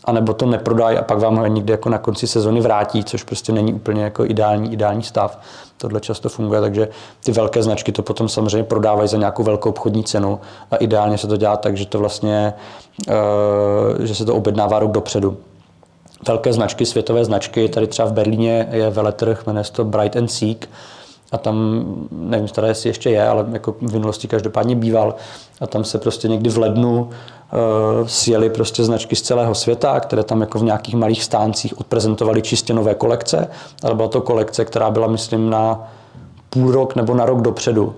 [0.06, 3.52] anebo to neprodají a pak vám ho někdy jako na konci sezony vrátí, což prostě
[3.52, 5.38] není úplně jako ideální, ideální stav.
[5.78, 6.88] Tohle často funguje, takže
[7.24, 11.26] ty velké značky to potom samozřejmě prodávají za nějakou velkou obchodní cenu a ideálně se
[11.26, 12.54] to dělá tak, že to vlastně,
[13.08, 15.36] eh, že se to objednává rok dopředu.
[16.26, 20.28] Velké značky, světové značky, tady třeba v Berlíně je veletrh, jmenuje se to Bright and
[20.28, 20.68] Seek,
[21.32, 25.15] a tam, nevím teda, jestli ještě je, ale jako v minulosti každopádně býval
[25.61, 30.24] a tam se prostě někdy v lednu uh, sjeli prostě značky z celého světa, které
[30.24, 33.48] tam jako v nějakých malých stáncích odprezentovaly čistě nové kolekce,
[33.82, 35.93] ale byla to kolekce, která byla, myslím, na
[36.51, 37.94] půl rok nebo na rok dopředu.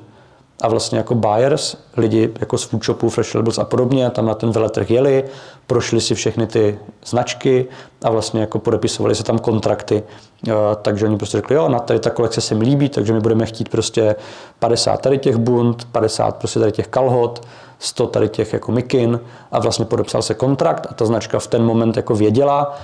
[0.63, 4.35] A vlastně jako buyers, lidi jako z food shopů, Fresh Labels a podobně, tam na
[4.35, 5.25] ten veletrh jeli,
[5.67, 7.67] prošli si všechny ty značky
[8.03, 10.03] a vlastně jako podepisovali se tam kontrakty.
[10.47, 10.53] Eh,
[10.83, 13.47] takže oni prostě řekli, jo, na tady ta kolekce se mi líbí, takže my budeme
[13.47, 14.17] chtít prostě
[14.59, 17.47] 50 tady těch bund, 50 prostě tady těch kalhot,
[17.79, 19.21] 100 tady těch jako mikin
[19.53, 22.79] a vlastně podepsal se kontrakt a ta značka v ten moment jako věděla,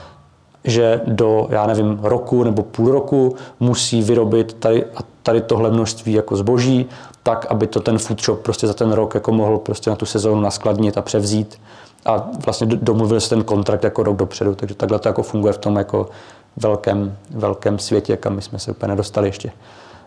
[0.64, 4.84] že do, já nevím, roku nebo půl roku musí vyrobit tady,
[5.22, 6.86] tady tohle množství jako zboží,
[7.22, 10.06] tak, aby to ten food shop prostě za ten rok jako mohl prostě na tu
[10.06, 11.60] sezónu naskladnit a převzít.
[12.06, 15.58] A vlastně domluvil se ten kontrakt jako rok dopředu, takže takhle to jako funguje v
[15.58, 16.08] tom jako
[16.56, 19.52] velkém, velkém světě, kam my jsme se úplně nedostali ještě.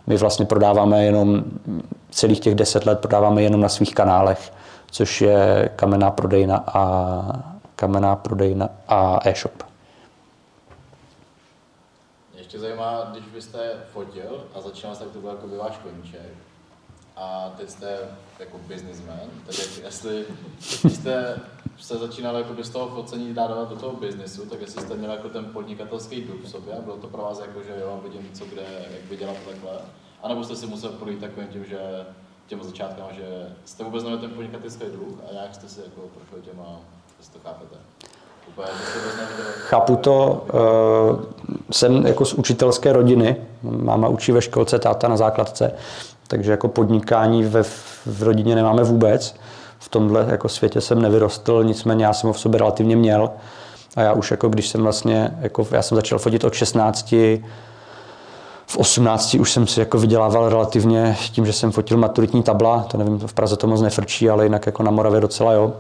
[0.08, 1.44] My vlastně prodáváme jenom
[2.12, 4.54] celých těch deset let prodáváme jenom na svých kanálech,
[4.92, 7.24] což je kamenná prodejna a
[7.76, 9.64] kamenná prodejna a e-shop.
[12.38, 13.60] Ještě zajímá, když byste
[13.94, 16.22] fotil a začínal jste, tak to byl jako váš koníček,
[17.18, 17.98] a teď jste
[18.40, 20.26] jako businessman, tak jak, jestli
[20.90, 21.40] jste
[21.80, 25.30] se začínal jako z toho focení dávat do toho biznesu, tak jestli jste měl jako
[25.30, 28.46] ten podnikatelský duch v sobě a bylo to pro vás jako, že jo, vidím co
[28.46, 29.72] kde, jak vydělat takhle,
[30.24, 31.80] anebo jste si musel projít takovým tím, že
[32.48, 36.52] těm začátkama, že jste vůbec neměl ten podnikatelský duch a jak jste si jako prošel
[36.52, 36.66] těma,
[37.20, 37.76] jestli to chápete?
[39.58, 40.46] Chápu to.
[40.54, 41.24] Uh,
[41.72, 43.36] jsem jako z učitelské rodiny.
[43.64, 45.74] Máma učí ve školce, táta na základce.
[46.28, 47.64] Takže jako podnikání ve,
[48.06, 49.36] v rodině nemáme vůbec.
[49.80, 53.30] V tomhle jako světě jsem nevyrostl, nicméně já jsem ho v sobě relativně měl.
[53.96, 57.14] A já už jako když jsem vlastně, jako já jsem začal fotit od 16,
[58.70, 62.98] v 18 už jsem si jako vydělával relativně tím, že jsem fotil maturitní tabla, to
[62.98, 65.74] nevím, v Praze to moc nefrčí, ale jinak jako na Moravě docela jo.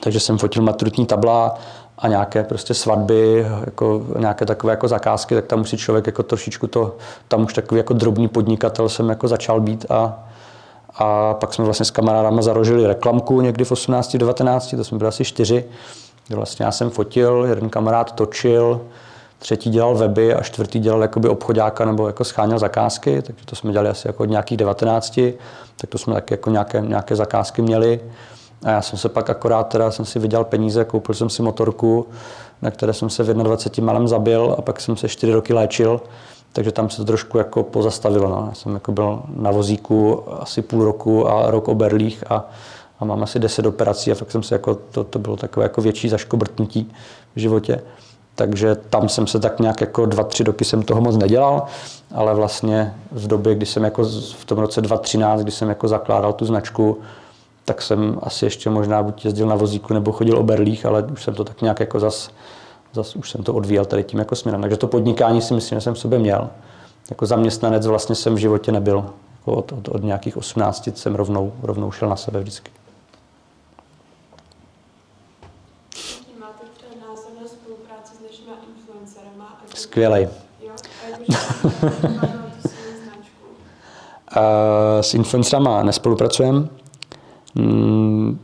[0.00, 1.58] Takže jsem fotil maturitní tabla
[2.00, 6.66] a nějaké prostě svatby, jako nějaké takové jako zakázky, tak tam musí člověk jako trošičku
[6.66, 6.96] to,
[7.28, 10.28] tam už takový jako drobný podnikatel jsem jako začal být a,
[10.94, 15.08] a pak jsme vlastně s kamarádama zarožili reklamku někdy v 18, 19, to jsme byli
[15.08, 15.64] asi čtyři,
[16.26, 18.80] kde vlastně já jsem fotil, jeden kamarád točil,
[19.38, 23.72] třetí dělal weby a čtvrtý dělal jakoby obchodáka nebo jako scháněl zakázky, takže to jsme
[23.72, 25.20] dělali asi jako od nějakých 19,
[25.76, 28.00] tak to jsme taky jako nějaké, nějaké zakázky měli.
[28.62, 32.06] A já jsem se pak akorát teda jsem si vydělal peníze, koupil jsem si motorku,
[32.62, 36.00] na které jsem se v 21 malem zabil a pak jsem se 4 roky léčil,
[36.52, 38.28] takže tam se to trošku jako pozastavilo.
[38.28, 38.46] No.
[38.48, 42.50] Já jsem jako byl na vozíku asi půl roku a rok o berlích a,
[43.00, 45.80] a mám asi 10 operací a fakt jsem se jako, to, to bylo takové jako
[45.80, 46.92] větší zaškobrtnutí
[47.36, 47.80] v životě.
[48.34, 51.66] Takže tam jsem se tak nějak jako dva, tři roky jsem toho moc nedělal,
[52.14, 54.04] ale vlastně v době, kdy jsem jako
[54.38, 56.98] v tom roce 2013, kdy jsem jako zakládal tu značku,
[57.64, 61.22] tak jsem asi ještě možná buď jezdil na vozíku nebo chodil o berlích, ale už
[61.22, 62.30] jsem to tak nějak jako zas,
[62.92, 64.60] zas už jsem to odvíjel tady tím jako směrem.
[64.60, 66.50] Takže to podnikání si myslím, že jsem v sobě měl.
[67.10, 69.04] Jako zaměstnanec vlastně jsem v životě nebyl.
[69.38, 72.70] Jako od, od, od nějakých 18 jsem rovnou, rovnou šel na sebe vždycky.
[76.40, 79.60] Máte třeba názor na spolupráci s dnešníma influencerama?
[79.74, 80.28] Skvělej.
[85.00, 86.79] S influencerama nespolupracujeme.
[87.54, 88.38] Mm,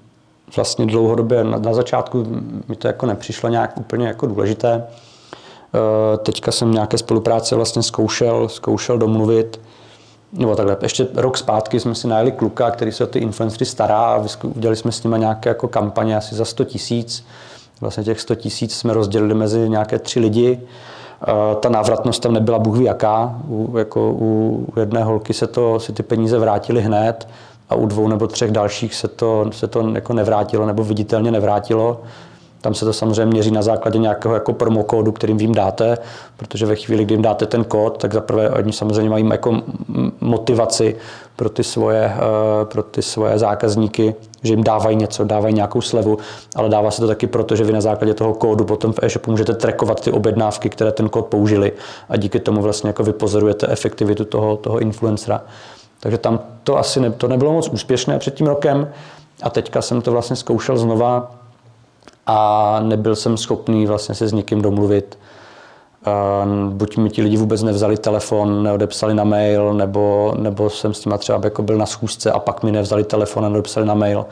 [0.56, 2.26] vlastně dlouhodobě na, začátku
[2.68, 4.74] mi to jako nepřišlo nějak úplně jako důležité.
[4.74, 9.60] E, teďka jsem nějaké spolupráce vlastně zkoušel, zkoušel domluvit.
[10.32, 14.00] Nebo takhle, ještě rok zpátky jsme si najeli kluka, který se o ty influencery stará
[14.00, 17.26] a udělali jsme s nimi nějaké jako kampaně asi za 100 tisíc.
[17.80, 20.60] Vlastně těch 100 tisíc jsme rozdělili mezi nějaké tři lidi.
[21.28, 23.40] E, ta návratnost tam nebyla bůh ví jaká.
[23.48, 27.28] U, jako u jedné holky se, to, si ty peníze vrátily hned,
[27.68, 32.00] a u dvou nebo třech dalších se to, se to jako nevrátilo nebo viditelně nevrátilo.
[32.60, 35.98] Tam se to samozřejmě měří na základě nějakého jako promokódu, kterým vím dáte,
[36.36, 39.62] protože ve chvíli, kdy jim dáte ten kód, tak zaprvé oni samozřejmě mají jako
[40.20, 40.96] motivaci
[41.36, 46.18] pro ty svoje, eh, pro ty svoje zákazníky, že jim dávají něco, dávají nějakou slevu,
[46.56, 49.30] ale dává se to taky proto, že vy na základě toho kódu potom v e-shopu
[49.30, 51.72] můžete trackovat ty objednávky, které ten kód použili
[52.08, 55.42] a díky tomu vlastně jako vypozorujete efektivitu toho, toho influencera.
[56.00, 58.88] Takže tam to asi ne, to nebylo moc úspěšné před tím rokem
[59.42, 61.30] a teďka jsem to vlastně zkoušel znova
[62.26, 65.18] a nebyl jsem schopný vlastně se s někým domluvit.
[66.68, 71.18] Buď mi ti lidi vůbec nevzali telefon, neodepsali na mail, nebo, nebo jsem s nima
[71.18, 74.26] třeba jako byl na schůzce a pak mi nevzali telefon a neodepsali na mail.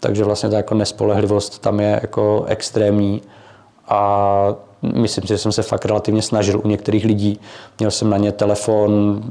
[0.00, 3.22] Takže vlastně ta jako nespolehlivost tam je jako extrémní
[3.88, 7.40] a myslím si, že jsem se fakt relativně snažil u některých lidí.
[7.78, 9.22] Měl jsem na ně telefon,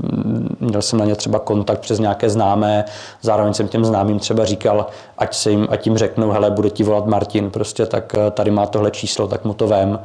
[0.60, 2.86] měl jsem na ně třeba kontakt přes nějaké známé,
[3.22, 4.88] zároveň jsem těm známým třeba říkal,
[5.18, 8.52] ať, se jim, ať jim řeknou, hele, bude ti volat Martin, prostě tak eh, tady
[8.52, 10.00] má tohle číslo, tak mu to vem.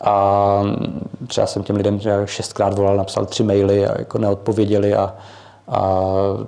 [0.00, 0.62] A
[1.26, 5.14] třeba jsem těm lidem šestkrát volal, napsal tři maily a jako neodpověděli a,
[5.68, 6.02] a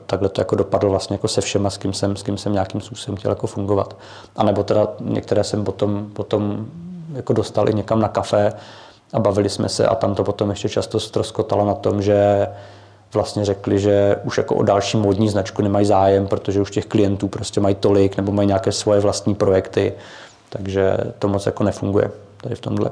[0.06, 2.80] takhle to jako dopadlo vlastně jako se všema, s kým jsem, s kým jsem nějakým
[2.80, 3.96] způsobem chtěl jako fungovat.
[4.36, 6.66] A nebo teda některé jsem potom, potom
[7.14, 8.52] jako dostal i někam na kafe
[9.12, 12.46] a bavili jsme se a tam to potom ještě často ztroskotalo na tom, že
[13.14, 17.28] vlastně řekli, že už jako o další módní značku nemají zájem, protože už těch klientů
[17.28, 19.92] prostě mají tolik nebo mají nějaké svoje vlastní projekty,
[20.48, 22.10] takže to moc jako nefunguje
[22.42, 22.90] tady v tomhle.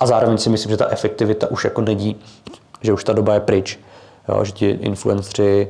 [0.00, 2.16] A zároveň si myslím, že ta efektivita už jako není,
[2.80, 3.78] že už ta doba je pryč,
[4.28, 5.68] jo, že ti influenceri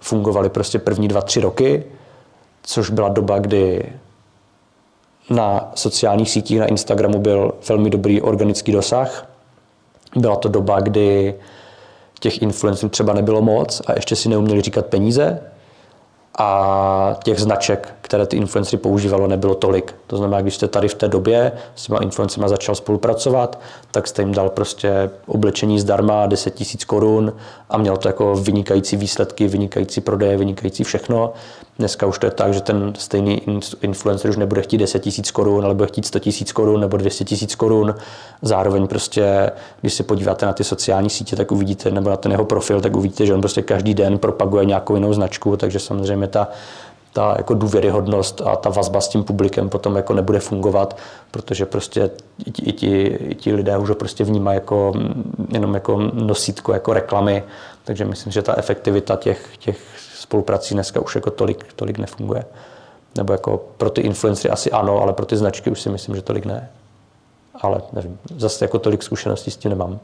[0.00, 1.84] fungovali prostě první dva, tři roky,
[2.62, 3.92] což byla doba, kdy
[5.30, 9.28] na sociálních sítích, na Instagramu byl velmi dobrý organický dosah.
[10.16, 11.34] Byla to doba, kdy
[12.20, 15.40] těch influencerů třeba nebylo moc a ještě si neuměli říkat peníze
[16.38, 19.94] a těch značek, které ty influencery používalo, nebylo tolik.
[20.06, 23.60] To znamená, když jste tady v té době s těma influencerima začal spolupracovat,
[23.90, 27.32] tak jste jim dal prostě oblečení zdarma 10 tisíc korun
[27.70, 31.32] a mělo to jako vynikající výsledky, vynikající prodeje, vynikající všechno.
[31.78, 33.42] Dneska už to je tak, že ten stejný
[33.80, 37.24] influencer už nebude chtít 10 tisíc korun, ale bude chtít 100 tisíc korun nebo 200
[37.24, 37.94] tisíc korun.
[38.42, 39.50] Zároveň prostě,
[39.80, 42.96] když se podíváte na ty sociální sítě, tak uvidíte, nebo na ten jeho profil, tak
[42.96, 46.48] uvidíte, že on prostě každý den propaguje nějakou jinou značku, takže samozřejmě ta,
[47.12, 50.96] ta jako důvěryhodnost a ta vazba s tím publikem potom jako nebude fungovat,
[51.30, 52.10] protože prostě
[52.46, 54.92] i ti, i ti, i ti lidé už ho prostě vnímají jako,
[55.48, 57.44] jenom jako nosítko, jako reklamy,
[57.84, 59.97] takže myslím, že ta efektivita těch, těch
[60.28, 62.44] spoluprací dneska už jako tolik, tolik nefunguje.
[63.16, 66.22] Nebo jako pro ty influencery asi ano, ale pro ty značky už si myslím, že
[66.22, 66.70] tolik ne.
[67.60, 69.98] Ale nevím, zase jako tolik zkušeností s tím nemám.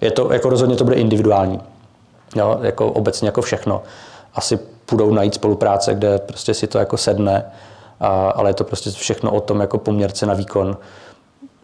[0.00, 1.60] Je to, jako rozhodně to bude individuální.
[2.36, 3.82] Jo, jako obecně jako všechno.
[4.34, 4.56] Asi
[4.86, 7.44] půjdou najít spolupráce, kde prostě si to jako sedne,
[8.00, 10.76] a, ale je to prostě všechno o tom jako poměrce na výkon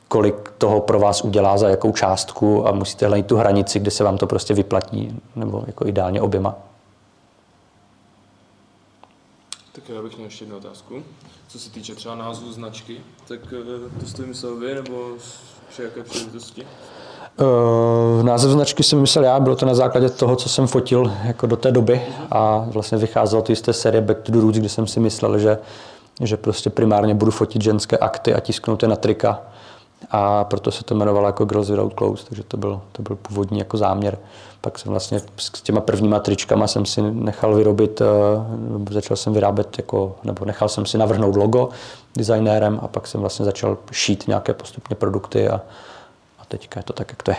[0.09, 4.05] kolik toho pro vás udělá za jakou částku a musíte hledat tu hranici, kde se
[4.05, 6.55] vám to prostě vyplatí, nebo jako ideálně oběma.
[9.77, 11.03] Tak já bych měl ještě jednu otázku.
[11.49, 15.09] Co se týče třeba názvu značky, tak eh, to jste vymyslel vy, nebo
[15.69, 16.67] při jaké příležitosti?
[17.41, 21.47] Uh, název značky jsem myslel já, bylo to na základě toho, co jsem fotil jako
[21.47, 24.69] do té doby a vlastně vycházelo to z té série Back to the Roots, kde
[24.69, 25.59] jsem si myslel, že,
[26.21, 29.43] že prostě primárně budu fotit ženské akty a tisknout je na trika
[30.11, 33.59] a proto se to jmenovalo jako Girls Without Clothes, takže to byl, to byl původní
[33.59, 34.19] jako záměr.
[34.61, 38.05] Pak jsem vlastně s těma prvníma tričkama jsem si nechal vyrobit, eh,
[38.91, 41.69] začal jsem vyrábět jako, nebo nechal jsem si navrhnout logo
[42.17, 45.61] designérem a pak jsem vlastně začal šít nějaké postupně produkty a,
[46.39, 47.37] a teďka je to tak, jak to je.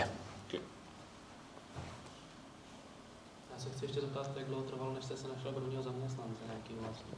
[3.54, 6.74] Já se chci ještě zeptat, jak dlouho trvalo, než jste se našel prvního zaměstnance, nějaký
[6.86, 7.12] vlastně,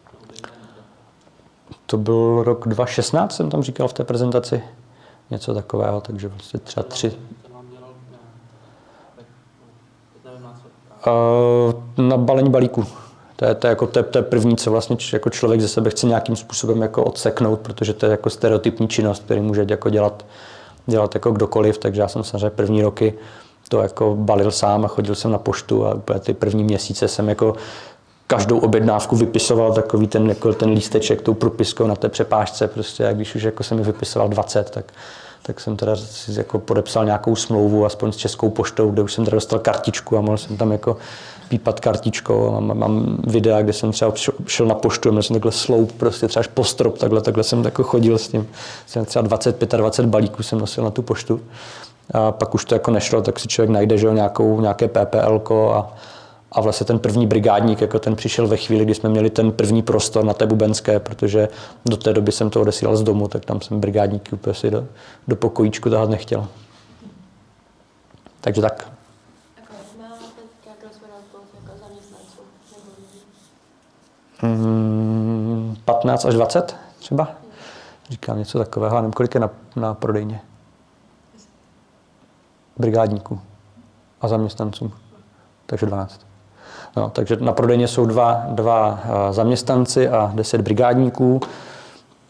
[1.86, 4.62] To byl rok 2016, jsem tam říkal v té prezentaci
[5.30, 7.12] něco takového, takže vlastně třeba tři.
[11.96, 12.86] Na balení balíku.
[13.36, 15.68] To je, to je, jako, to je, to je první, co vlastně jako člověk ze
[15.68, 19.90] sebe chce nějakým způsobem jako odseknout, protože to je jako stereotypní činnost, který může jako
[19.90, 20.24] dělat,
[20.86, 23.14] dělat jako kdokoliv, takže já jsem samozřejmě první roky
[23.68, 27.28] to jako balil sám a chodil jsem na poštu a úplně ty první měsíce jsem
[27.28, 27.54] jako
[28.26, 33.12] každou objednávku vypisoval takový ten, jako ten lísteček tou propiskou na té přepážce, prostě, a
[33.12, 34.92] když už jako jsem mi vypisoval 20, tak
[35.42, 39.24] tak jsem teda si jako podepsal nějakou smlouvu, aspoň s Českou poštou, kde už jsem
[39.24, 40.96] teda dostal kartičku a mohl jsem tam jako
[41.48, 42.60] pípat kartičkou.
[42.60, 44.12] Mám, mám videa, kde jsem třeba
[44.46, 47.64] šel na poštu měl jsem takhle sloup, prostě třeba až po strop, takhle, takhle jsem
[47.64, 48.48] jako chodil s tím.
[48.86, 51.40] Jsem třeba 20, 25 balíků jsem nosil na tu poštu.
[52.14, 55.42] A pak už to jako nešlo, tak si člověk najde že jo, nějakou, nějaké PPL
[55.72, 55.92] a,
[56.52, 59.82] a vlastně ten první brigádník, jako ten přišel ve chvíli, kdy jsme měli ten první
[59.82, 61.48] prostor na té Bubenské, protože
[61.86, 64.86] do té doby jsem to odesílal z domu, tak tam jsem brigádníky úplně si do,
[65.28, 66.48] do pokojíčku tahat nechtěl.
[68.40, 68.90] Takže tak.
[74.42, 77.28] Hmm, 15 až 20 třeba.
[78.10, 80.40] Říkám něco takového, nevím, kolik je na, na prodejně.
[82.78, 83.40] Brigádníků
[84.20, 84.92] a zaměstnanců.
[85.66, 86.29] Takže 12.
[86.96, 91.40] No, takže na prodejně jsou dva, dva eh, zaměstnanci a deset brigádníků.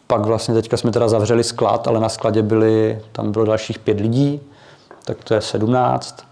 [0.07, 3.99] pak vlastně teďka jsme teda zavřeli sklad, ale na skladě byli, tam bylo dalších pět
[3.99, 4.41] lidí,
[5.05, 6.25] tak to je 17.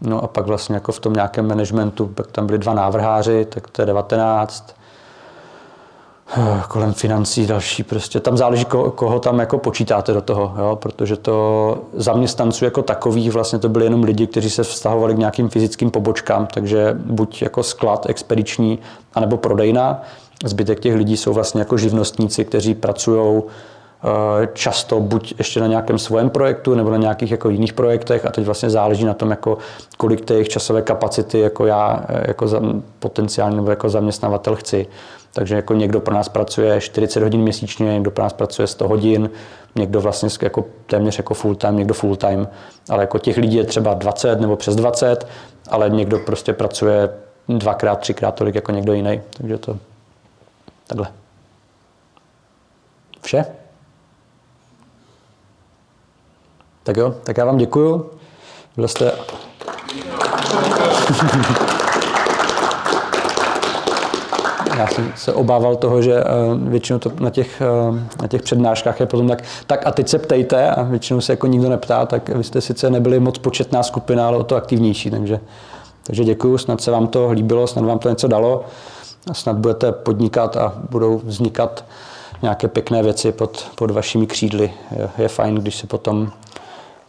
[0.00, 3.70] No a pak vlastně jako v tom nějakém managementu, pak tam byli dva návrháři, tak
[3.70, 4.79] to je 19
[6.68, 8.20] kolem financí další prostě.
[8.20, 10.76] Tam záleží, ko, koho tam jako počítáte do toho, jo?
[10.76, 15.48] protože to zaměstnanců jako takových vlastně to byli jenom lidi, kteří se vztahovali k nějakým
[15.48, 18.78] fyzickým pobočkám, takže buď jako sklad expediční,
[19.14, 20.02] anebo prodejna.
[20.44, 23.50] Zbytek těch lidí jsou vlastně jako živnostníci, kteří pracují eh,
[24.52, 28.44] často buď ještě na nějakém svém projektu nebo na nějakých jako jiných projektech a teď
[28.44, 29.58] vlastně záleží na tom, jako
[29.96, 32.60] kolik té jejich časové kapacity jako já eh, jako za,
[32.98, 34.86] potenciální nebo jako zaměstnavatel chci.
[35.32, 39.30] Takže jako někdo pro nás pracuje 40 hodin měsíčně, někdo pro nás pracuje 100 hodin,
[39.74, 42.48] někdo vlastně jako téměř jako full time, někdo full time,
[42.88, 45.26] ale jako těch lidí je třeba 20 nebo přes 20,
[45.70, 47.10] ale někdo prostě pracuje
[47.48, 49.78] dvakrát, třikrát tolik jako někdo jiný, takže to
[50.86, 51.06] takhle.
[53.22, 53.59] Vše?
[56.82, 58.10] Tak jo, tak já vám děkuju.
[58.76, 59.12] Byl jste...
[64.80, 66.24] Já jsem se obával toho, že eh,
[66.54, 70.18] většinou to na těch, eh, na těch přednáškách je potom tak, tak a teď se
[70.18, 74.26] ptejte a většinou se jako nikdo neptá, tak vy jste sice nebyli moc početná skupina,
[74.26, 75.40] ale o to aktivnější, takže,
[76.04, 78.64] takže děkuju, snad se vám to líbilo, snad vám to něco dalo
[79.30, 81.84] a snad budete podnikat a budou vznikat
[82.42, 84.72] nějaké pěkné věci pod, pod vašimi křídly.
[84.96, 86.32] Je, je fajn, když se potom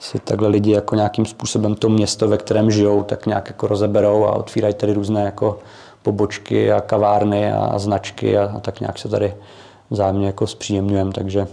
[0.02, 4.26] si takhle lidi jako nějakým způsobem to město, ve kterém žijou, tak nějak jako rozeberou
[4.26, 5.60] a otvírají tady různé jako
[6.02, 9.34] pobočky a kavárny a, a značky a, a tak nějak se tady
[9.90, 11.48] vzájemně jako zpříjemňujeme, takže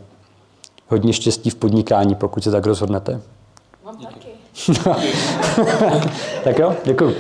[0.89, 3.21] hodně štěstí v podnikání, pokud se tak rozhodnete.
[3.85, 4.29] Mám taky.
[6.45, 7.17] tak jo, děkuji.